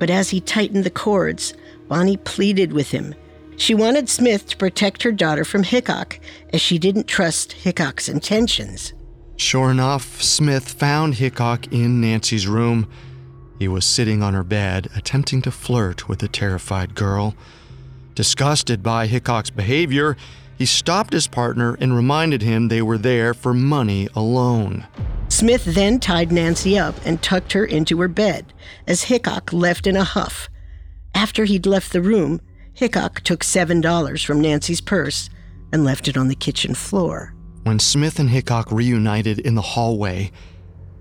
But 0.05 0.11
as 0.11 0.28
he 0.28 0.42
tightened 0.42 0.84
the 0.84 0.90
cords, 0.90 1.55
Bonnie 1.88 2.18
pleaded 2.18 2.74
with 2.74 2.90
him. 2.90 3.14
She 3.57 3.74
wanted 3.74 4.11
Smith 4.11 4.46
to 4.48 4.57
protect 4.59 5.02
her 5.02 5.12
daughter 5.12 5.46
from 5.46 5.62
Hickock, 5.62 6.20
as 6.52 6.61
she 6.61 6.78
didn't 6.78 7.07
trust 7.07 7.52
Hickock's 7.52 8.07
intentions. 8.07 8.92
Sure 9.36 9.70
enough, 9.70 10.20
Smith 10.20 10.68
found 10.68 11.14
Hickock 11.14 11.72
in 11.72 12.02
Nancy's 12.02 12.46
room. 12.46 12.86
He 13.59 13.66
was 13.66 13.86
sitting 13.86 14.22
on 14.22 14.34
her 14.34 14.44
bed, 14.44 14.90
attempting 14.94 15.40
to 15.40 15.50
flirt 15.50 16.07
with 16.07 16.18
the 16.18 16.28
terrified 16.28 16.94
girl. 16.94 17.34
Disgusted 18.14 18.82
by 18.82 19.07
Hickock's 19.07 19.48
behavior, 19.48 20.18
he 20.59 20.66
stopped 20.66 21.14
his 21.14 21.28
partner 21.28 21.78
and 21.80 21.96
reminded 21.96 22.42
him 22.42 22.68
they 22.68 22.82
were 22.82 22.98
there 22.98 23.32
for 23.32 23.55
money 23.55 24.11
alone. 24.14 24.86
Smith 25.35 25.64
then 25.64 25.99
tied 25.99 26.30
Nancy 26.30 26.78
up 26.78 26.95
and 27.05 27.20
tucked 27.20 27.55
her 27.55 27.64
into 27.64 28.01
her 28.01 28.07
bed 28.07 28.53
as 28.87 29.03
Hickock 29.03 29.53
left 29.53 29.85
in 29.85 29.97
a 29.97 30.05
huff. 30.05 30.49
After 31.12 31.45
he'd 31.45 31.66
left 31.66 31.93
the 31.93 32.01
room, 32.01 32.41
Hickock 32.74 33.18
took 33.22 33.41
$7 33.41 34.24
from 34.24 34.41
Nancy's 34.41 34.80
purse 34.80 35.28
and 35.72 35.85
left 35.85 36.07
it 36.07 36.16
on 36.16 36.28
the 36.28 36.37
kitchen 36.37 36.72
floor. 36.72 37.35
When 37.64 37.80
Smith 37.80 38.20
and 38.20 38.30
Hickock 38.30 38.70
reunited 38.70 39.41
in 39.41 39.57
the 39.57 39.74
hallway, 39.74 40.30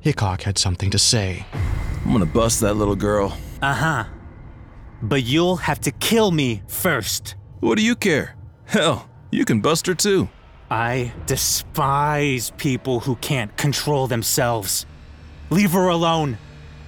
Hickock 0.04 0.42
had 0.42 0.58
something 0.58 0.90
to 0.90 0.98
say. 0.98 1.46
I'm 2.04 2.12
gonna 2.12 2.26
bust 2.26 2.60
that 2.62 2.74
little 2.74 2.96
girl. 2.96 3.38
Uh 3.62 3.76
huh. 3.76 4.04
But 5.04 5.26
you'll 5.26 5.58
have 5.58 5.80
to 5.82 5.92
kill 5.92 6.32
me 6.32 6.64
first. 6.68 7.36
What 7.60 7.78
do 7.78 7.84
you 7.84 7.96
care? 7.96 8.36
Hell, 8.66 9.08
you 9.32 9.46
can 9.46 9.62
bust 9.62 9.86
her 9.86 9.94
too. 9.94 10.28
I 10.74 11.14
despise 11.28 12.50
people 12.58 13.02
who 13.02 13.16
can't 13.18 13.56
control 13.58 14.08
themselves. 14.08 14.88
Leave 15.52 15.74
her 15.74 15.88
alone, 15.88 16.40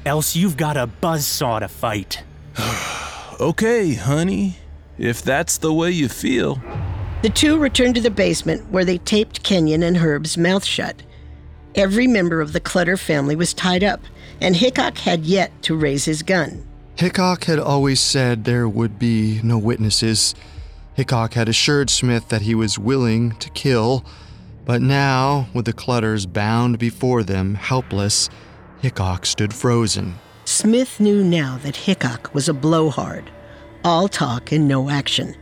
else 0.07 0.35
you've 0.35 0.57
got 0.57 0.75
a 0.75 0.87
buzzsaw 0.87 1.59
to 1.59 1.67
fight. 1.67 2.23
okay, 3.39 3.93
honey, 3.93 4.57
if 4.97 5.21
that's 5.21 5.59
the 5.59 5.71
way 5.71 5.91
you 5.91 6.09
feel. 6.09 6.59
The 7.21 7.29
two 7.29 7.59
returned 7.59 7.93
to 7.93 8.01
the 8.01 8.09
basement 8.09 8.71
where 8.71 8.85
they 8.85 8.97
taped 8.97 9.43
Kenyon 9.43 9.83
and 9.83 9.97
Herb's 9.97 10.35
mouth 10.35 10.65
shut. 10.65 11.03
Every 11.75 12.07
member 12.07 12.41
of 12.41 12.53
the 12.53 12.59
Clutter 12.59 12.97
family 12.97 13.35
was 13.35 13.53
tied 13.53 13.83
up, 13.83 14.01
and 14.41 14.55
Hickock 14.55 14.97
had 14.97 15.25
yet 15.25 15.51
to 15.61 15.75
raise 15.75 16.05
his 16.05 16.23
gun. 16.23 16.65
Hickock 16.95 17.43
had 17.43 17.59
always 17.59 17.99
said 17.99 18.45
there 18.45 18.67
would 18.67 18.97
be 18.97 19.41
no 19.43 19.59
witnesses. 19.59 20.33
Hickock 20.95 21.33
had 21.33 21.49
assured 21.49 21.89
Smith 21.89 22.29
that 22.29 22.43
he 22.43 22.55
was 22.55 22.79
willing 22.79 23.31
to 23.37 23.49
kill, 23.49 24.05
but 24.63 24.81
now, 24.81 25.47
with 25.53 25.65
the 25.65 25.73
Clutters 25.73 26.25
bound 26.25 26.79
before 26.79 27.21
them, 27.21 27.55
helpless, 27.55 28.29
Hickock 28.81 29.25
stood 29.25 29.53
frozen. 29.53 30.15
Smith 30.45 30.99
knew 30.99 31.23
now 31.23 31.59
that 31.63 31.75
Hickock 31.75 32.33
was 32.33 32.47
a 32.47 32.53
blowhard, 32.53 33.29
all 33.83 34.07
talk 34.07 34.51
and 34.51 34.67
no 34.67 34.89
action. 34.89 35.35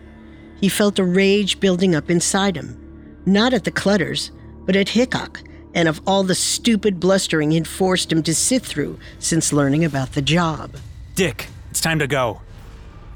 He 0.59 0.69
felt 0.69 0.99
a 0.99 1.03
rage 1.03 1.59
building 1.59 1.93
up 1.93 2.09
inside 2.09 2.55
him, 2.55 3.21
not 3.25 3.53
at 3.53 3.63
the 3.63 3.71
Clutters, 3.71 4.31
but 4.65 4.75
at 4.75 4.89
Hickock 4.89 5.41
and 5.73 5.87
of 5.87 6.01
all 6.05 6.23
the 6.23 6.35
stupid 6.35 6.99
blustering 6.99 7.51
he'd 7.51 7.67
forced 7.67 8.11
him 8.11 8.23
to 8.23 8.35
sit 8.35 8.63
through 8.63 8.99
since 9.19 9.53
learning 9.53 9.83
about 9.83 10.13
the 10.13 10.21
job. 10.21 10.75
Dick, 11.15 11.47
it's 11.69 11.81
time 11.81 11.99
to 11.99 12.07
go. 12.07 12.41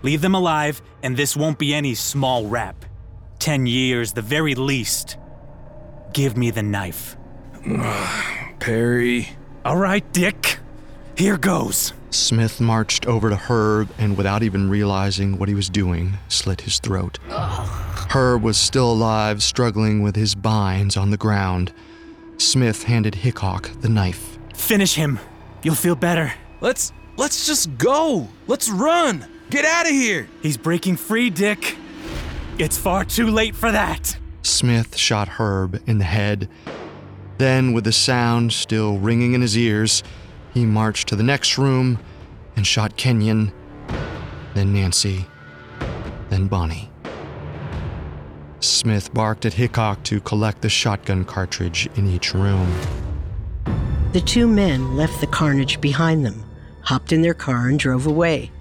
Leave 0.04 0.22
them 0.22 0.36
alive, 0.36 0.82
and 1.04 1.18
this 1.18 1.36
won't 1.36 1.60
be 1.60 1.74
any 1.74 1.96
small 1.96 2.48
rap. 2.48 2.86
Ten 3.40 3.66
years, 3.66 4.14
the 4.14 4.22
very 4.22 4.56
least. 4.56 5.18
Give 6.14 6.38
me 6.38 6.52
the 6.52 6.64
knife. 6.64 7.16
Perry. 8.60 9.30
All 9.66 9.78
right, 9.78 10.12
Dick. 10.14 10.60
Here 11.18 11.38
goes. 11.38 11.94
Smith 12.10 12.62
marched 12.62 13.06
over 13.06 13.30
to 13.30 13.36
Herb 13.36 13.90
and, 13.98 14.18
without 14.18 14.44
even 14.44 14.70
realizing 14.70 15.38
what 15.38 15.50
he 15.50 15.56
was 15.56 15.70
doing, 15.70 16.18
slit 16.30 16.62
his 16.62 16.80
throat. 16.80 17.20
Herb 17.30 18.44
was 18.44 18.58
still 18.58 18.92
alive, 18.92 19.44
struggling 19.44 20.02
with 20.02 20.16
his 20.16 20.36
binds 20.36 20.96
on 20.96 21.10
the 21.12 21.18
ground. 21.18 21.74
Smith 22.38 22.84
handed 22.84 23.16
Hickock 23.16 23.82
the 23.82 23.90
knife. 23.90 24.38
Finish 24.54 24.96
him. 24.96 25.20
You'll 25.64 25.76
feel 25.76 25.96
better. 25.96 26.34
Let's 26.62 26.94
let's 27.18 27.46
just 27.46 27.78
go. 27.78 28.30
Let's 28.48 28.70
run. 28.70 29.26
Get 29.50 29.64
out 29.64 29.86
of 29.86 29.92
here. 29.92 30.28
He's 30.42 30.58
breaking 30.58 30.98
free, 30.98 31.30
Dick. 31.30 31.78
It's 32.58 32.78
far 32.78 33.06
too 33.06 33.28
late 33.28 33.56
for 33.56 33.72
that. 33.72 34.18
Smith 34.42 34.98
shot 34.98 35.28
Herb 35.30 35.82
in 35.88 36.00
the 36.00 36.06
head. 36.06 36.50
Then, 37.38 37.72
with 37.72 37.86
the 37.86 37.92
sound 37.92 38.52
still 38.52 38.98
ringing 38.98 39.34
in 39.34 39.42
his 39.42 39.58
ears, 39.58 40.04
he 40.54 40.66
marched 40.66 41.08
to 41.10 41.16
the 41.16 41.24
next 41.24 41.58
room 41.58 42.00
and 42.56 42.66
shot 42.66 42.98
Kenyon, 42.98 43.54
then 44.54 44.74
Nancy, 44.74 45.26
then 46.30 46.48
Bonnie. 46.48 46.92
Smith 48.60 49.14
barked 49.14 49.46
at 49.46 49.54
Hickock 49.54 50.04
to 50.04 50.20
collect 50.20 50.62
the 50.62 50.70
shotgun 50.70 51.24
cartridge 51.24 51.88
in 51.96 52.08
each 52.08 52.34
room. 52.34 52.74
The 54.14 54.22
two 54.22 54.48
men 54.48 54.98
left 54.98 55.22
the 55.22 55.28
carnage 55.28 55.80
behind 55.80 56.26
them, 56.26 56.44
hopped 56.82 57.12
in 57.14 57.22
their 57.22 57.36
car, 57.36 57.68
and 57.68 57.78
drove 57.78 58.08
away. 58.08 58.52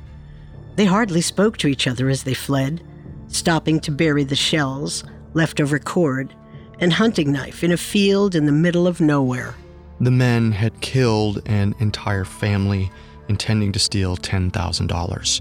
They 0.77 0.85
hardly 0.85 1.21
spoke 1.21 1.57
to 1.59 1.69
each 1.69 1.87
other 1.87 2.09
as 2.09 2.23
they 2.23 2.35
fled, 2.35 2.83
stopping 3.29 3.81
to 3.81 3.91
bury 3.91 4.25
the 4.25 4.37
shells, 4.37 5.05
leftover 5.35 5.79
cord, 5.79 6.35
and 6.79 6.93
hunting 6.93 7.33
knife 7.33 7.65
in 7.65 7.73
a 7.73 7.77
field 7.77 8.35
in 8.35 8.47
the 8.47 8.53
middle 8.53 8.87
of 8.87 9.01
nowhere. 9.01 9.55
The 10.01 10.11
men 10.11 10.53
had 10.53 10.81
killed 10.83 11.41
an 11.47 11.75
entire 11.81 12.25
family 12.25 12.91
intending 13.29 13.73
to 13.73 13.79
steal 13.79 14.17
$10,000. 14.17 15.41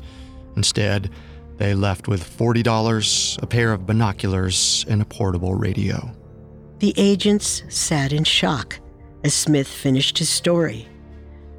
Instead, 0.56 1.10
they 1.58 1.74
left 1.74 2.08
with 2.08 2.24
$40, 2.24 3.42
a 3.42 3.48
pair 3.48 3.72
of 3.74 3.86
binoculars, 3.86 4.86
and 4.88 5.02
a 5.02 5.06
portable 5.06 5.54
radio. 5.54 6.12
The 6.80 6.94
agents 6.98 7.64
sat 7.70 8.12
in 8.12 8.24
shock 8.24 8.80
as 9.24 9.34
Smith 9.34 9.68
finished 9.68 10.18
his 10.18 10.30
story. 10.30 10.88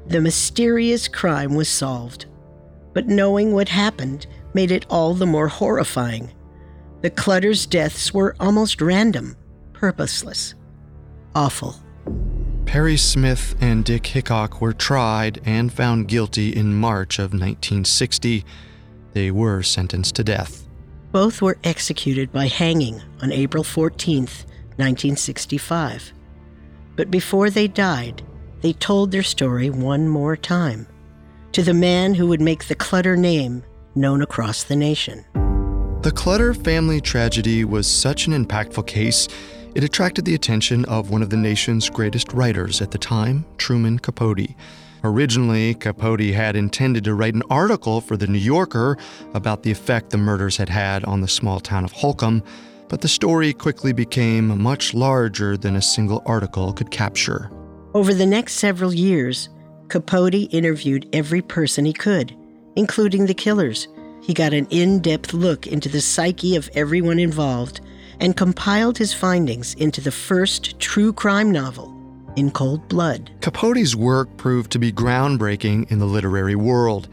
The 0.07 0.21
mysterious 0.21 1.07
crime 1.07 1.55
was 1.55 1.67
solved, 1.67 2.26
but 2.97 3.07
knowing 3.07 3.53
what 3.53 3.69
happened 3.69 4.25
made 4.55 4.71
it 4.71 4.83
all 4.89 5.13
the 5.13 5.27
more 5.27 5.47
horrifying. 5.47 6.33
The 7.03 7.11
Clutter's 7.11 7.67
deaths 7.67 8.11
were 8.11 8.35
almost 8.39 8.81
random, 8.81 9.37
purposeless, 9.71 10.55
awful. 11.35 11.75
Perry 12.65 12.97
Smith 12.97 13.55
and 13.61 13.85
Dick 13.85 14.01
Hickock 14.01 14.61
were 14.61 14.73
tried 14.73 15.39
and 15.45 15.71
found 15.71 16.07
guilty 16.07 16.49
in 16.49 16.73
March 16.73 17.19
of 17.19 17.33
1960. 17.33 18.43
They 19.13 19.29
were 19.29 19.61
sentenced 19.61 20.15
to 20.15 20.23
death. 20.23 20.67
Both 21.11 21.39
were 21.39 21.59
executed 21.63 22.31
by 22.31 22.47
hanging 22.47 22.99
on 23.21 23.31
April 23.31 23.63
14th, 23.63 24.47
1965. 24.77 26.13
But 26.95 27.11
before 27.11 27.51
they 27.51 27.67
died, 27.67 28.23
they 28.61 28.73
told 28.73 29.11
their 29.11 29.21
story 29.21 29.69
one 29.69 30.09
more 30.09 30.35
time 30.35 30.87
to 31.51 31.63
the 31.63 31.73
man 31.73 32.13
who 32.13 32.27
would 32.27 32.41
make 32.41 32.65
the 32.65 32.75
Clutter 32.75 33.15
name 33.15 33.63
known 33.95 34.21
across 34.21 34.63
the 34.63 34.75
nation. 34.75 35.25
The 36.01 36.11
Clutter 36.11 36.53
family 36.53 37.01
tragedy 37.01 37.65
was 37.65 37.87
such 37.87 38.27
an 38.27 38.33
impactful 38.33 38.85
case, 38.87 39.27
it 39.77 39.83
attracted 39.83 40.25
the 40.25 40.33
attention 40.33 40.85
of 40.85 41.11
one 41.11 41.21
of 41.21 41.29
the 41.29 41.37
nation's 41.37 41.87
greatest 41.87 42.33
writers 42.33 42.81
at 42.81 42.89
the 42.89 42.97
time, 42.97 43.45
Truman 43.59 43.99
Capote. 43.99 44.55
Originally, 45.03 45.75
Capote 45.75 46.33
had 46.33 46.55
intended 46.55 47.03
to 47.03 47.13
write 47.13 47.35
an 47.35 47.43
article 47.51 48.01
for 48.01 48.17
The 48.17 48.25
New 48.25 48.39
Yorker 48.39 48.97
about 49.35 49.61
the 49.61 49.69
effect 49.69 50.09
the 50.09 50.17
murders 50.17 50.57
had 50.57 50.69
had 50.69 51.05
on 51.05 51.21
the 51.21 51.27
small 51.27 51.59
town 51.59 51.85
of 51.85 51.91
Holcomb, 51.91 52.41
but 52.89 53.01
the 53.01 53.07
story 53.07 53.53
quickly 53.53 53.93
became 53.93 54.59
much 54.59 54.95
larger 54.95 55.55
than 55.57 55.75
a 55.75 55.81
single 55.81 56.23
article 56.25 56.73
could 56.73 56.89
capture. 56.89 57.51
Over 57.93 58.15
the 58.15 58.25
next 58.25 58.53
several 58.53 58.91
years, 58.91 59.49
Capote 59.89 60.53
interviewed 60.53 61.07
every 61.13 61.41
person 61.41 61.85
he 61.85 61.93
could, 61.93 62.35
including 62.75 63.25
the 63.25 63.33
killers. 63.33 63.87
He 64.21 64.33
got 64.33 64.53
an 64.53 64.67
in 64.69 64.99
depth 64.99 65.33
look 65.33 65.67
into 65.67 65.89
the 65.89 66.01
psyche 66.01 66.55
of 66.55 66.69
everyone 66.73 67.19
involved 67.19 67.81
and 68.19 68.35
compiled 68.35 68.97
his 68.97 69.13
findings 69.13 69.73
into 69.75 70.01
the 70.01 70.11
first 70.11 70.79
true 70.79 71.13
crime 71.13 71.51
novel, 71.51 71.93
In 72.35 72.51
Cold 72.51 72.87
Blood. 72.89 73.31
Capote's 73.41 73.95
work 73.95 74.35
proved 74.37 74.71
to 74.71 74.79
be 74.79 74.91
groundbreaking 74.91 75.91
in 75.91 75.99
the 75.99 76.05
literary 76.05 76.55
world. 76.55 77.07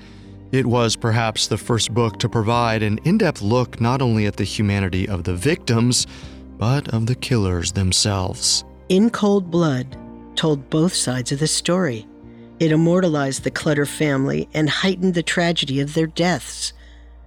It 0.51 0.67
was 0.67 0.97
perhaps 0.97 1.47
the 1.47 1.59
first 1.59 1.93
book 1.93 2.19
to 2.21 2.29
provide 2.29 2.83
an 2.83 2.99
in 3.05 3.19
depth 3.19 3.43
look 3.43 3.81
not 3.81 4.01
only 4.01 4.27
at 4.27 4.37
the 4.37 4.45
humanity 4.45 5.09
of 5.09 5.25
the 5.25 5.35
victims, 5.35 6.07
but 6.59 6.89
of 6.95 7.07
the 7.07 7.15
killers 7.17 7.73
themselves. 7.73 8.65
In 8.89 9.11
Cold 9.11 9.51
Blood 9.51 9.97
told 10.37 10.71
both 10.71 10.95
sides 10.95 11.33
of 11.33 11.39
the 11.39 11.47
story. 11.47 12.07
It 12.61 12.73
immortalized 12.73 13.43
the 13.43 13.51
Clutter 13.51 13.87
family 13.87 14.49
and 14.55 14.71
heightened 14.71 15.15
the 15.15 15.23
tragedy 15.23 15.81
of 15.81 15.95
their 15.95 16.07
deaths. 16.07 16.73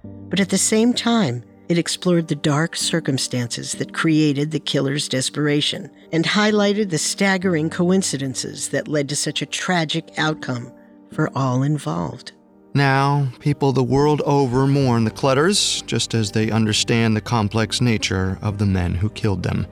But 0.02 0.40
at 0.40 0.48
the 0.48 0.58
same 0.58 0.94
time, 0.94 1.44
it 1.68 1.76
explored 1.76 2.28
the 2.28 2.34
dark 2.34 2.74
circumstances 2.76 3.72
that 3.72 3.92
created 3.92 4.50
the 4.50 4.60
killer's 4.60 5.06
desperation 5.06 5.90
and 6.12 6.24
highlighted 6.24 6.88
the 6.88 6.98
staggering 6.98 7.68
coincidences 7.68 8.70
that 8.70 8.88
led 8.88 9.08
to 9.10 9.16
such 9.16 9.42
a 9.42 9.46
tragic 9.46 10.10
outcome 10.16 10.72
for 11.12 11.30
all 11.36 11.62
involved. 11.62 12.32
Now, 12.74 13.28
people 13.40 13.72
the 13.72 13.82
world 13.82 14.22
over 14.22 14.66
mourn 14.66 15.04
the 15.04 15.10
Clutters, 15.10 15.82
just 15.82 16.14
as 16.14 16.32
they 16.32 16.50
understand 16.50 17.14
the 17.14 17.20
complex 17.20 17.80
nature 17.80 18.38
of 18.40 18.58
the 18.58 18.66
men 18.66 18.94
who 18.94 19.10
killed 19.10 19.42
them. 19.42 19.66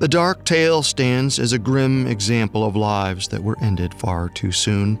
The 0.00 0.08
dark 0.08 0.44
tale 0.44 0.82
stands 0.82 1.38
as 1.38 1.52
a 1.52 1.58
grim 1.58 2.06
example 2.06 2.64
of 2.64 2.74
lives 2.74 3.28
that 3.28 3.42
were 3.42 3.56
ended 3.60 3.94
far 3.94 4.28
too 4.28 4.50
soon. 4.50 4.98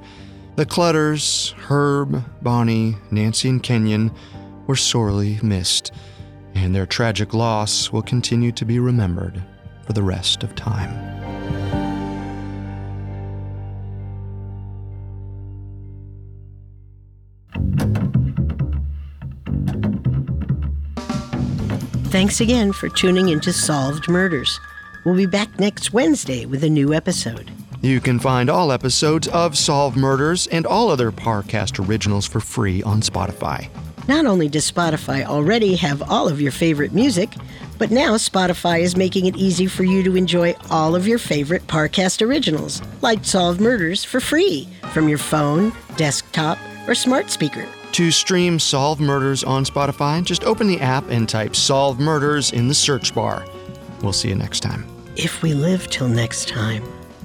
The 0.54 0.64
Clutters, 0.64 1.52
Herb, 1.58 2.24
Bonnie, 2.42 2.96
Nancy, 3.10 3.48
and 3.48 3.62
Kenyon 3.62 4.12
were 4.68 4.76
sorely 4.76 5.40
missed, 5.42 5.92
and 6.54 6.74
their 6.74 6.86
tragic 6.86 7.34
loss 7.34 7.92
will 7.92 8.02
continue 8.02 8.52
to 8.52 8.64
be 8.64 8.78
remembered 8.78 9.42
for 9.84 9.92
the 9.92 10.02
rest 10.02 10.44
of 10.44 10.54
time. 10.54 10.92
Thanks 22.10 22.40
again 22.40 22.72
for 22.72 22.88
tuning 22.88 23.28
into 23.30 23.52
Solved 23.52 24.08
Murders. 24.08 24.60
We'll 25.04 25.16
be 25.16 25.26
back 25.26 25.58
next 25.60 25.92
Wednesday 25.92 26.46
with 26.46 26.64
a 26.64 26.70
new 26.70 26.94
episode. 26.94 27.50
You 27.82 28.00
can 28.00 28.18
find 28.18 28.48
all 28.48 28.72
episodes 28.72 29.28
of 29.28 29.56
Solved 29.58 29.96
Murders 29.96 30.46
and 30.46 30.66
all 30.66 30.90
other 30.90 31.12
Parcast 31.12 31.86
originals 31.86 32.26
for 32.26 32.40
free 32.40 32.82
on 32.82 33.02
Spotify. 33.02 33.68
Not 34.08 34.26
only 34.26 34.48
does 34.48 34.70
Spotify 34.70 35.24
already 35.24 35.76
have 35.76 36.02
all 36.10 36.28
of 36.28 36.40
your 36.40 36.52
favorite 36.52 36.92
music, 36.92 37.30
But 37.78 37.90
now 37.90 38.14
Spotify 38.14 38.80
is 38.80 38.96
making 38.96 39.26
it 39.26 39.36
easy 39.36 39.66
for 39.66 39.82
you 39.84 40.02
to 40.04 40.16
enjoy 40.16 40.54
all 40.70 40.94
of 40.94 41.08
your 41.08 41.18
favorite 41.18 41.66
Parcast 41.66 42.24
originals, 42.24 42.80
like 43.02 43.24
Solved 43.24 43.60
Murders, 43.60 44.04
for 44.04 44.20
free 44.20 44.68
from 44.92 45.08
your 45.08 45.18
phone, 45.18 45.72
desktop, 45.96 46.58
or 46.86 46.94
smart 46.94 47.30
speaker. 47.30 47.66
To 47.92 48.10
stream 48.10 48.58
Solved 48.58 49.00
Murders 49.00 49.42
on 49.44 49.64
Spotify, 49.64 50.22
just 50.24 50.44
open 50.44 50.66
the 50.66 50.80
app 50.80 51.08
and 51.10 51.28
type 51.28 51.56
Solved 51.56 52.00
Murders 52.00 52.52
in 52.52 52.68
the 52.68 52.74
search 52.74 53.14
bar. 53.14 53.44
We'll 54.02 54.12
see 54.12 54.28
you 54.28 54.34
next 54.34 54.60
time. 54.60 54.93
If 55.16 55.42
we 55.42 55.54
live 55.54 55.88
till 55.90 56.08
next 56.08 56.48
time. 56.48 56.82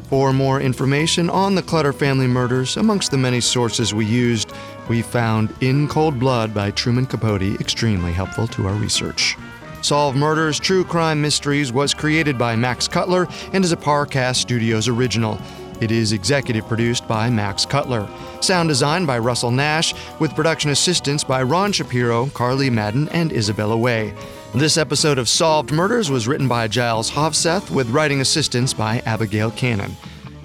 For 0.09 0.31
more 0.31 0.61
information 0.61 1.27
on 1.27 1.55
the 1.55 1.63
Clutter 1.63 1.91
family 1.91 2.27
murders, 2.27 2.77
amongst 2.77 3.09
the 3.09 3.17
many 3.17 3.41
sources 3.41 3.95
we 3.95 4.05
used, 4.05 4.51
we 4.87 5.01
found 5.01 5.51
In 5.61 5.87
Cold 5.87 6.19
Blood 6.19 6.53
by 6.53 6.69
Truman 6.69 7.07
Capote 7.07 7.59
extremely 7.59 8.11
helpful 8.11 8.47
to 8.49 8.67
our 8.67 8.75
research. 8.75 9.35
Solved 9.81 10.15
Murders 10.15 10.59
True 10.59 10.83
Crime 10.83 11.19
Mysteries 11.19 11.73
was 11.73 11.95
created 11.95 12.37
by 12.37 12.55
Max 12.55 12.87
Cutler 12.87 13.27
and 13.53 13.65
is 13.65 13.71
a 13.71 13.77
Parcast 13.77 14.35
Studios 14.35 14.87
original. 14.87 15.41
It 15.81 15.91
is 15.91 16.11
executive 16.11 16.67
produced 16.67 17.07
by 17.07 17.29
Max 17.31 17.65
Cutler. 17.65 18.07
Sound 18.41 18.69
design 18.69 19.07
by 19.07 19.17
Russell 19.17 19.51
Nash, 19.51 19.95
with 20.19 20.35
production 20.35 20.69
assistance 20.69 21.23
by 21.23 21.41
Ron 21.41 21.71
Shapiro, 21.71 22.27
Carly 22.35 22.69
Madden, 22.69 23.09
and 23.09 23.31
Isabella 23.31 23.77
Way. 23.77 24.13
This 24.55 24.77
episode 24.77 25.19
of 25.19 25.29
Solved 25.29 25.71
Murders 25.71 26.09
was 26.09 26.27
written 26.27 26.47
by 26.47 26.67
Giles 26.67 27.11
Hovseth, 27.11 27.69
with 27.69 27.91
writing 27.91 28.19
assistance 28.19 28.73
by 28.73 28.97
Abigail 29.05 29.51
Cannon. 29.51 29.95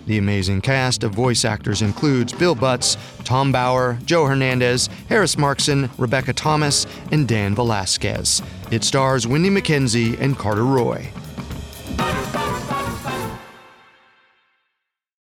The 0.06 0.18
amazing 0.18 0.60
cast 0.60 1.04
of 1.04 1.14
voice 1.14 1.46
actors 1.46 1.80
includes 1.80 2.30
Bill 2.30 2.54
Butts, 2.54 2.98
Tom 3.24 3.50
Bauer, 3.50 3.98
Joe 4.04 4.26
Hernandez, 4.26 4.90
Harris 5.08 5.36
Markson, 5.36 5.88
Rebecca 5.96 6.34
Thomas, 6.34 6.86
and 7.12 7.26
Dan 7.26 7.54
Velasquez. 7.54 8.42
It 8.70 8.84
stars 8.84 9.26
Wendy 9.26 9.48
McKenzie 9.48 10.20
and 10.20 10.36
Carter 10.36 10.64
Roy. 10.64 11.10